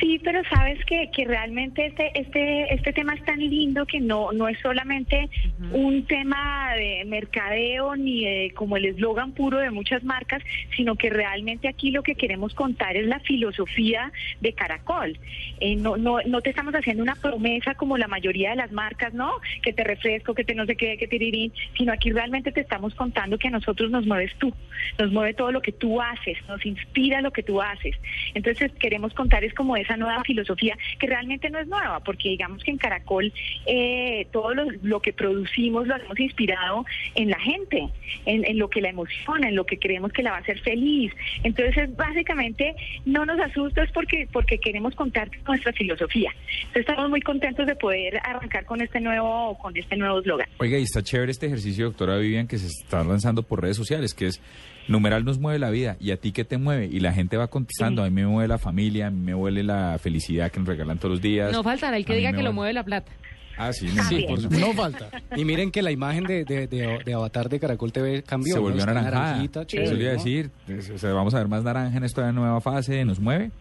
Sí, 0.00 0.20
pero 0.22 0.42
sabes 0.48 0.82
que, 0.86 1.10
que 1.10 1.24
realmente 1.24 1.86
este, 1.86 2.18
este, 2.18 2.72
este 2.72 2.92
tema 2.92 3.14
es 3.14 3.24
tan 3.24 3.38
lindo 3.38 3.84
que 3.84 4.00
no, 4.00 4.32
no 4.32 4.48
es 4.48 4.58
solamente 4.60 5.28
un 5.72 6.06
tema 6.06 6.74
de 6.74 7.04
mercadeo 7.06 7.94
ni 7.94 8.24
de 8.24 8.52
como 8.54 8.76
el 8.76 8.86
eslogan 8.86 9.32
puro 9.32 9.58
de 9.58 9.70
muchas 9.70 10.02
marcas, 10.02 10.42
sino 10.76 10.96
que 10.96 11.10
realmente 11.10 11.68
aquí 11.68 11.90
lo 11.90 12.02
que 12.02 12.14
queremos 12.14 12.54
contar 12.54 12.96
es 12.96 13.06
la 13.06 13.20
filosofía 13.20 14.10
de 14.40 14.52
Caracol. 14.54 15.18
Eh, 15.60 15.76
no, 15.76 15.96
no, 15.96 16.18
no 16.26 16.40
te 16.40 16.50
estamos 16.50 16.74
haciendo 16.74 17.02
una 17.02 17.16
promesa 17.16 17.74
como 17.74 17.98
la 17.98 18.08
mayoría 18.08 18.50
de 18.50 18.56
las 18.56 18.72
marcas, 18.72 19.12
¿no? 19.12 19.32
Que 19.62 19.72
te 19.72 19.84
refresco, 19.84 20.34
que 20.34 20.44
te 20.44 20.54
no 20.54 20.64
sé 20.66 20.76
qué, 20.76 20.96
que 20.96 21.08
tirirín, 21.08 21.52
sino 21.76 21.92
aquí 21.92 22.10
realmente 22.10 22.52
te 22.52 22.60
estamos 22.60 22.94
contando 22.94 23.38
que 23.38 23.48
a 23.48 23.52
nosotros 23.52 23.90
nos 23.90 24.06
mueves 24.06 24.34
tú, 24.38 24.52
nos 24.98 25.12
mueve 25.12 25.34
todo 25.34 25.52
lo 25.52 25.60
que 25.60 25.72
tú 25.72 26.00
haces, 26.00 26.38
nos 26.48 26.64
inspira 26.64 27.20
lo 27.20 27.32
que 27.32 27.42
tú 27.42 27.60
haces. 27.60 27.94
Entonces 28.34 28.72
queremos 28.78 29.12
contar 29.12 29.44
es 29.44 29.52
como 29.54 29.73
esa 29.76 29.96
nueva 29.96 30.22
filosofía 30.24 30.76
que 30.98 31.06
realmente 31.06 31.50
no 31.50 31.58
es 31.58 31.66
nueva, 31.66 32.00
porque 32.00 32.30
digamos 32.30 32.62
que 32.62 32.70
en 32.70 32.78
Caracol 32.78 33.32
eh, 33.66 34.26
todo 34.32 34.54
lo, 34.54 35.00
que 35.00 35.12
producimos 35.12 35.86
lo 35.86 35.96
hemos 35.96 36.18
inspirado 36.18 36.84
en 37.14 37.30
la 37.30 37.38
gente, 37.38 37.88
en, 38.26 38.58
lo 38.58 38.68
que 38.68 38.80
la 38.80 38.90
emociona, 38.90 39.48
en 39.48 39.56
lo 39.56 39.64
que 39.66 39.78
creemos 39.78 40.12
que 40.12 40.22
la 40.22 40.30
va 40.30 40.36
a 40.38 40.40
hacer 40.40 40.60
feliz. 40.60 41.12
Entonces 41.42 41.94
básicamente 41.96 42.74
no 43.04 43.24
nos 43.24 43.40
asusta 43.40 43.82
es 43.82 43.92
porque, 43.92 44.28
porque 44.32 44.58
queremos 44.58 44.94
contar 44.94 45.30
nuestra 45.46 45.72
filosofía. 45.72 46.30
Entonces 46.66 46.80
estamos 46.88 47.10
muy 47.10 47.20
contentos 47.20 47.66
de 47.66 47.76
poder 47.76 48.18
arrancar 48.24 48.64
con 48.64 48.80
este 48.80 49.00
nuevo, 49.00 49.56
con 49.58 49.76
este 49.76 49.96
nuevo 49.96 50.20
eslogan. 50.20 50.48
Oiga, 50.58 50.78
y 50.78 50.82
está 50.82 51.02
chévere 51.02 51.32
este 51.32 51.46
ejercicio, 51.46 51.86
doctora 51.86 52.16
Vivian, 52.16 52.46
que 52.46 52.58
se 52.58 52.66
está 52.66 53.02
lanzando 53.04 53.42
por 53.42 53.62
redes 53.62 53.76
sociales, 53.76 54.14
que 54.14 54.26
es 54.26 54.40
numeral 54.88 55.24
nos 55.24 55.38
mueve 55.38 55.58
la 55.58 55.70
vida. 55.70 55.96
¿Y 56.00 56.10
a 56.10 56.16
ti 56.16 56.32
qué 56.32 56.44
te 56.44 56.58
mueve? 56.58 56.86
Y 56.86 57.00
la 57.00 57.12
gente 57.12 57.36
va 57.36 57.48
contestando, 57.48 58.02
a 58.02 58.06
mí 58.06 58.10
me 58.12 58.26
mueve 58.26 58.48
la 58.48 58.58
familia, 58.58 59.08
a 59.08 59.10
mí 59.10 59.20
me 59.20 59.34
mueve 59.34 59.62
la 59.62 59.98
felicidad 60.00 60.50
que 60.50 60.58
nos 60.60 60.68
regalan 60.68 60.98
todos 60.98 61.12
los 61.12 61.20
días. 61.22 61.52
No 61.52 61.62
faltará 61.62 61.96
el 61.96 62.04
que 62.04 62.14
diga 62.16 62.32
que 62.32 62.42
lo 62.42 62.52
mueve- 62.52 62.72
la 62.72 62.84
plata. 62.84 63.10
Ah, 63.56 63.72
sí, 63.72 63.86
También. 63.86 64.26
por 64.26 64.40
supuesto. 64.40 64.66
No 64.66 64.72
falta. 64.72 65.08
Y 65.36 65.44
miren 65.44 65.70
que 65.70 65.80
la 65.80 65.92
imagen 65.92 66.24
de, 66.24 66.44
de, 66.44 66.66
de- 66.66 66.98
de 67.04 67.14
Avatar 67.14 67.48
de 67.48 67.60
Caracol 67.60 67.92
TV 67.92 68.24
cambió. 68.24 68.54
Se 68.54 68.58
¿no? 68.58 68.62
volvió 68.64 68.82
anaranjada. 68.82 69.20
naranjita, 69.26 69.60
Eso 69.60 69.66
chévere, 69.68 70.08
a 70.08 70.12
¿no? 70.14 70.18
decir. 70.18 70.50
es- 70.66 70.90
o 70.90 70.98
sea, 70.98 71.12
vamos 71.12 71.34
a 71.34 71.38
ver 71.38 71.46
más 71.46 71.62
naranja 71.62 71.96
en 71.96 72.02
esta 72.02 72.32
nueva 72.32 72.60
fase. 72.60 73.04
¿Nos 73.04 73.20
mueve? 73.20 73.52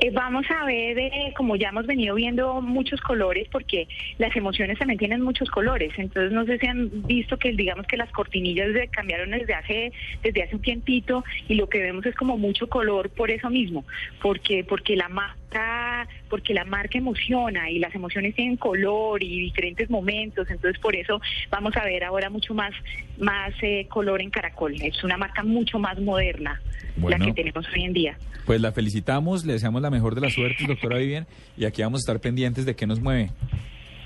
Eh, 0.00 0.10
vamos 0.12 0.46
a 0.50 0.64
ver, 0.64 0.96
eh, 0.98 1.32
como 1.36 1.56
ya 1.56 1.70
hemos 1.70 1.86
venido 1.86 2.14
viendo 2.14 2.60
muchos 2.60 3.00
colores, 3.00 3.48
porque 3.50 3.88
las 4.18 4.34
emociones 4.36 4.78
también 4.78 4.98
tienen 4.98 5.22
muchos 5.22 5.50
colores. 5.50 5.92
Entonces, 5.96 6.30
no 6.32 6.44
sé 6.44 6.58
si 6.58 6.66
han 6.68 6.88
visto 7.06 7.36
que, 7.36 7.52
digamos 7.52 7.84
que 7.86 7.96
las 7.96 8.10
cortinillas 8.12 8.72
de- 8.74 8.88
cambiaron 8.88 9.30
desde 9.30 9.54
hace 9.54 9.92
desde 10.22 10.42
hace 10.44 10.54
un 10.56 10.62
tiempito 10.62 11.24
y 11.48 11.54
lo 11.54 11.68
que 11.68 11.80
vemos 11.82 12.06
es 12.06 12.14
como 12.14 12.36
mucho 12.38 12.68
color 12.68 13.10
por 13.10 13.30
eso 13.30 13.50
mismo, 13.50 13.84
porque 14.22 14.64
porque 14.64 14.94
la 14.96 15.08
marca 15.48 16.08
porque 16.28 16.54
la 16.54 16.64
marca 16.64 16.98
emociona 16.98 17.70
y 17.70 17.78
las 17.78 17.94
emociones 17.94 18.34
tienen 18.34 18.56
color 18.56 19.22
y 19.22 19.40
diferentes 19.40 19.88
momentos. 19.90 20.48
Entonces, 20.50 20.80
por 20.80 20.94
eso 20.94 21.20
vamos 21.50 21.76
a 21.76 21.84
ver 21.84 22.04
ahora 22.04 22.30
mucho 22.30 22.54
más 22.54 22.72
más 23.18 23.52
eh, 23.62 23.86
color 23.88 24.20
en 24.20 24.30
Caracol. 24.30 24.74
Es 24.80 25.02
una 25.04 25.16
marca 25.16 25.42
mucho 25.42 25.78
más 25.78 25.98
moderna 26.00 26.60
Bueno. 26.96 27.18
la 27.18 27.24
que 27.24 27.32
tenemos 27.32 27.66
hoy 27.74 27.84
en 27.84 27.92
día. 27.92 28.18
Pues 28.46 28.60
la 28.60 28.72
felicitamos, 28.72 29.44
le 29.44 29.54
deseamos 29.54 29.82
la 29.82 29.90
mejor 29.90 30.14
de 30.14 30.22
las 30.22 30.32
suertes, 30.32 30.66
doctora 30.66 30.98
Vivian, 30.98 31.26
y 31.56 31.64
aquí 31.66 31.82
vamos 31.82 32.00
a 32.00 32.02
estar 32.02 32.20
pendientes 32.20 32.64
de 32.64 32.74
qué 32.74 32.86
nos 32.86 33.00
mueve. 33.00 33.30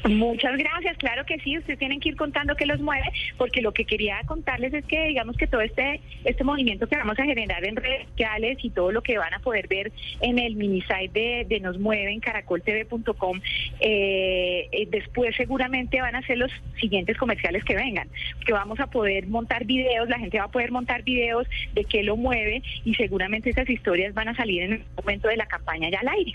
Muchas 0.08 0.58
gracias, 0.58 0.96
claro 0.96 1.24
que 1.24 1.38
sí, 1.40 1.56
ustedes 1.56 1.78
tienen 1.78 2.00
que 2.00 2.08
ir 2.08 2.16
contando 2.16 2.56
qué 2.56 2.66
los 2.66 2.80
mueve, 2.80 3.04
porque 3.38 3.62
lo 3.62 3.72
que 3.72 3.84
quería 3.84 4.20
contarles 4.26 4.74
es 4.74 4.84
que 4.84 5.06
digamos 5.06 5.36
que 5.36 5.46
todo 5.46 5.60
este 5.60 6.00
este 6.24 6.42
movimiento 6.42 6.88
que 6.88 6.96
vamos 6.96 7.16
a 7.20 7.24
generar 7.24 7.64
en 7.64 7.76
redes 7.76 8.08
sociales 8.08 8.58
y 8.62 8.70
todo 8.70 8.90
lo 8.90 9.02
que 9.02 9.18
van 9.18 9.32
a 9.32 9.38
poder 9.38 9.68
ver 9.68 9.92
en 10.20 10.40
el 10.40 10.56
mini 10.56 10.82
site 10.82 11.46
de, 11.48 11.60
Nos 11.60 11.78
Mueve 11.78 12.12
en 12.12 12.18
caracoltv.com, 12.18 13.40
eh, 13.78 14.68
eh, 14.72 14.88
después 14.90 15.36
seguramente 15.36 16.00
van 16.00 16.16
a 16.16 16.26
ser 16.26 16.38
los 16.38 16.50
siguientes 16.80 17.16
comerciales 17.16 17.62
que 17.62 17.76
vengan, 17.76 18.08
que 18.44 18.52
vamos 18.52 18.80
a 18.80 18.88
poder 18.88 19.28
montar 19.28 19.64
videos, 19.66 20.08
la 20.08 20.18
gente 20.18 20.38
va 20.38 20.44
a 20.44 20.50
poder 20.50 20.72
montar 20.72 21.04
videos 21.04 21.46
de 21.74 21.84
qué 21.84 22.02
lo 22.02 22.16
mueve 22.16 22.62
y 22.84 22.94
seguramente 22.96 23.50
esas 23.50 23.70
historias 23.70 24.14
van 24.14 24.28
a 24.28 24.34
salir 24.34 24.62
en 24.62 24.72
el 24.72 24.84
momento 24.96 25.28
de 25.28 25.36
la 25.36 25.46
campaña 25.46 25.90
ya 25.90 26.00
al 26.00 26.08
aire. 26.08 26.32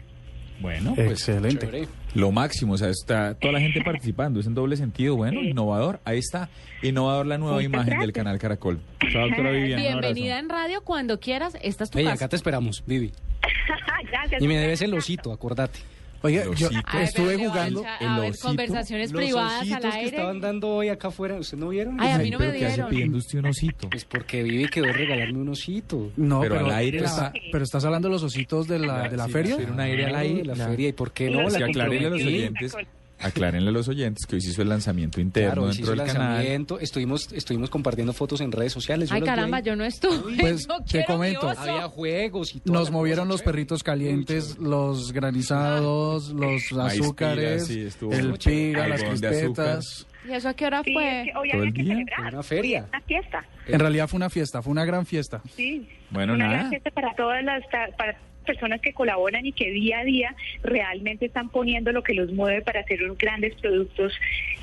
Bueno, 0.59 0.95
pues 0.95 1.11
Excelente. 1.11 1.87
lo 2.15 2.31
máximo, 2.31 2.73
o 2.73 2.77
sea, 2.77 2.89
está 2.89 3.35
toda 3.35 3.53
la 3.53 3.59
gente 3.59 3.81
participando, 3.83 4.39
es 4.39 4.47
en 4.47 4.55
doble 4.55 4.75
sentido, 4.75 5.15
bueno, 5.15 5.41
innovador, 5.41 5.99
ahí 6.03 6.17
está, 6.17 6.49
innovador 6.81 7.27
la 7.27 7.37
nueva 7.37 7.55
Muchas 7.57 7.65
imagen 7.69 7.99
del 7.99 8.11
canal 8.11 8.39
Caracol. 8.39 8.79
Chao, 9.11 9.27
doctora 9.27 9.51
Vivian, 9.51 9.79
un 9.79 9.85
abrazo. 9.85 9.99
Bienvenida 10.13 10.39
en 10.39 10.49
radio 10.49 10.81
cuando 10.83 11.19
quieras. 11.19 11.55
Esta 11.61 11.83
es 11.83 11.91
tu 11.91 11.99
Ey, 11.99 12.05
casa. 12.05 12.15
acá 12.15 12.29
te 12.29 12.35
esperamos, 12.35 12.83
Vivi. 12.85 13.11
gracias. 14.11 14.41
Y 14.41 14.47
me 14.47 14.57
debes 14.57 14.81
el 14.81 14.93
osito, 14.93 15.31
acordate. 15.31 15.79
Oye, 16.23 16.41
El 16.41 16.55
yo 16.55 16.69
estuve 17.01 17.37
jugando. 17.37 17.83
a- 17.85 17.97
el 17.97 18.07
A 18.07 18.19
ver, 18.19 18.31
osito, 18.31 18.47
conversaciones 18.47 19.11
Los 19.11 19.21
privadas 19.21 19.71
al 19.71 19.81
que 19.81 19.87
aire. 19.87 20.05
estaban 20.09 20.41
dando 20.41 20.67
hoy 20.69 20.89
acá 20.89 21.09
afuera, 21.09 21.35
¿ustedes 21.35 21.59
no 21.59 21.69
vieron? 21.69 21.99
Ay, 22.01 22.11
a 22.11 22.17
mí 22.17 22.29
no 22.29 22.39
me 22.39 22.45
Pero 22.47 22.57
¿qué 22.59 22.65
hace 22.65 22.75
dieron. 22.75 22.89
pidiendo 22.89 23.17
usted 23.17 23.39
un 23.39 23.45
osito? 23.45 23.89
Pues 23.89 24.05
porque 24.05 24.43
Vivi 24.43 24.67
quedó 24.67 24.85
de 24.85 24.93
regalarme 24.93 25.39
un 25.39 25.49
osito. 25.49 26.11
No, 26.17 26.41
Pero 26.41 26.55
pero, 26.55 26.65
al 26.67 26.71
aire 26.75 26.99
pero, 26.99 27.03
la- 27.09 27.15
está- 27.27 27.33
pero 27.51 27.63
estás 27.63 27.85
hablando 27.85 28.07
de 28.07 28.13
los 28.13 28.23
ositos 28.23 28.67
de 28.67 28.79
la, 28.79 29.09
de 29.09 29.17
la 29.17 29.25
Sí, 29.25 29.31
feria. 29.31 29.55
un 29.57 29.79
aire 29.79 30.05
al 30.07 30.15
aire. 30.15 30.37
de 30.39 30.45
la 30.45 30.55
la- 30.55 30.67
feria, 30.67 30.89
¿y 30.89 30.93
por 30.93 31.11
qué 31.11 31.29
no? 31.29 31.47
Que 31.47 31.63
aclárenle 31.63 32.07
a 32.07 32.09
los 32.09 32.21
oyentes, 32.23 32.75
aclárenle 33.19 33.69
a 33.69 33.71
los 33.71 33.87
oyentes 33.87 34.25
que 34.25 34.35
hoy 34.35 34.41
se 34.41 34.51
hizo 34.51 34.61
el 34.61 34.69
lanzamiento 34.69 35.19
interno 35.21 35.63
Claro, 35.63 35.67
dentro 35.67 35.91
del 35.95 36.05
canal. 36.05 36.33
lanzamiento, 36.35 36.79
estuvimos, 36.79 37.31
estuvimos 37.33 37.69
compartiendo 37.69 38.13
fotos 38.13 38.41
en 38.41 38.51
redes 38.51 38.73
sociales. 38.73 39.11
Ay, 39.11 39.21
caramba, 39.21 39.59
yo 39.59 39.75
no 39.75 39.83
estuve. 39.83 40.35
Pues, 40.39 40.67
Yo 40.85 40.99
te 40.99 41.05
comento. 41.05 41.49
Había 41.49 41.87
juegos 41.87 42.55
y 42.55 42.59
todo. 42.59 42.73
Nos 42.73 42.91
movieron 42.91 43.27
los 43.27 43.41
perritos 43.41 43.83
calientes, 43.83 44.57
los 44.57 45.11
granizados, 45.13 46.29
los 46.29 46.71
Maíz 46.71 47.01
azúcares, 47.01 47.67
pira, 47.67 47.73
sí, 47.81 47.81
estuvo 47.87 48.13
el 48.13 48.33
pira, 48.33 48.87
las 48.87 49.03
crispetas. 49.03 50.07
¿Y 50.27 50.31
eso 50.33 50.49
a 50.49 50.53
qué 50.53 50.65
hora 50.65 50.81
Sí, 50.83 50.91
fue? 50.93 51.21
es 51.21 51.25
que 51.31 51.37
hoy 51.37 51.49
¿Todo 51.49 51.59
había 51.61 51.69
el 51.69 51.73
que 51.73 51.83
día? 51.83 51.93
celebrar. 51.93 52.33
Una 52.33 52.43
feria. 52.43 52.85
Una 52.89 53.01
fiesta. 53.01 53.45
En 53.67 53.79
realidad 53.79 54.07
fue 54.07 54.17
una 54.17 54.29
fiesta, 54.29 54.61
fue 54.61 54.71
una 54.71 54.85
gran 54.85 55.05
fiesta. 55.05 55.41
Sí. 55.55 55.87
Bueno, 56.09 56.33
una 56.33 56.45
nada. 56.45 56.57
gran 56.59 56.69
fiesta 56.71 56.91
para 56.91 57.15
todas 57.15 57.43
las 57.43 57.63
para 57.97 58.17
personas 58.47 58.81
que 58.81 58.93
colaboran 58.93 59.45
y 59.45 59.51
que 59.51 59.69
día 59.69 59.99
a 59.99 60.03
día 60.03 60.35
realmente 60.63 61.27
están 61.27 61.49
poniendo 61.49 61.91
lo 61.91 62.01
que 62.01 62.15
los 62.15 62.31
mueve 62.31 62.63
para 62.63 62.79
hacer 62.79 63.03
unos 63.03 63.17
grandes 63.19 63.53
productos 63.61 64.13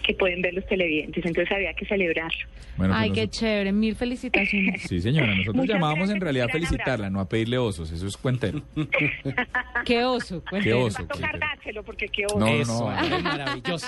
que 0.03 0.15
pueden 0.15 0.43
ver 0.43 0.55
los 0.55 0.67
televidentes. 0.67 1.25
Entonces 1.25 1.55
había 1.55 1.73
que 1.75 1.87
celebrarlo. 1.87 2.49
Bueno, 2.77 2.95
pues 2.95 3.05
Ay, 3.05 3.13
qué 3.13 3.29
chévere. 3.29 3.71
Mil 3.71 3.95
felicitaciones. 3.95 4.83
Sí, 4.83 5.01
señora, 5.01 5.33
nosotros 5.37 5.67
llamábamos 5.69 6.11
en 6.11 6.21
realidad 6.21 6.47
a 6.49 6.53
felicitarla, 6.53 7.09
no 7.11 7.21
a 7.21 7.29
pedirle 7.29 7.59
osos, 7.59 7.93
eso 7.93 8.07
es 8.09 8.17
cuentero. 8.17 8.63
qué 9.85 10.05
oso. 10.05 10.43
Qué 10.45 10.51
cuénteme. 10.51 10.75
oso. 10.75 10.99
Va 10.99 11.05
a 11.05 11.09
tocar 11.09 11.39
dárselo 11.39 11.83
porque 11.85 12.09
qué 12.09 12.25
No, 12.31 12.41
no, 12.41 12.47
Eso, 12.49 12.81
no. 12.81 12.91
Andrés, 12.91 13.23
maravilloso. 13.23 13.87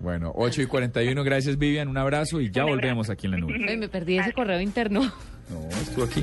Bueno, 0.00 0.32
8 0.34 0.62
y 0.62 0.66
41, 0.66 1.22
gracias 1.22 1.56
Vivian, 1.56 1.86
un 1.88 1.96
abrazo 1.96 2.40
y 2.40 2.50
ya 2.50 2.64
volvemos 2.64 3.08
aquí 3.10 3.26
en 3.26 3.30
la 3.32 3.38
nube. 3.38 3.54
Ay, 3.68 3.76
me 3.76 3.88
perdí 3.88 4.18
ese 4.18 4.32
correo 4.32 4.60
interno. 4.60 5.02
No, 5.48 5.68
estuvo 5.68 6.04
aquí. 6.04 6.22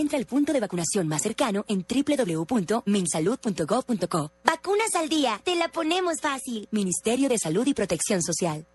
Encuentra 0.00 0.18
el 0.18 0.24
punto 0.24 0.54
de 0.54 0.60
vacunación 0.60 1.08
más 1.08 1.20
cercano 1.20 1.66
en 1.68 1.84
www.minsalud.gov.co. 1.86 4.32
Vacunas 4.42 4.94
al 4.94 5.10
día, 5.10 5.38
te 5.44 5.56
la 5.56 5.68
ponemos 5.68 6.22
fácil. 6.22 6.66
Ministerio 6.70 7.28
de 7.28 7.36
Salud 7.36 7.66
y 7.66 7.74
Protección 7.74 8.22
Social. 8.22 8.66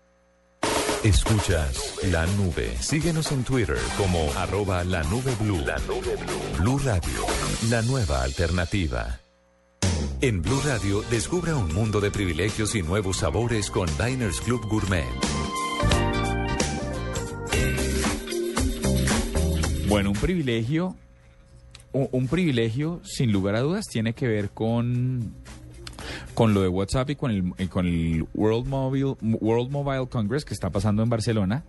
Escuchas 1.02 1.96
la 2.12 2.26
nube. 2.26 2.76
Síguenos 2.80 3.32
en 3.32 3.42
Twitter 3.42 3.76
como 3.98 4.30
arroba 4.36 4.84
la 4.84 5.02
nube 5.02 5.34
blue. 5.40 5.58
La 5.66 5.80
nube 5.80 6.14
blue. 6.14 6.38
Blue 6.60 6.78
Radio, 6.84 7.26
la 7.70 7.82
nueva 7.82 8.22
alternativa. 8.22 9.18
En 10.20 10.42
Blue 10.42 10.60
Radio, 10.64 11.02
descubra 11.10 11.56
un 11.56 11.74
mundo 11.74 12.00
de 12.00 12.12
privilegios 12.12 12.76
y 12.76 12.82
nuevos 12.82 13.16
sabores 13.16 13.72
con 13.72 13.88
Diners 13.98 14.40
Club 14.42 14.64
Gourmet. 14.68 15.08
Bueno, 19.88 20.10
un 20.10 20.16
privilegio, 20.16 20.94
un 21.92 22.28
privilegio 22.28 23.00
sin 23.04 23.32
lugar 23.32 23.56
a 23.56 23.60
dudas 23.60 23.86
tiene 23.86 24.12
que 24.12 24.28
ver 24.28 24.50
con, 24.50 25.34
con 26.34 26.52
lo 26.54 26.62
de 26.62 26.68
WhatsApp 26.68 27.10
y 27.10 27.16
con 27.16 27.30
el, 27.30 27.68
con 27.68 27.86
el 27.86 28.26
World 28.34 28.66
Mobile, 28.66 29.16
World 29.22 29.70
Mobile 29.70 30.06
Congress 30.08 30.44
que 30.44 30.54
está 30.54 30.70
pasando 30.70 31.02
en 31.02 31.08
Barcelona. 31.08 31.64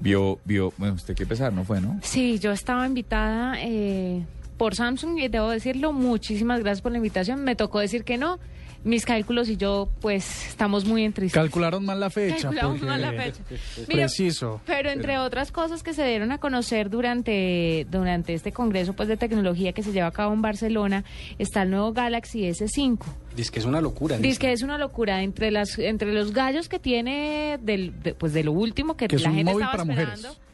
Vio, 0.00 0.40
vio, 0.44 0.72
bueno, 0.76 0.94
usted 0.94 1.14
qué 1.14 1.24
pesar, 1.24 1.52
¿no 1.52 1.64
fue, 1.64 1.80
no? 1.80 1.98
Sí, 2.02 2.38
yo 2.38 2.52
estaba 2.52 2.86
invitada 2.86 3.54
eh, 3.60 4.24
por 4.58 4.74
Samsung 4.74 5.18
y 5.18 5.28
debo 5.28 5.50
decirlo, 5.50 5.92
muchísimas 5.92 6.60
gracias 6.60 6.82
por 6.82 6.92
la 6.92 6.98
invitación. 6.98 7.44
Me 7.44 7.56
tocó 7.56 7.80
decir 7.80 8.04
que 8.04 8.18
no. 8.18 8.38
Mis 8.86 9.04
cálculos 9.04 9.48
y 9.48 9.56
yo, 9.56 9.88
pues, 10.00 10.46
estamos 10.46 10.84
muy 10.84 11.04
entristados. 11.04 11.46
Calcularon 11.48 11.84
mal 11.84 11.98
la 11.98 12.08
fecha. 12.08 12.36
Calculamos 12.50 12.78
porque- 12.78 12.86
mal 12.86 13.00
la 13.02 13.12
fecha. 13.12 13.40
Mira, 13.88 14.06
Preciso. 14.06 14.60
Pero 14.64 14.90
entre 14.90 15.18
otras 15.18 15.50
cosas 15.50 15.82
que 15.82 15.92
se 15.92 16.06
dieron 16.06 16.30
a 16.30 16.38
conocer 16.38 16.88
durante, 16.88 17.86
durante 17.90 18.32
este 18.34 18.52
congreso 18.52 18.92
pues 18.94 19.08
de 19.08 19.16
tecnología 19.16 19.72
que 19.72 19.82
se 19.82 19.92
lleva 19.92 20.06
a 20.06 20.12
cabo 20.12 20.32
en 20.34 20.40
Barcelona, 20.40 21.04
está 21.38 21.62
el 21.62 21.70
nuevo 21.70 21.92
Galaxy 21.92 22.42
S5. 22.42 22.98
Dice 23.34 23.50
que 23.50 23.58
es 23.58 23.64
una 23.64 23.80
locura. 23.80 24.18
Dice 24.18 24.38
que 24.38 24.52
es 24.52 24.62
una 24.62 24.78
locura 24.78 25.22
entre 25.22 25.50
las 25.50 25.78
entre 25.78 26.12
los 26.12 26.32
gallos 26.32 26.68
que 26.68 26.78
tiene 26.78 27.58
del 27.60 27.92
de- 28.02 28.14
pues 28.14 28.32
de 28.32 28.44
lo 28.44 28.52
último 28.52 28.96
que, 28.96 29.08
Que 29.08 29.16
es 29.16 29.22
la 29.22 29.30
un 29.30 29.34
gente 29.36 29.52
móvil 29.52 29.64
estaba 29.64 29.82
para 29.84 29.92
esperando. 29.92 30.28
mujeres. 30.28 30.45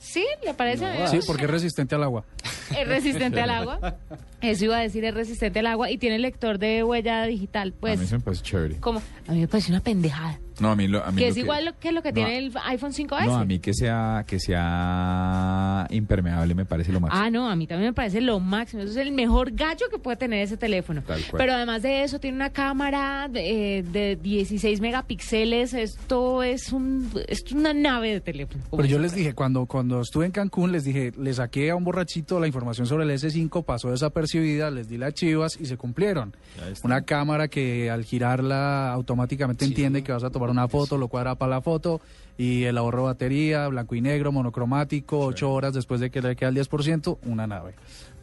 Sí, 0.00 0.24
le 0.44 0.54
parece. 0.54 0.86
Sí, 1.08 1.20
porque 1.26 1.44
es 1.44 1.50
resistente 1.50 1.94
al 1.94 2.02
agua. 2.02 2.24
es 2.76 2.88
resistente 2.88 3.40
al 3.40 3.50
agua. 3.50 3.98
Eso 4.40 4.64
iba 4.64 4.78
a 4.78 4.80
decir 4.80 5.04
es 5.04 5.12
resistente 5.12 5.58
al 5.58 5.66
agua 5.66 5.90
y 5.90 5.98
tiene 5.98 6.18
lector 6.18 6.58
de 6.58 6.82
huella 6.82 7.24
digital, 7.24 7.68
a 7.68 7.70
mí 7.70 7.76
pues 7.78 8.08
se 8.08 8.16
me 8.16 8.24
parece 8.24 8.42
chévere. 8.42 8.76
como 8.80 9.02
a 9.28 9.32
mí 9.32 9.40
me 9.40 9.48
parece 9.48 9.70
una 9.70 9.80
pendejada. 9.82 10.40
No, 10.60 10.70
a 10.70 10.76
mí 10.76 10.86
lo, 10.88 11.04
a 11.04 11.10
mí 11.10 11.18
Que 11.18 11.26
lo 11.26 11.30
es 11.30 11.36
igual 11.36 11.64
lo 11.64 11.78
que 11.78 11.92
lo 11.92 12.02
que 12.02 12.10
no, 12.10 12.14
tiene 12.14 12.38
el 12.38 12.52
iPhone 12.64 12.92
5S. 12.92 13.26
No, 13.26 13.36
a 13.36 13.44
mí 13.44 13.58
que 13.58 13.74
sea, 13.74 14.24
que 14.26 14.38
sea 14.38 15.86
impermeable 15.90 16.54
me 16.54 16.64
parece 16.64 16.92
lo 16.92 17.00
máximo. 17.00 17.22
Ah, 17.22 17.30
no, 17.30 17.48
a 17.48 17.56
mí 17.56 17.66
también 17.66 17.90
me 17.90 17.94
parece 17.94 18.20
lo 18.20 18.40
máximo. 18.40 18.82
Eso 18.82 18.92
es 18.92 18.96
el 18.98 19.12
mejor 19.12 19.52
gallo 19.52 19.86
que 19.90 19.98
puede 19.98 20.16
tener 20.16 20.42
ese 20.42 20.56
teléfono. 20.56 21.02
Tal 21.06 21.22
cual. 21.24 21.38
Pero 21.38 21.54
además 21.54 21.82
de 21.82 22.04
eso, 22.04 22.20
tiene 22.20 22.36
una 22.36 22.50
cámara 22.50 23.28
de, 23.28 23.78
eh, 23.78 23.82
de 23.82 24.16
16 24.16 24.80
megapíxeles. 24.80 25.74
Esto 25.74 26.42
es, 26.42 26.72
un, 26.72 27.10
esto 27.28 27.46
es 27.46 27.52
una 27.52 27.72
nave 27.72 28.12
de 28.12 28.20
teléfono. 28.20 28.62
Pero 28.70 28.84
yo 28.84 28.98
les 28.98 29.14
dije, 29.14 29.34
cuando, 29.34 29.66
cuando 29.66 30.00
estuve 30.00 30.26
en 30.26 30.32
Cancún, 30.32 30.72
les 30.72 30.84
dije, 30.84 31.12
le 31.18 31.32
saqué 31.32 31.70
a 31.70 31.76
un 31.76 31.84
borrachito 31.84 32.38
la 32.40 32.46
información 32.46 32.86
sobre 32.86 33.04
el 33.04 33.10
S5, 33.10 33.64
pasó 33.64 33.90
desapercibida, 33.90 34.70
les 34.70 34.88
di 34.88 34.98
las 34.98 35.14
chivas 35.14 35.58
y 35.60 35.66
se 35.66 35.76
cumplieron. 35.76 36.34
Una 36.82 37.02
cámara 37.02 37.48
que 37.48 37.90
al 37.90 38.04
girarla 38.04 38.92
automáticamente 38.92 39.64
entiende 39.64 40.02
que 40.02 40.12
vas 40.12 40.24
a 40.24 40.30
tomar 40.30 40.49
para 40.50 40.62
una 40.62 40.68
foto, 40.68 40.98
lo 40.98 41.08
cuadra 41.08 41.36
para 41.36 41.50
la 41.50 41.60
foto 41.62 42.00
y 42.36 42.64
el 42.64 42.76
ahorro 42.76 43.02
de 43.02 43.04
batería, 43.04 43.68
blanco 43.68 43.94
y 43.94 44.00
negro, 44.00 44.32
monocromático, 44.32 45.20
ocho 45.20 45.52
horas 45.52 45.74
después 45.74 46.00
de 46.00 46.10
que 46.10 46.20
le 46.20 46.36
queda 46.36 46.48
el 46.48 46.56
10%, 46.56 47.18
una 47.26 47.46
nave. 47.46 47.74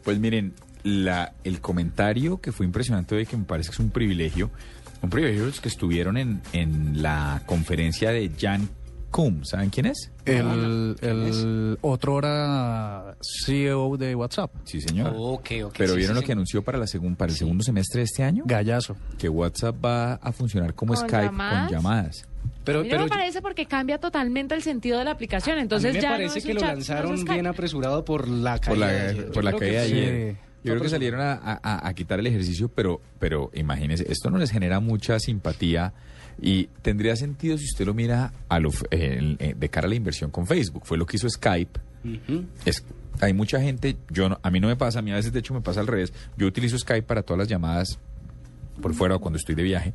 Pues 0.04 0.18
miren, 0.18 0.54
la, 0.82 1.32
el 1.44 1.60
comentario 1.60 2.40
que 2.40 2.52
fue 2.52 2.66
impresionante 2.66 3.14
hoy, 3.14 3.26
que 3.26 3.36
me 3.36 3.44
parece 3.44 3.70
que 3.70 3.74
es 3.74 3.80
un 3.80 3.90
privilegio, 3.90 4.50
un 5.02 5.10
privilegio 5.10 5.46
los 5.46 5.60
que 5.60 5.68
estuvieron 5.68 6.16
en, 6.16 6.42
en 6.52 7.02
la 7.02 7.42
conferencia 7.46 8.10
de 8.10 8.30
Jan 8.38 8.68
Koum, 9.10 9.42
¿saben 9.44 9.70
quién 9.70 9.86
es? 9.86 10.10
El, 10.26 10.96
el 11.00 11.78
otro 11.80 12.14
hora 12.14 13.16
CEO 13.22 13.96
de 13.96 14.14
WhatsApp. 14.14 14.50
Sí, 14.64 14.80
señor. 14.80 15.14
Ok, 15.16 15.50
ok. 15.64 15.74
Pero 15.78 15.92
sí, 15.92 15.96
¿vieron 15.98 16.16
sí, 16.16 16.20
lo 16.22 16.26
que 16.26 16.32
anunció 16.32 16.62
para, 16.62 16.76
la 16.78 16.86
segun- 16.86 17.16
para 17.16 17.32
el 17.32 17.38
segundo 17.38 17.64
semestre 17.64 18.00
de 18.00 18.04
este 18.04 18.22
año? 18.22 18.44
Gallazo. 18.46 18.96
Que 19.16 19.28
WhatsApp 19.28 19.76
va 19.84 20.14
a 20.14 20.32
funcionar 20.32 20.74
como 20.74 20.94
¿Con 20.94 21.08
Skype 21.08 21.24
llamadas? 21.26 21.64
con 21.68 21.72
llamadas. 21.76 22.28
Pero, 22.64 22.80
A 22.80 22.82
mí 22.82 22.88
no 22.88 22.92
pero 22.92 23.04
me 23.04 23.08
parece 23.08 23.40
porque 23.40 23.64
cambia 23.66 23.98
totalmente 23.98 24.54
el 24.54 24.62
sentido 24.62 24.98
de 24.98 25.04
la 25.06 25.12
aplicación. 25.12 25.58
Entonces 25.58 25.90
a 25.90 25.92
mí 25.92 25.96
me 25.98 26.02
ya 26.02 26.08
no 26.10 26.14
parece 26.16 26.38
es 26.40 26.44
que 26.44 26.54
lo 26.54 26.60
chat, 26.60 26.70
lanzaron 26.74 27.24
bien 27.24 27.46
apresurado 27.46 28.04
por 28.04 28.28
la 28.28 28.56
Por 28.56 28.60
caída. 28.78 28.86
la, 28.86 28.92
de 28.92 29.08
ayer. 29.08 29.24
por 29.26 29.34
Yo 29.36 29.42
la 29.42 29.50
creo 29.52 29.60
caída 29.60 29.82
de 29.82 29.88
que 29.88 29.94
ayer. 29.96 30.32
sí. 30.34 30.38
Yo 30.64 30.72
creo 30.72 30.82
que 30.82 30.88
salieron 30.90 31.20
a, 31.20 31.32
a- 31.62 31.88
a 31.88 31.94
quitar 31.94 32.18
el 32.18 32.26
ejercicio, 32.26 32.68
pero, 32.68 33.00
pero 33.18 33.50
imagínense, 33.54 34.04
esto 34.12 34.28
no 34.28 34.36
les 34.38 34.50
genera 34.50 34.80
mucha 34.80 35.18
simpatía 35.20 35.94
y 36.40 36.66
tendría 36.82 37.16
sentido 37.16 37.58
si 37.58 37.64
usted 37.64 37.86
lo 37.86 37.94
mira 37.94 38.32
a 38.48 38.60
lo, 38.60 38.70
eh, 38.90 39.36
eh, 39.38 39.54
de 39.58 39.68
cara 39.68 39.86
a 39.86 39.88
la 39.90 39.96
inversión 39.96 40.30
con 40.30 40.46
Facebook. 40.46 40.82
Fue 40.84 40.96
lo 40.98 41.06
que 41.06 41.16
hizo 41.16 41.28
Skype. 41.28 41.80
Es, 42.64 42.84
hay 43.20 43.32
mucha 43.32 43.60
gente, 43.60 43.96
yo 44.10 44.28
no- 44.28 44.38
a 44.42 44.50
mí 44.50 44.60
no 44.60 44.68
me 44.68 44.76
pasa, 44.76 45.00
a 45.00 45.02
mí 45.02 45.10
a 45.10 45.16
veces 45.16 45.32
de 45.32 45.40
hecho 45.40 45.52
me 45.54 45.60
pasa 45.60 45.80
al 45.80 45.86
revés. 45.88 46.12
Yo 46.36 46.46
utilizo 46.46 46.78
Skype 46.78 47.02
para 47.02 47.22
todas 47.22 47.38
las 47.38 47.48
llamadas 47.48 47.98
por 48.80 48.94
fuera 48.94 49.16
o 49.16 49.20
cuando 49.20 49.38
estoy 49.38 49.56
de 49.56 49.64
viaje 49.64 49.92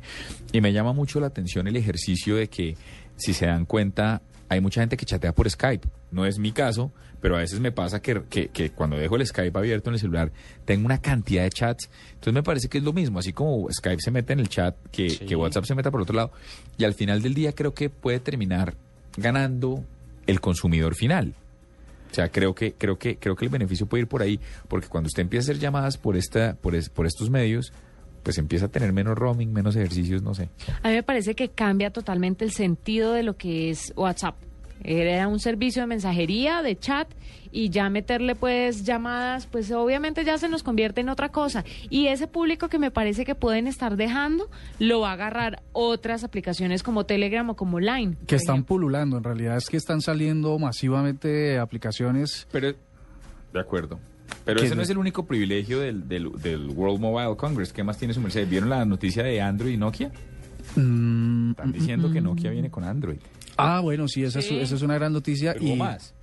y 0.52 0.60
me 0.60 0.70
llama 0.72 0.92
mucho 0.92 1.18
la 1.18 1.28
atención 1.28 1.66
el 1.66 1.76
ejercicio 1.76 2.36
de 2.36 2.48
que 2.48 2.76
si 3.16 3.32
se 3.32 3.46
dan 3.46 3.64
cuenta 3.64 4.20
hay 4.50 4.60
mucha 4.60 4.82
gente 4.82 4.98
que 4.98 5.06
chatea 5.06 5.32
por 5.34 5.48
Skype. 5.50 5.88
No 6.10 6.26
es 6.26 6.38
mi 6.38 6.52
caso, 6.52 6.92
pero 7.24 7.36
a 7.36 7.38
veces 7.38 7.58
me 7.58 7.72
pasa 7.72 8.02
que, 8.02 8.20
que- 8.28 8.48
que 8.48 8.68
cuando 8.72 8.98
dejo 8.98 9.16
el 9.16 9.26
Skype 9.26 9.58
abierto 9.58 9.88
en 9.88 9.94
el 9.94 9.98
celular 10.00 10.30
tengo 10.66 10.84
una 10.84 10.98
cantidad 11.00 11.42
de 11.42 11.48
chats. 11.48 11.88
Entonces 12.12 12.34
me 12.34 12.42
parece 12.42 12.68
que 12.68 12.76
es 12.76 12.84
lo 12.84 12.92
mismo, 12.92 13.18
así 13.18 13.32
como 13.32 13.66
Skype 13.72 14.02
se 14.02 14.10
mete 14.10 14.34
en 14.34 14.40
el 14.40 14.50
chat, 14.50 14.76
que, 14.92 15.06
que 15.16 15.34
WhatsApp 15.34 15.64
se 15.64 15.74
meta 15.74 15.90
por 15.90 16.02
otro 16.02 16.14
lado. 16.14 16.32
Y 16.76 16.84
al 16.84 16.92
final 16.92 17.22
del 17.22 17.32
día 17.32 17.52
creo 17.54 17.72
que 17.72 17.88
puede 17.88 18.20
terminar 18.20 18.74
ganando 19.16 19.82
el 20.26 20.42
consumidor 20.42 20.94
final. 20.96 21.32
O 22.10 22.14
sea, 22.14 22.28
creo 22.28 22.54
que, 22.54 22.74
creo 22.74 22.98
que, 22.98 23.16
creo 23.16 23.36
que 23.36 23.46
el 23.46 23.50
beneficio 23.50 23.86
puede 23.86 24.02
ir 24.02 24.06
por 24.06 24.20
ahí, 24.20 24.38
porque 24.68 24.88
cuando 24.88 25.06
usted 25.06 25.22
empieza 25.22 25.44
a 25.44 25.52
hacer 25.52 25.62
llamadas 25.62 25.96
por 25.96 26.18
esta, 26.18 26.56
por, 26.60 26.74
es- 26.74 26.90
por 26.90 27.06
estos 27.06 27.30
medios, 27.30 27.72
pues 28.22 28.36
empieza 28.36 28.66
a 28.66 28.68
tener 28.68 28.92
menos 28.92 29.16
roaming, 29.16 29.50
menos 29.50 29.76
ejercicios, 29.76 30.20
no 30.22 30.34
sé. 30.34 30.50
A 30.82 30.88
mí 30.88 30.94
me 30.96 31.02
parece 31.02 31.34
que 31.34 31.48
cambia 31.48 31.90
totalmente 31.90 32.44
el 32.44 32.50
sentido 32.52 33.14
de 33.14 33.22
lo 33.22 33.38
que 33.38 33.70
es 33.70 33.94
WhatsApp. 33.96 34.34
Era 34.84 35.26
un 35.28 35.40
servicio 35.40 35.82
de 35.82 35.86
mensajería, 35.86 36.62
de 36.62 36.78
chat, 36.78 37.08
y 37.50 37.70
ya 37.70 37.88
meterle 37.88 38.34
pues 38.34 38.84
llamadas, 38.84 39.46
pues 39.46 39.70
obviamente 39.72 40.24
ya 40.24 40.36
se 40.38 40.48
nos 40.48 40.62
convierte 40.62 41.00
en 41.00 41.08
otra 41.08 41.30
cosa. 41.30 41.64
Y 41.88 42.08
ese 42.08 42.26
público 42.26 42.68
que 42.68 42.78
me 42.78 42.90
parece 42.90 43.24
que 43.24 43.34
pueden 43.34 43.66
estar 43.66 43.96
dejando, 43.96 44.50
lo 44.78 45.00
va 45.00 45.10
a 45.10 45.12
agarrar 45.14 45.62
otras 45.72 46.22
aplicaciones 46.24 46.82
como 46.82 47.06
Telegram 47.06 47.48
o 47.50 47.56
como 47.56 47.80
Line. 47.80 48.16
Que 48.26 48.36
están 48.36 48.64
pululando, 48.64 49.16
en 49.16 49.24
realidad 49.24 49.56
es 49.56 49.66
que 49.70 49.76
están 49.76 50.00
saliendo 50.02 50.58
masivamente 50.58 51.58
aplicaciones. 51.58 52.46
Pero, 52.52 52.74
de 53.52 53.60
acuerdo. 53.60 53.98
Pero 54.44 54.60
ese 54.60 54.70
no 54.70 54.76
no- 54.76 54.82
es 54.82 54.90
el 54.90 54.98
único 54.98 55.24
privilegio 55.26 55.78
del, 55.80 56.08
del, 56.08 56.30
del 56.42 56.68
World 56.70 57.00
Mobile 57.00 57.36
Congress. 57.36 57.72
¿Qué 57.72 57.84
más 57.84 57.96
tiene 57.98 58.12
su 58.14 58.20
merced? 58.20 58.48
¿Vieron 58.48 58.68
la 58.68 58.84
noticia 58.84 59.22
de 59.22 59.40
Android 59.40 59.72
y 59.72 59.76
Nokia? 59.76 60.10
Mm, 60.76 61.50
Están 61.50 61.72
diciendo 61.72 62.10
que 62.12 62.20
Nokia 62.20 62.50
viene 62.50 62.70
con 62.70 62.84
Android. 62.84 63.18
Ah, 63.56 63.80
bueno, 63.80 64.08
sí, 64.08 64.24
esa, 64.24 64.40
Sí. 64.42 64.56
Es, 64.56 64.64
esa 64.64 64.74
es 64.76 64.82
una 64.82 64.94
gran 64.94 65.12
noticia. 65.12 65.54
Pero 65.54 65.66
y 65.66 65.76
más. 65.76 66.14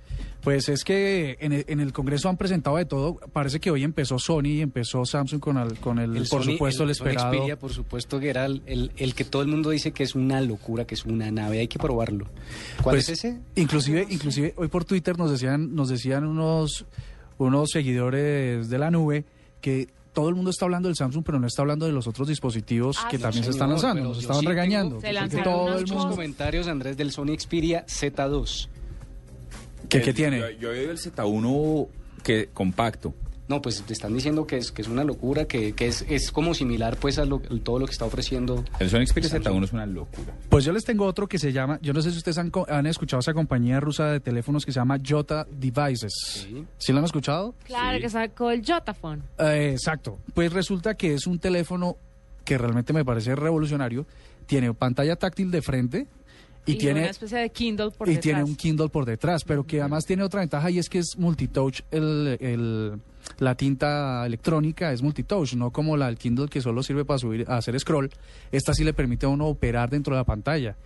Pues 0.42 0.68
es 0.68 0.82
que 0.82 1.36
en 1.40 1.52
el, 1.52 1.64
en 1.68 1.78
el 1.78 1.92
Congreso 1.92 2.28
han 2.28 2.36
presentado 2.36 2.76
de 2.76 2.84
todo. 2.84 3.14
Parece 3.32 3.60
que 3.60 3.70
hoy 3.70 3.84
empezó 3.84 4.18
Sony 4.18 4.46
y 4.46 4.60
empezó 4.60 5.04
Samsung 5.06 5.40
con 5.40 5.56
el, 5.56 5.78
con 5.78 6.00
el, 6.00 6.10
por 6.28 6.42
Sony- 6.42 6.52
supuesto, 6.54 6.82
el, 6.82 6.94
Sony 6.96 7.06
esperado. 7.08 7.32
Xperia, 7.32 7.58
por 7.58 7.72
supuesto, 7.72 8.18
que 8.18 8.28
era 8.28 8.44
el, 8.46 8.60
el- 8.66 8.90
el 8.96 9.14
que 9.14 9.24
todo 9.24 9.42
el 9.42 9.48
mundo 9.48 9.70
dice 9.70 9.92
que 9.92 10.02
es 10.02 10.16
una 10.16 10.40
locura, 10.40 10.84
que 10.84 10.96
es 10.96 11.04
una 11.04 11.30
nave. 11.30 11.60
Hay 11.60 11.68
que 11.68 11.78
probarlo. 11.78 12.26
¿Cuál 12.82 12.96
Pues, 12.96 13.08
es 13.08 13.18
ese? 13.24 13.38
Inclusive, 13.54 14.04
inclusive 14.10 14.52
hoy 14.56 14.66
por 14.66 14.84
Twitter 14.84 15.16
nos 15.16 15.30
decían, 15.30 15.76
nos 15.76 15.88
decían 15.88 16.26
unos, 16.26 16.86
unos 17.38 17.70
seguidores 17.70 18.68
de 18.68 18.78
la 18.78 18.90
nube 18.90 19.24
que 19.60 19.88
todo 20.12 20.28
el 20.28 20.34
mundo 20.34 20.50
está 20.50 20.64
hablando 20.66 20.88
del 20.88 20.96
Samsung, 20.96 21.22
pero 21.24 21.38
no 21.40 21.46
está 21.46 21.62
hablando 21.62 21.86
de 21.86 21.92
los 21.92 22.06
otros 22.06 22.28
dispositivos 22.28 22.98
Ah, 23.02 23.08
que 23.10 23.16
sí, 23.16 23.22
también 23.22 23.44
se 23.44 23.50
están 23.50 23.70
lanzando. 23.70 24.02
Nos 24.04 24.16
yo 24.16 24.20
estaban 24.22 24.40
sí 24.40 24.46
tengo- 24.46 24.50
regañando. 24.50 25.00
Se 25.00 25.06
que 25.06 25.12
lanzaron 25.12 25.44
todo 25.44 25.78
el 25.78 25.86
mundo. 25.86 26.10
comentarios, 26.10 26.68
Andrés, 26.68 26.96
del 26.96 27.10
Sony 27.12 27.36
Xperia 27.38 27.84
Z2. 27.86 28.68
¿Qué, 29.88 30.00
qué 30.02 30.12
tiene? 30.14 30.38
Yo, 30.40 30.50
yo 30.50 30.72
he 30.72 30.80
oído 30.80 30.92
el 30.92 30.98
Z1 30.98 31.88
que, 32.22 32.48
compacto. 32.52 33.14
No, 33.52 33.60
pues 33.60 33.82
te 33.82 33.92
están 33.92 34.14
diciendo 34.14 34.46
que 34.46 34.56
es, 34.56 34.72
que 34.72 34.80
es 34.80 34.88
una 34.88 35.04
locura, 35.04 35.44
que, 35.44 35.74
que 35.74 35.86
es, 35.88 36.06
es 36.08 36.32
como 36.32 36.54
similar 36.54 36.96
pues 36.96 37.18
a 37.18 37.26
lo- 37.26 37.40
todo 37.40 37.78
lo 37.78 37.84
que 37.84 37.92
está 37.92 38.06
ofreciendo. 38.06 38.64
El 38.78 38.88
Sony 38.88 39.04
Xperia 39.06 39.28
Samsung. 39.28 39.56
Z1 39.60 39.64
es 39.64 39.72
una 39.74 39.84
locura. 39.84 40.34
Pues 40.48 40.64
yo 40.64 40.72
les 40.72 40.84
tengo 40.84 41.04
otro 41.04 41.28
que 41.28 41.38
se 41.38 41.52
llama, 41.52 41.78
yo 41.82 41.92
no 41.92 42.00
sé 42.00 42.10
si 42.12 42.16
ustedes 42.16 42.38
han, 42.38 42.50
han 42.68 42.86
escuchado 42.86 43.20
esa 43.20 43.34
compañía 43.34 43.78
rusa 43.78 44.06
de 44.06 44.20
teléfonos 44.20 44.64
que 44.64 44.72
se 44.72 44.80
llama 44.80 44.96
Jota 45.06 45.46
Devices. 45.50 46.48
¿Sí, 46.78 46.92
lo 46.92 46.98
han 47.00 47.04
escuchado? 47.04 47.54
Claro, 47.64 47.98
que 48.00 48.08
sacó 48.08 48.50
el 48.50 48.62
Jotaphone. 48.66 49.22
Eh, 49.38 49.72
exacto. 49.72 50.18
Pues 50.32 50.50
resulta 50.50 50.94
que 50.94 51.12
es 51.12 51.26
un 51.26 51.38
teléfono 51.38 51.98
que 52.44 52.56
realmente 52.56 52.94
me 52.94 53.04
parece 53.04 53.34
revolucionario. 53.36 54.06
Tiene 54.46 54.72
pantalla 54.72 55.16
táctil 55.16 55.50
de 55.50 55.60
frente 55.60 56.06
y, 56.64 56.72
Y, 56.72 56.78
tiene 56.78 57.00
una 57.00 57.10
especie 57.10 57.38
de 57.38 57.50
Kindle 57.50 57.90
por 57.90 58.08
y 58.08 58.12
detrás. 58.12 58.22
tiene 58.22 58.44
un 58.44 58.56
Kindle 58.56 58.88
por 58.88 59.04
detrás, 59.04 59.44
pero 59.44 59.64
que 59.66 59.80
además 59.80 60.06
tiene 60.06 60.22
otra 60.22 60.40
ventaja 60.40 60.70
y 60.70 60.78
es 60.78 60.88
que 60.88 61.00
es 61.00 61.18
multitouch 61.18 61.82
el, 61.90 62.38
el- 62.40 63.00
la 63.38 63.54
tinta 63.54 64.24
electrónica 64.26 64.92
es 64.92 65.02
multitouch, 65.02 65.54
no 65.54 65.70
como 65.70 65.96
la 65.96 66.06
del 66.06 66.18
Kindle 66.18 66.48
que 66.48 66.60
solo 66.60 66.82
sirve 66.82 67.04
para 67.04 67.18
subir 67.18 67.44
hacer 67.48 67.78
scroll. 67.78 68.10
Esta 68.50 68.74
sí 68.74 68.84
le 68.84 68.92
permite 68.92 69.26
a 69.26 69.30
uno 69.30 69.46
operar 69.46 69.90
dentro 69.90 70.14
de 70.14 70.20
la 70.20 70.24
pantalla. 70.24 70.76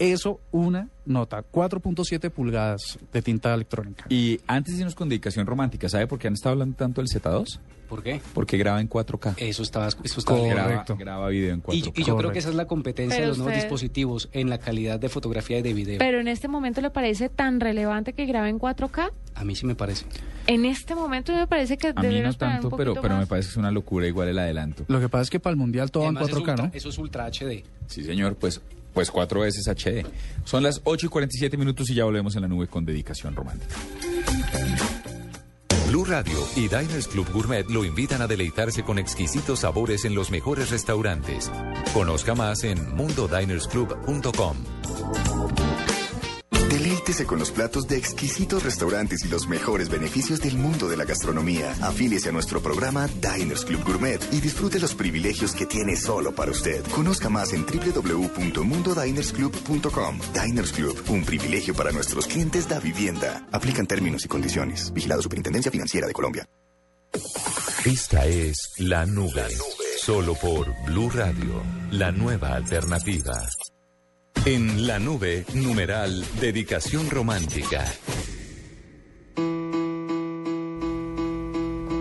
Eso, 0.00 0.40
una 0.50 0.88
nota, 1.04 1.44
4.7 1.52 2.30
pulgadas 2.30 2.98
de 3.12 3.20
tinta 3.20 3.52
electrónica. 3.52 4.06
Y 4.08 4.40
antes 4.46 4.74
de 4.74 4.80
irnos 4.80 4.94
con 4.94 5.10
dedicación 5.10 5.46
romántica, 5.46 5.90
¿sabe 5.90 6.06
por 6.06 6.18
qué 6.18 6.26
han 6.28 6.32
estado 6.34 6.54
hablando 6.54 6.74
tanto 6.74 7.02
del 7.02 7.08
Z2? 7.08 7.58
¿Por 7.86 8.02
qué? 8.02 8.20
Porque 8.32 8.56
graba 8.56 8.80
en 8.80 8.88
4K. 8.88 9.34
Eso 9.36 9.62
estaba, 9.62 9.88
eso 9.88 10.20
estaba 10.20 10.38
graba, 10.46 10.68
leyendo. 10.70 10.96
graba 10.96 11.28
video 11.28 11.52
en 11.52 11.62
4K. 11.62 11.92
Y, 11.96 12.00
y 12.00 12.04
yo 12.04 12.16
creo 12.16 12.32
que 12.32 12.38
esa 12.38 12.48
es 12.48 12.54
la 12.54 12.66
competencia 12.66 13.14
Pero 13.16 13.24
de 13.24 13.28
los 13.28 13.38
nuevos 13.38 13.52
usted- 13.54 13.62
dispositivos 13.64 14.28
en 14.32 14.48
la 14.48 14.56
calidad 14.58 14.98
de 14.98 15.08
fotografía 15.10 15.58
y 15.58 15.62
de 15.62 15.74
video. 15.74 15.98
Pero 15.98 16.18
en 16.20 16.28
este 16.28 16.48
momento 16.48 16.80
le 16.80 16.90
parece 16.90 17.28
tan 17.28 17.60
relevante 17.60 18.14
que 18.14 18.24
grabe 18.24 18.48
en 18.48 18.58
4K. 18.58 19.10
A 19.34 19.44
mí 19.44 19.54
sí 19.54 19.66
me 19.66 19.74
parece. 19.74 20.06
En 20.46 20.64
este 20.64 20.94
momento 20.94 21.34
me 21.34 21.46
parece 21.46 21.76
que 21.76 21.88
A 21.94 22.02
mí 22.02 22.20
no 22.20 22.32
tanto, 22.34 22.68
un 22.68 22.76
pero, 22.78 22.94
pero 23.02 23.18
me 23.18 23.26
parece 23.26 23.48
que 23.48 23.52
es 23.52 23.56
una 23.58 23.70
locura 23.70 24.06
igual 24.06 24.28
el 24.28 24.38
adelanto. 24.38 24.84
Lo 24.88 24.98
que 24.98 25.10
pasa 25.10 25.22
es 25.24 25.30
que 25.30 25.40
para 25.40 25.50
el 25.52 25.58
Mundial 25.58 25.90
todo 25.90 26.04
en 26.04 26.16
Además, 26.16 26.28
es 26.30 26.34
4K, 26.36 26.38
ultra- 26.52 26.66
¿no? 26.68 26.70
Eso 26.72 26.88
es 26.88 26.96
Ultra 26.98 27.26
HD. 27.26 27.64
Sí, 27.88 28.02
señor, 28.04 28.36
pues, 28.36 28.60
pues 28.92 29.10
cuatro 29.10 29.40
veces 29.40 29.66
HD. 29.68 30.06
Son 30.44 30.62
las 30.62 30.80
8 30.84 31.06
y 31.06 31.08
47 31.08 31.56
minutos 31.56 31.90
y 31.90 31.94
ya 31.94 32.04
volvemos 32.04 32.36
en 32.36 32.42
la 32.42 32.48
nube 32.48 32.66
con 32.66 32.84
dedicación 32.84 33.34
romántica. 33.34 33.74
Blue 35.88 36.04
Radio 36.04 36.38
y 36.54 36.68
Diners 36.68 37.08
Club 37.08 37.28
Gourmet 37.32 37.68
lo 37.68 37.84
invitan 37.84 38.22
a 38.22 38.28
deleitarse 38.28 38.84
con 38.84 39.00
exquisitos 39.00 39.60
sabores 39.60 40.04
en 40.04 40.14
los 40.14 40.30
mejores 40.30 40.70
restaurantes. 40.70 41.50
Conozca 41.92 42.36
más 42.36 42.62
en 42.62 42.94
mundodinersclub.com. 42.94 44.56
Con 47.00 47.40
los 47.40 47.50
platos 47.50 47.88
de 47.88 47.96
exquisitos 47.96 48.62
restaurantes 48.62 49.24
y 49.24 49.28
los 49.28 49.48
mejores 49.48 49.88
beneficios 49.88 50.40
del 50.40 50.56
mundo 50.56 50.88
de 50.88 50.96
la 50.96 51.04
gastronomía. 51.04 51.74
Afíliese 51.80 52.28
a 52.28 52.32
nuestro 52.32 52.60
programa 52.60 53.08
Diners 53.08 53.64
Club 53.64 53.82
Gourmet 53.84 54.20
y 54.30 54.40
disfrute 54.40 54.78
los 54.78 54.94
privilegios 54.94 55.52
que 55.52 55.66
tiene 55.66 55.96
solo 55.96 56.32
para 56.32 56.52
usted. 56.52 56.84
Conozca 56.94 57.28
más 57.28 57.52
en 57.52 57.66
www.mundodinersclub.com. 57.66 60.20
Diners 60.34 60.72
Club, 60.72 61.02
un 61.08 61.24
privilegio 61.24 61.74
para 61.74 61.90
nuestros 61.90 62.26
clientes 62.26 62.68
da 62.68 62.78
vivienda. 62.78 63.44
Aplican 63.50 63.86
términos 63.86 64.24
y 64.24 64.28
condiciones. 64.28 64.92
Vigilado 64.92 65.22
Superintendencia 65.22 65.72
Financiera 65.72 66.06
de 66.06 66.12
Colombia. 66.12 66.46
Esta 67.84 68.24
es 68.26 68.74
La 68.78 69.04
Nube, 69.06 69.48
solo 69.98 70.34
por 70.34 70.72
Blue 70.84 71.10
Radio, 71.10 71.60
la 71.90 72.12
nueva 72.12 72.54
alternativa. 72.54 73.48
En 74.46 74.86
La 74.86 74.98
Nube, 74.98 75.44
numeral, 75.52 76.24
dedicación 76.40 77.10
romántica. 77.10 77.84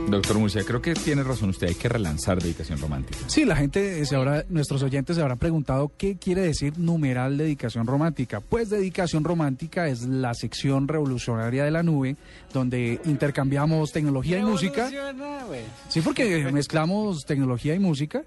Doctor 0.10 0.40
Murcia, 0.40 0.64
creo 0.64 0.82
que 0.82 0.94
tiene 0.94 1.22
razón 1.22 1.50
usted, 1.50 1.68
hay 1.68 1.76
que 1.76 1.90
relanzar 1.90 2.42
dedicación 2.42 2.80
romántica. 2.80 3.20
Sí, 3.28 3.44
la 3.44 3.58
gente, 3.58 4.06
se 4.06 4.16
habrá, 4.16 4.46
nuestros 4.48 4.82
oyentes 4.84 5.18
se 5.18 5.22
habrán 5.22 5.38
preguntado 5.38 5.92
qué 5.98 6.16
quiere 6.16 6.42
decir 6.42 6.80
numeral 6.80 7.38
dedicación 7.38 7.86
romántica. 7.86 8.40
Pues 8.40 8.70
dedicación 8.70 9.26
romántica 9.26 9.90
es 9.90 10.04
la 10.04 10.34
sección 10.34 10.88
revolucionaria 10.88 11.66
de 11.66 11.72
la 11.72 11.84
nube 11.84 12.16
donde 12.54 13.02
intercambiamos 13.04 13.92
tecnología 13.92 14.40
y 14.40 14.44
música. 14.44 14.90
Sí, 15.90 16.00
porque 16.00 16.50
mezclamos 16.54 17.26
tecnología 17.26 17.76
y 17.76 17.80
música 17.80 18.24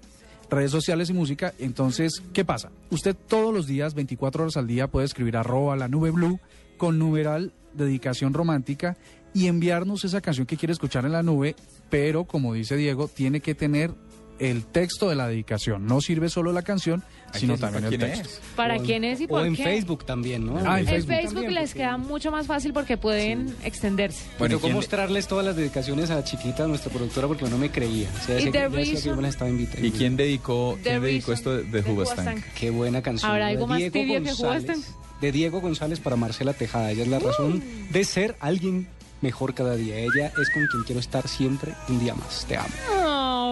redes 0.49 0.71
sociales 0.71 1.09
y 1.09 1.13
música. 1.13 1.53
Entonces, 1.59 2.21
¿qué 2.33 2.45
pasa? 2.45 2.71
Usted 2.89 3.15
todos 3.27 3.53
los 3.53 3.67
días, 3.67 3.93
24 3.93 4.43
horas 4.43 4.57
al 4.57 4.67
día, 4.67 4.87
puede 4.87 5.05
escribir 5.05 5.37
arroba 5.37 5.75
la 5.75 5.87
nube 5.87 6.11
blue 6.11 6.39
con 6.77 6.99
numeral 6.99 7.53
dedicación 7.73 8.33
romántica 8.33 8.97
y 9.33 9.47
enviarnos 9.47 10.05
esa 10.05 10.21
canción 10.21 10.45
que 10.45 10.57
quiere 10.57 10.73
escuchar 10.73 11.05
en 11.05 11.11
la 11.11 11.23
nube, 11.23 11.55
pero 11.89 12.25
como 12.25 12.53
dice 12.53 12.75
Diego, 12.75 13.07
tiene 13.07 13.39
que 13.39 13.55
tener 13.55 13.91
el 14.39 14.63
texto 14.65 15.09
de 15.09 15.15
la 15.15 15.27
dedicación. 15.27 15.85
No 15.85 16.01
sirve 16.01 16.29
solo 16.29 16.51
la 16.51 16.61
canción, 16.61 17.03
sino 17.33 17.55
que 17.55 17.61
también 17.61 17.85
el 17.85 17.97
texto. 17.99 18.29
¿Para 18.55 18.75
O 18.75 18.77
en- 18.77 18.85
quién 18.85 19.03
es 19.03 19.21
y 19.21 19.25
O 19.25 19.27
por 19.29 19.45
en 19.45 19.55
qué? 19.55 19.63
Facebook 19.63 20.05
también, 20.05 20.45
¿no? 20.45 20.57
Ah, 20.65 20.79
en 20.79 20.87
En 20.87 20.93
Facebook. 20.93 21.15
Facebook 21.15 21.49
les 21.51 21.73
queda 21.73 21.97
mucho 21.97 22.31
más 22.31 22.47
fácil 22.47 22.73
porque 22.73 22.97
pueden 22.97 23.55
extenderse. 23.63 24.23
Me 24.33 24.39
Bueno, 24.39 24.55
¿y 24.55 24.59
tocó 24.59 24.69
mostrarles 24.73 25.27
todas 25.27 25.45
las 25.45 25.55
dedicaciones 25.55 26.09
a 26.09 26.23
Chiquita, 26.23 26.67
nuestra 26.67 26.91
productora, 26.91 27.27
porque 27.27 27.45
no 27.45 27.57
me 27.57 27.69
creía. 27.71 28.09
O 28.21 28.25
sea, 28.25 28.39
Y 28.39 28.45
que- 28.45 28.51
que 28.51 28.69
Reason- 28.69 29.25
estaba 29.25 29.49
invitando. 29.49 29.85
¿Y 29.87 29.91
quién 29.91 30.15
dedicó, 30.17 30.77
quién 30.83 31.01
dedicó 31.01 31.33
esto 31.33 31.55
de, 31.57 31.63
de 31.63 31.81
de 31.81 31.91
Hubastank? 31.91 32.27
Hubastank. 32.27 32.53
Qué 32.53 32.69
buena 32.69 33.01
canción. 33.01 33.31
¿Habrá 33.31 33.45
de 33.47 33.51
algo 33.53 33.67
más 33.67 33.77
Diego 33.79 33.93
tibio 33.93 34.13
que 34.23 34.29
González, 34.31 34.63
Hubastank? 34.65 35.19
De 35.21 35.31
Diego 35.31 35.61
González 35.61 35.99
para 35.99 36.15
Marcela 36.17 36.53
Tejada. 36.53 36.91
Ella 36.91 37.03
es 37.03 37.07
la 37.09 37.19
razón 37.19 37.63
de 37.91 38.03
ser 38.03 38.35
alguien 38.41 38.87
mejor 39.21 39.53
cada 39.53 39.75
día. 39.77 39.95
Ella 39.99 40.27
es 40.41 40.49
con 40.53 40.65
quien 40.67 40.83
quiero 40.83 40.99
estar 40.99 41.27
siempre 41.29 41.71
un 41.87 41.97
día 41.99 42.13
más. 42.13 42.45
Te 42.45 42.57
amo. 42.57 42.67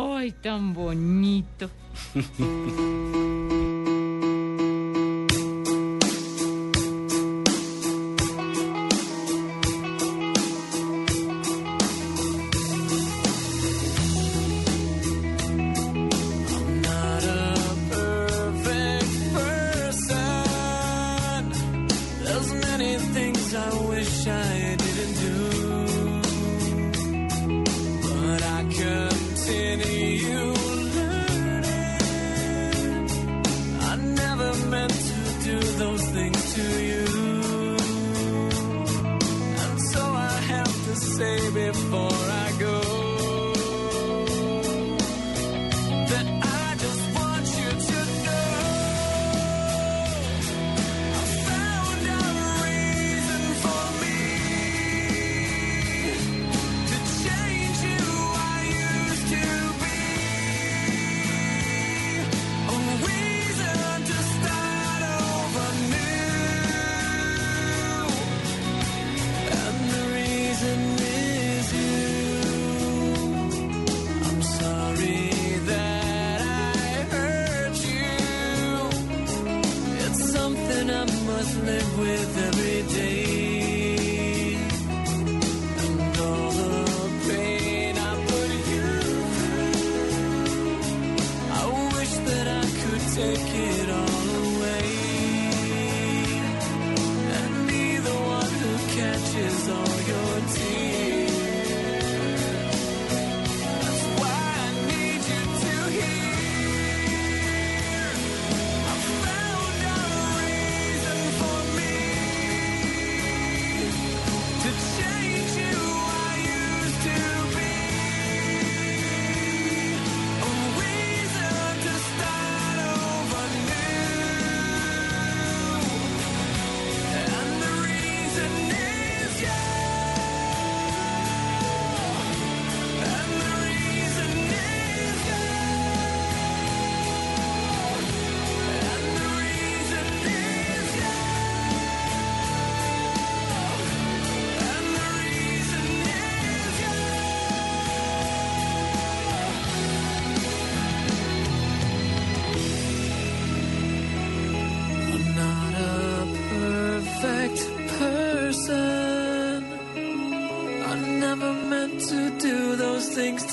Ay, 0.02 0.32
tan 0.41 0.74
bonito. 0.74 1.70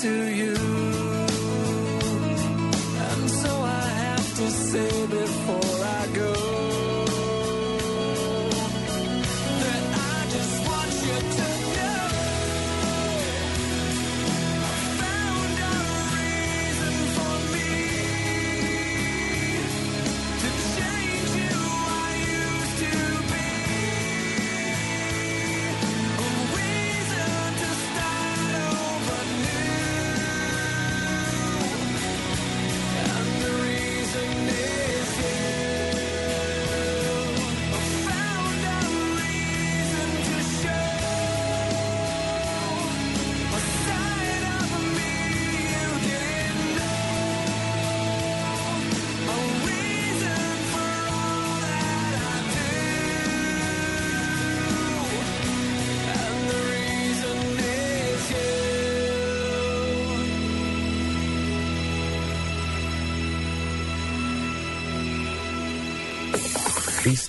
to 0.01 0.29
you. 0.29 0.48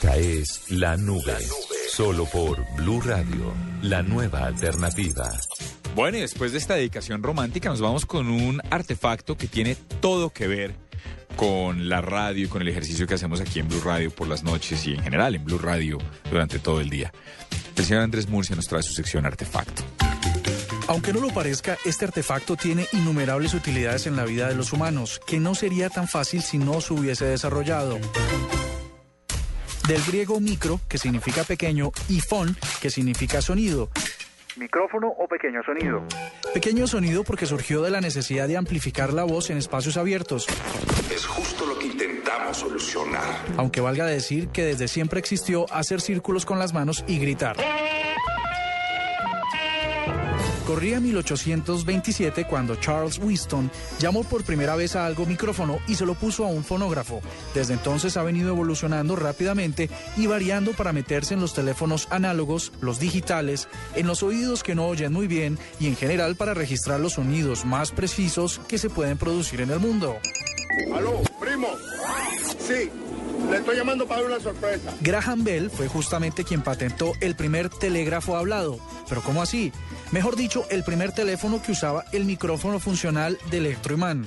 Esta 0.03 0.17
es 0.17 0.71
La 0.71 0.97
Nube, 0.97 1.37
solo 1.91 2.25
por 2.25 2.65
Blue 2.75 3.03
Radio, 3.03 3.53
la 3.83 4.03
nueva 4.03 4.47
alternativa. 4.47 5.31
Bueno, 5.95 6.17
y 6.17 6.23
después 6.23 6.53
de 6.53 6.59
esta 6.59 6.75
dedicación 6.75 7.23
romántica 7.23 7.69
nos 7.69 7.83
vamos 7.83 8.07
con 8.07 8.29
un 8.31 8.63
artefacto 8.71 9.37
que 9.37 9.47
tiene 9.47 9.77
todo 10.01 10.31
que 10.31 10.47
ver 10.47 10.75
con 11.37 11.91
la 11.91 12.01
radio 12.01 12.47
y 12.47 12.49
con 12.49 12.63
el 12.63 12.69
ejercicio 12.69 13.07
que 13.07 13.13
hacemos 13.13 13.43
aquí 13.43 13.59
en 13.59 13.69
Blue 13.69 13.83
Radio 13.85 14.11
por 14.11 14.27
las 14.27 14.43
noches 14.43 14.87
y 14.87 14.95
en 14.95 15.03
general 15.03 15.35
en 15.35 15.45
Blue 15.45 15.59
Radio 15.59 15.99
durante 16.31 16.59
todo 16.59 16.81
el 16.81 16.89
día. 16.89 17.13
El 17.77 17.85
señor 17.85 18.03
Andrés 18.03 18.27
Murcia 18.27 18.57
nos 18.57 18.69
trae 18.69 18.83
su 18.83 18.95
sección 18.95 19.27
Artefacto. 19.27 19.83
Aunque 20.89 21.13
no 21.13 21.21
lo 21.21 21.29
parezca, 21.29 21.77
este 21.85 22.07
artefacto 22.07 22.57
tiene 22.57 22.87
innumerables 22.95 23.53
utilidades 23.53 24.07
en 24.07 24.17
la 24.17 24.25
vida 24.25 24.49
de 24.49 24.55
los 24.55 24.73
humanos, 24.73 25.21
que 25.27 25.39
no 25.39 25.55
sería 25.55 25.91
tan 25.91 26.09
fácil 26.09 26.41
si 26.41 26.57
no 26.57 26.81
se 26.81 26.95
hubiese 26.95 27.27
desarrollado. 27.27 27.99
Del 29.91 30.05
griego 30.05 30.39
micro, 30.39 30.79
que 30.89 30.99
significa 30.99 31.43
pequeño, 31.43 31.91
y 32.09 32.21
fon, 32.21 32.57
que 32.81 32.91
significa 32.91 33.43
sonido. 33.43 33.89
¿Micrófono 34.57 35.09
o 35.09 35.27
pequeño 35.27 35.65
sonido? 35.65 36.05
Pequeño 36.55 36.87
sonido 36.87 37.25
porque 37.25 37.45
surgió 37.45 37.83
de 37.83 37.91
la 37.91 38.01
necesidad 38.01 38.47
de 38.47 38.57
amplificar 38.57 39.13
la 39.13 39.25
voz 39.25 39.51
en 39.51 39.59
espacios 39.59 39.97
abiertos. 39.97 40.47
Es 41.13 41.27
justo 41.27 41.67
lo 41.67 41.77
que 41.77 41.87
intentamos 41.87 42.57
solucionar. 42.57 43.45
Aunque 43.57 43.81
valga 43.81 44.07
decir 44.07 44.51
que 44.51 44.65
desde 44.65 44.87
siempre 44.87 45.19
existió 45.19 45.67
hacer 45.73 46.01
círculos 46.01 46.47
con 46.47 46.61
las 46.61 46.73
manos 46.73 47.03
y 47.09 47.19
gritar. 47.19 47.57
Corría 50.71 51.01
1827 51.01 52.45
cuando 52.45 52.77
Charles 52.77 53.19
Winston 53.19 53.69
llamó 53.99 54.23
por 54.23 54.45
primera 54.45 54.77
vez 54.77 54.95
a 54.95 55.05
algo 55.05 55.27
micrófono 55.27 55.81
y 55.89 55.97
se 55.97 56.07
lo 56.07 56.15
puso 56.15 56.45
a 56.45 56.47
un 56.47 56.63
fonógrafo. 56.63 57.21
Desde 57.53 57.75
entonces 57.75 58.17
ha 58.17 58.23
venido 58.23 58.51
evolucionando 58.51 59.17
rápidamente 59.17 59.91
y 60.17 60.29
variando 60.29 60.71
para 60.71 60.93
meterse 60.93 61.35
en 61.35 61.41
los 61.41 61.55
teléfonos 61.55 62.07
análogos, 62.11 62.73
los 62.81 63.01
digitales, 63.01 63.67
en 63.97 64.07
los 64.07 64.23
oídos 64.23 64.63
que 64.63 64.77
no 64.77 64.87
oyen 64.87 65.13
muy 65.13 65.27
bien 65.27 65.59
y 65.81 65.89
en 65.89 65.97
general 65.97 66.37
para 66.37 66.55
registrar 66.55 67.01
los 67.01 67.15
sonidos 67.15 67.65
más 67.65 67.91
precisos 67.91 68.61
que 68.69 68.79
se 68.79 68.91
pueden 68.91 69.19
producir 69.19 69.63
en 69.63 69.71
el 69.71 69.81
mundo. 69.81 70.19
Aló, 70.95 71.21
primo. 71.41 71.67
Sí, 72.61 72.89
le 73.51 73.57
estoy 73.59 73.77
llamando 73.77 74.07
para 74.07 74.23
una 74.23 74.41
sorpresa. 74.41 74.95
Graham 75.01 75.45
Bell 75.45 75.71
fue 75.71 75.89
justamente 75.89 76.45
quien 76.45 76.63
patentó 76.63 77.13
el 77.21 77.35
primer 77.35 77.69
telégrafo 77.69 78.37
hablado. 78.37 78.79
¿Pero 79.09 79.23
cómo 79.23 79.43
así? 79.43 79.73
Mejor 80.13 80.37
dicho, 80.37 80.65
el 80.71 80.85
primer 80.85 81.13
teléfono 81.13 81.61
que 81.63 81.73
usaba 81.73 82.05
el 82.13 82.25
micrófono 82.25 82.79
funcional 82.79 83.39
de 83.51 83.59
electroimán. 83.59 84.27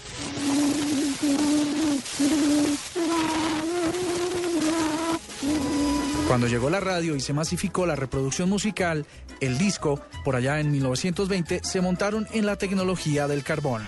Cuando 6.27 6.47
llegó 6.47 6.69
la 6.69 6.79
radio 6.79 7.15
y 7.15 7.21
se 7.21 7.33
masificó 7.33 7.85
la 7.85 7.95
reproducción 7.95 8.49
musical, 8.49 9.05
el 9.39 9.57
disco, 9.57 10.01
por 10.23 10.35
allá 10.35 10.59
en 10.59 10.71
1920, 10.71 11.61
se 11.63 11.81
montaron 11.81 12.27
en 12.31 12.45
la 12.45 12.55
tecnología 12.55 13.27
del 13.27 13.43
carbón. 13.43 13.87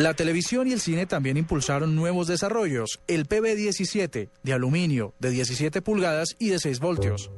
La 0.00 0.14
televisión 0.14 0.66
y 0.66 0.72
el 0.72 0.80
cine 0.80 1.04
también 1.04 1.36
impulsaron 1.36 1.94
nuevos 1.94 2.26
desarrollos. 2.26 3.00
El 3.06 3.28
PB-17, 3.28 4.30
de 4.42 4.52
aluminio, 4.54 5.12
de 5.18 5.28
17 5.28 5.82
pulgadas 5.82 6.36
y 6.38 6.48
de 6.48 6.58
6 6.58 6.80
voltios. 6.80 7.30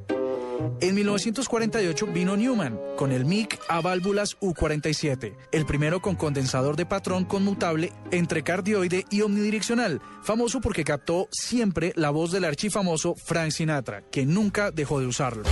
En 0.79 0.95
1948 0.95 2.07
vino 2.07 2.37
Newman 2.37 2.79
con 2.95 3.11
el 3.11 3.25
MIG 3.25 3.59
a 3.67 3.81
válvulas 3.81 4.39
U47, 4.39 5.35
el 5.51 5.65
primero 5.65 6.01
con 6.01 6.15
condensador 6.15 6.77
de 6.77 6.85
patrón 6.85 7.25
conmutable 7.25 7.91
entre 8.11 8.43
cardioide 8.43 9.03
y 9.09 9.23
omnidireccional, 9.23 9.99
famoso 10.21 10.61
porque 10.61 10.85
captó 10.85 11.27
siempre 11.31 11.91
la 11.97 12.11
voz 12.11 12.31
del 12.31 12.45
archifamoso 12.45 13.15
Frank 13.15 13.51
Sinatra, 13.51 14.03
que 14.09 14.25
nunca 14.25 14.71
dejó 14.71 15.01
de 15.01 15.07
usarlo. 15.07 15.43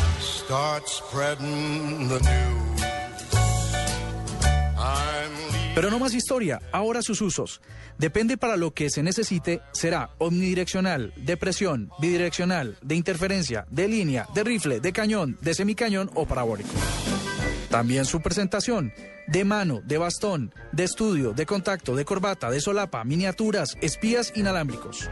Pero 5.73 5.89
no 5.89 5.99
más 5.99 6.13
historia, 6.13 6.61
ahora 6.73 7.01
sus 7.01 7.21
usos. 7.21 7.61
Depende 7.97 8.37
para 8.37 8.57
lo 8.57 8.73
que 8.73 8.89
se 8.89 9.03
necesite, 9.03 9.61
será 9.71 10.09
omnidireccional, 10.17 11.13
de 11.15 11.37
presión, 11.37 11.89
bidireccional, 11.99 12.77
de 12.81 12.95
interferencia, 12.95 13.65
de 13.69 13.87
línea, 13.87 14.27
de 14.33 14.43
rifle, 14.43 14.79
de 14.81 14.91
cañón, 14.91 15.37
de 15.41 15.53
semicañón 15.53 16.11
o 16.13 16.25
parabólico. 16.25 16.69
También 17.69 18.03
su 18.03 18.21
presentación, 18.21 18.91
de 19.27 19.45
mano, 19.45 19.81
de 19.85 19.97
bastón, 19.97 20.53
de 20.73 20.83
estudio, 20.83 21.31
de 21.31 21.45
contacto, 21.45 21.95
de 21.95 22.03
corbata, 22.03 22.51
de 22.51 22.59
solapa, 22.59 23.05
miniaturas, 23.05 23.77
espías 23.79 24.33
inalámbricos. 24.35 25.09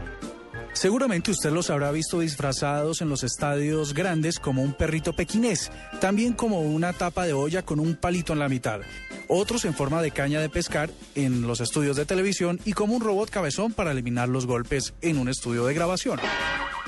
Seguramente 0.72 1.30
usted 1.30 1.50
los 1.50 1.68
habrá 1.68 1.90
visto 1.90 2.20
disfrazados 2.20 3.00
en 3.00 3.08
los 3.08 3.22
estadios 3.22 3.92
grandes 3.92 4.38
como 4.38 4.62
un 4.62 4.72
perrito 4.72 5.12
pequinés, 5.12 5.70
también 6.00 6.32
como 6.32 6.60
una 6.62 6.92
tapa 6.92 7.26
de 7.26 7.32
olla 7.32 7.62
con 7.62 7.80
un 7.80 7.96
palito 7.96 8.32
en 8.32 8.38
la 8.38 8.48
mitad, 8.48 8.80
otros 9.28 9.64
en 9.64 9.74
forma 9.74 10.00
de 10.00 10.12
caña 10.12 10.40
de 10.40 10.48
pescar 10.48 10.90
en 11.14 11.46
los 11.46 11.60
estudios 11.60 11.96
de 11.96 12.06
televisión 12.06 12.60
y 12.64 12.72
como 12.72 12.94
un 12.94 13.02
robot 13.02 13.30
cabezón 13.30 13.72
para 13.72 13.92
eliminar 13.92 14.28
los 14.28 14.46
golpes 14.46 14.94
en 15.02 15.18
un 15.18 15.28
estudio 15.28 15.66
de 15.66 15.74
grabación. 15.74 16.20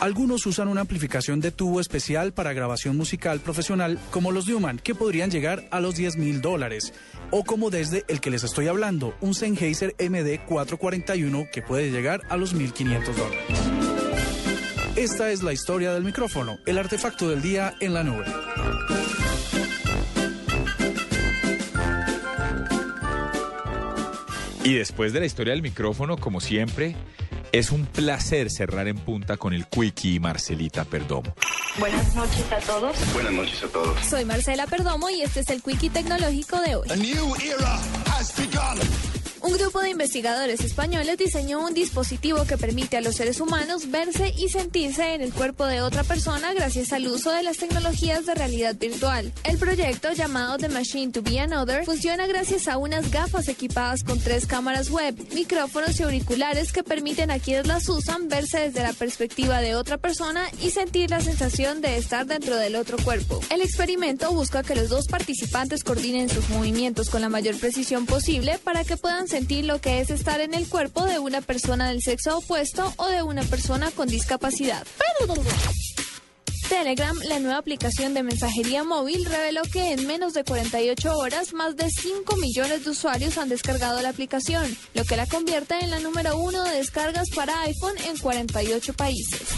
Algunos 0.02 0.46
usan 0.46 0.66
una 0.66 0.80
amplificación 0.80 1.40
de 1.40 1.52
tubo 1.52 1.80
especial 1.80 2.32
para 2.32 2.52
grabación 2.52 2.96
musical 2.96 3.38
profesional 3.38 4.00
como 4.10 4.32
los 4.32 4.48
Newman, 4.48 4.78
que 4.78 4.96
podrían 4.96 5.30
llegar 5.30 5.64
a 5.70 5.78
los 5.78 5.94
10 5.94 6.16
mil 6.16 6.40
dólares, 6.40 6.92
o 7.32 7.42
como 7.42 7.70
desde 7.70 8.04
el 8.06 8.20
que 8.20 8.30
les 8.30 8.44
estoy 8.44 8.68
hablando, 8.68 9.16
un 9.20 9.34
Sennheiser 9.34 9.96
MD441 9.96 11.50
que 11.50 11.62
puede 11.62 11.90
llegar 11.90 12.20
a 12.28 12.36
los 12.36 12.54
1.500 12.54 13.14
dólares. 13.14 13.72
Esta 14.94 15.32
es 15.32 15.42
la 15.42 15.54
historia 15.54 15.94
del 15.94 16.04
micrófono, 16.04 16.58
el 16.66 16.78
artefacto 16.78 17.28
del 17.30 17.40
día 17.40 17.74
en 17.80 17.94
la 17.94 18.04
nube. 18.04 18.26
Y 24.64 24.74
después 24.74 25.12
de 25.12 25.20
la 25.20 25.26
historia 25.26 25.54
del 25.54 25.62
micrófono, 25.62 26.18
como 26.18 26.40
siempre, 26.40 26.94
es 27.52 27.70
un 27.70 27.84
placer 27.84 28.50
cerrar 28.50 28.88
en 28.88 28.96
punta 28.98 29.36
con 29.36 29.52
el 29.52 29.66
Quickie 29.66 30.14
y 30.14 30.20
Marcelita 30.20 30.84
Perdomo. 30.84 31.34
Buenas 31.78 32.14
noches 32.14 32.50
a 32.50 32.58
todos. 32.58 32.96
Buenas 33.12 33.32
noches 33.32 33.62
a 33.62 33.68
todos. 33.68 34.04
Soy 34.06 34.24
Marcela 34.24 34.66
Perdomo 34.66 35.10
y 35.10 35.22
este 35.22 35.40
es 35.40 35.50
el 35.50 35.62
Quickie 35.62 35.90
Tecnológico 35.90 36.60
de 36.60 36.76
hoy. 36.76 36.88
A 36.90 36.96
new 36.96 37.34
era 37.36 37.78
has 38.06 38.34
begun. 38.36 39.21
Un 39.42 39.54
grupo 39.54 39.80
de 39.80 39.90
investigadores 39.90 40.60
españoles 40.60 41.18
diseñó 41.18 41.66
un 41.66 41.74
dispositivo 41.74 42.44
que 42.44 42.56
permite 42.56 42.96
a 42.96 43.00
los 43.00 43.16
seres 43.16 43.40
humanos 43.40 43.90
verse 43.90 44.32
y 44.38 44.48
sentirse 44.48 45.14
en 45.14 45.20
el 45.20 45.32
cuerpo 45.32 45.66
de 45.66 45.82
otra 45.82 46.04
persona 46.04 46.54
gracias 46.54 46.92
al 46.92 47.08
uso 47.08 47.32
de 47.32 47.42
las 47.42 47.56
tecnologías 47.56 48.24
de 48.24 48.36
realidad 48.36 48.76
virtual. 48.76 49.32
El 49.42 49.58
proyecto, 49.58 50.12
llamado 50.12 50.58
The 50.58 50.68
Machine 50.68 51.10
to 51.10 51.22
Be 51.22 51.40
Another, 51.40 51.84
funciona 51.84 52.28
gracias 52.28 52.68
a 52.68 52.76
unas 52.76 53.10
gafas 53.10 53.48
equipadas 53.48 54.04
con 54.04 54.20
tres 54.20 54.46
cámaras 54.46 54.90
web, 54.90 55.16
micrófonos 55.34 55.98
y 55.98 56.04
auriculares 56.04 56.70
que 56.70 56.84
permiten 56.84 57.32
a 57.32 57.40
quienes 57.40 57.66
las 57.66 57.88
usan 57.88 58.28
verse 58.28 58.60
desde 58.60 58.82
la 58.84 58.92
perspectiva 58.92 59.60
de 59.60 59.74
otra 59.74 59.98
persona 59.98 60.44
y 60.62 60.70
sentir 60.70 61.10
la 61.10 61.20
sensación 61.20 61.80
de 61.80 61.96
estar 61.96 62.26
dentro 62.26 62.56
del 62.56 62.76
otro 62.76 62.96
cuerpo. 62.98 63.40
El 63.50 63.60
experimento 63.60 64.30
busca 64.32 64.62
que 64.62 64.76
los 64.76 64.88
dos 64.88 65.08
participantes 65.08 65.82
coordinen 65.82 66.28
sus 66.28 66.48
movimientos 66.48 67.10
con 67.10 67.22
la 67.22 67.28
mayor 67.28 67.58
precisión 67.58 68.06
posible 68.06 68.60
para 68.62 68.84
que 68.84 68.96
puedan 68.96 69.31
sentir 69.32 69.64
lo 69.64 69.80
que 69.80 70.00
es 70.00 70.10
estar 70.10 70.42
en 70.42 70.52
el 70.52 70.68
cuerpo 70.68 71.06
de 71.06 71.18
una 71.18 71.40
persona 71.40 71.88
del 71.88 72.02
sexo 72.02 72.36
opuesto 72.36 72.92
o 72.98 73.08
de 73.08 73.22
una 73.22 73.42
persona 73.44 73.90
con 73.90 74.06
discapacidad. 74.06 74.86
Telegram, 76.68 77.16
la 77.24 77.38
nueva 77.38 77.56
aplicación 77.56 78.12
de 78.12 78.22
mensajería 78.22 78.84
móvil, 78.84 79.24
reveló 79.24 79.62
que 79.62 79.92
en 79.92 80.06
menos 80.06 80.34
de 80.34 80.44
48 80.44 81.16
horas 81.16 81.54
más 81.54 81.76
de 81.76 81.88
5 81.88 82.36
millones 82.36 82.84
de 82.84 82.90
usuarios 82.90 83.38
han 83.38 83.48
descargado 83.48 84.02
la 84.02 84.10
aplicación, 84.10 84.76
lo 84.92 85.04
que 85.04 85.16
la 85.16 85.26
convierte 85.26 85.78
en 85.80 85.90
la 85.90 86.00
número 86.00 86.36
uno 86.36 86.62
de 86.64 86.76
descargas 86.76 87.30
para 87.30 87.62
iPhone 87.62 87.96
en 88.06 88.18
48 88.18 88.92
países. 88.92 89.48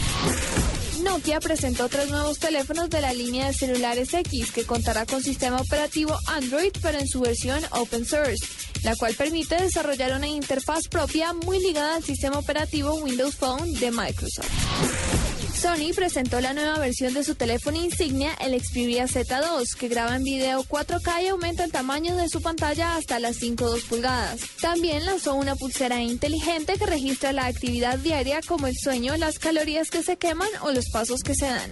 Nokia 1.05 1.39
presentó 1.39 1.87
tres 1.87 2.09
nuevos 2.09 2.39
teléfonos 2.39 2.89
de 2.89 2.99
la 2.99 3.13
línea 3.13 3.45
de 3.47 3.53
celulares 3.53 4.11
X 4.11 4.51
que 4.51 4.65
contará 4.65 5.05
con 5.05 5.21
sistema 5.21 5.57
operativo 5.57 6.17
Android 6.25 6.71
pero 6.81 6.97
en 6.97 7.07
su 7.07 7.21
versión 7.21 7.61
open 7.71 8.05
source, 8.05 8.43
la 8.83 8.95
cual 8.95 9.13
permite 9.13 9.55
desarrollar 9.55 10.13
una 10.13 10.27
interfaz 10.27 10.87
propia 10.87 11.31
muy 11.33 11.59
ligada 11.59 11.95
al 11.97 12.03
sistema 12.03 12.39
operativo 12.39 12.95
Windows 12.95 13.35
Phone 13.35 13.73
de 13.73 13.91
Microsoft. 13.91 15.44
Sony 15.55 15.93
presentó 15.95 16.41
la 16.41 16.53
nueva 16.53 16.79
versión 16.79 17.13
de 17.13 17.23
su 17.23 17.35
teléfono 17.35 17.77
insignia, 17.77 18.33
el 18.41 18.59
Xperia 18.59 19.05
Z2, 19.05 19.75
que 19.77 19.87
graba 19.87 20.15
en 20.15 20.23
video 20.23 20.63
4K 20.63 21.23
y 21.23 21.27
aumenta 21.27 21.63
el 21.63 21.71
tamaño 21.71 22.15
de 22.15 22.27
su 22.29 22.41
pantalla 22.41 22.95
hasta 22.95 23.19
las 23.19 23.41
5.2 23.41 23.87
pulgadas. 23.87 24.41
También 24.61 25.05
lanzó 25.05 25.33
una 25.33 25.55
pulsera 25.55 26.01
inteligente 26.01 26.77
que 26.77 26.85
registra 26.85 27.31
la 27.31 27.45
actividad 27.45 27.97
diaria 27.97 28.41
como 28.45 28.67
el 28.67 28.75
sueño, 28.75 29.15
las 29.17 29.39
calorías 29.39 29.89
que 29.89 30.03
se 30.03 30.17
queman 30.17 30.49
o 30.61 30.71
los 30.71 30.89
pasos 30.89 31.21
que 31.21 31.35
se 31.35 31.45
dan. 31.45 31.71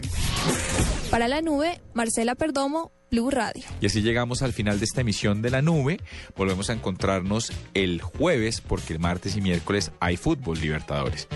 Para 1.11 1.27
la 1.27 1.41
nube, 1.41 1.81
Marcela 1.93 2.35
Perdomo, 2.35 2.91
Blue 3.13 3.29
Radio. 3.29 3.63
Y 3.79 3.85
así 3.85 4.01
llegamos 4.01 4.41
al 4.41 4.53
final 4.53 4.79
de 4.79 4.85
esta 4.85 5.01
emisión 5.01 5.43
de 5.43 5.51
la 5.51 5.61
nube. 5.61 5.99
Volvemos 6.35 6.71
a 6.71 6.73
encontrarnos 6.73 7.53
el 7.75 8.01
jueves 8.01 8.59
porque 8.59 8.93
el 8.93 8.99
martes 8.99 9.37
y 9.37 9.41
miércoles 9.41 9.91
hay 9.99 10.17
fútbol 10.17 10.59
Libertadores. 10.59 11.27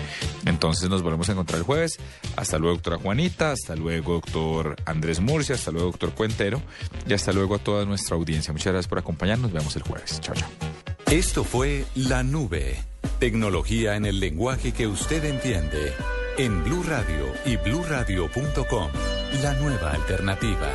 Entonces 0.44 0.90
nos 0.90 1.02
volvemos 1.02 1.28
a 1.28 1.32
encontrar 1.32 1.60
el 1.60 1.64
jueves. 1.64 2.00
Hasta 2.34 2.58
luego, 2.58 2.74
doctora 2.74 2.98
Juanita. 2.98 3.52
Hasta 3.52 3.76
luego, 3.76 4.14
doctor 4.14 4.74
Andrés 4.86 5.20
Murcia. 5.20 5.54
Hasta 5.54 5.70
luego, 5.70 5.92
doctor 5.92 6.10
Cuentero. 6.14 6.60
Y 7.08 7.12
hasta 7.12 7.32
luego 7.32 7.54
a 7.54 7.58
toda 7.58 7.84
nuestra 7.84 8.16
audiencia. 8.16 8.52
Muchas 8.52 8.72
gracias 8.72 8.88
por 8.88 8.98
acompañarnos. 8.98 9.52
Nos 9.52 9.60
vemos 9.60 9.76
el 9.76 9.82
jueves. 9.82 10.20
Chao, 10.20 10.34
chao. 10.34 10.50
Esto 11.12 11.44
fue 11.44 11.84
La 11.94 12.24
Nube. 12.24 12.82
Tecnología 13.20 13.94
en 13.94 14.04
el 14.04 14.18
lenguaje 14.18 14.72
que 14.72 14.88
usted 14.88 15.24
entiende. 15.24 15.92
En 16.38 16.64
Blue 16.64 16.82
Radio 16.82 17.32
y 17.44 17.56
bluradio.com. 17.56 18.90
la 19.42 19.54
nueva 19.54 19.92
alternativa. 19.92 20.72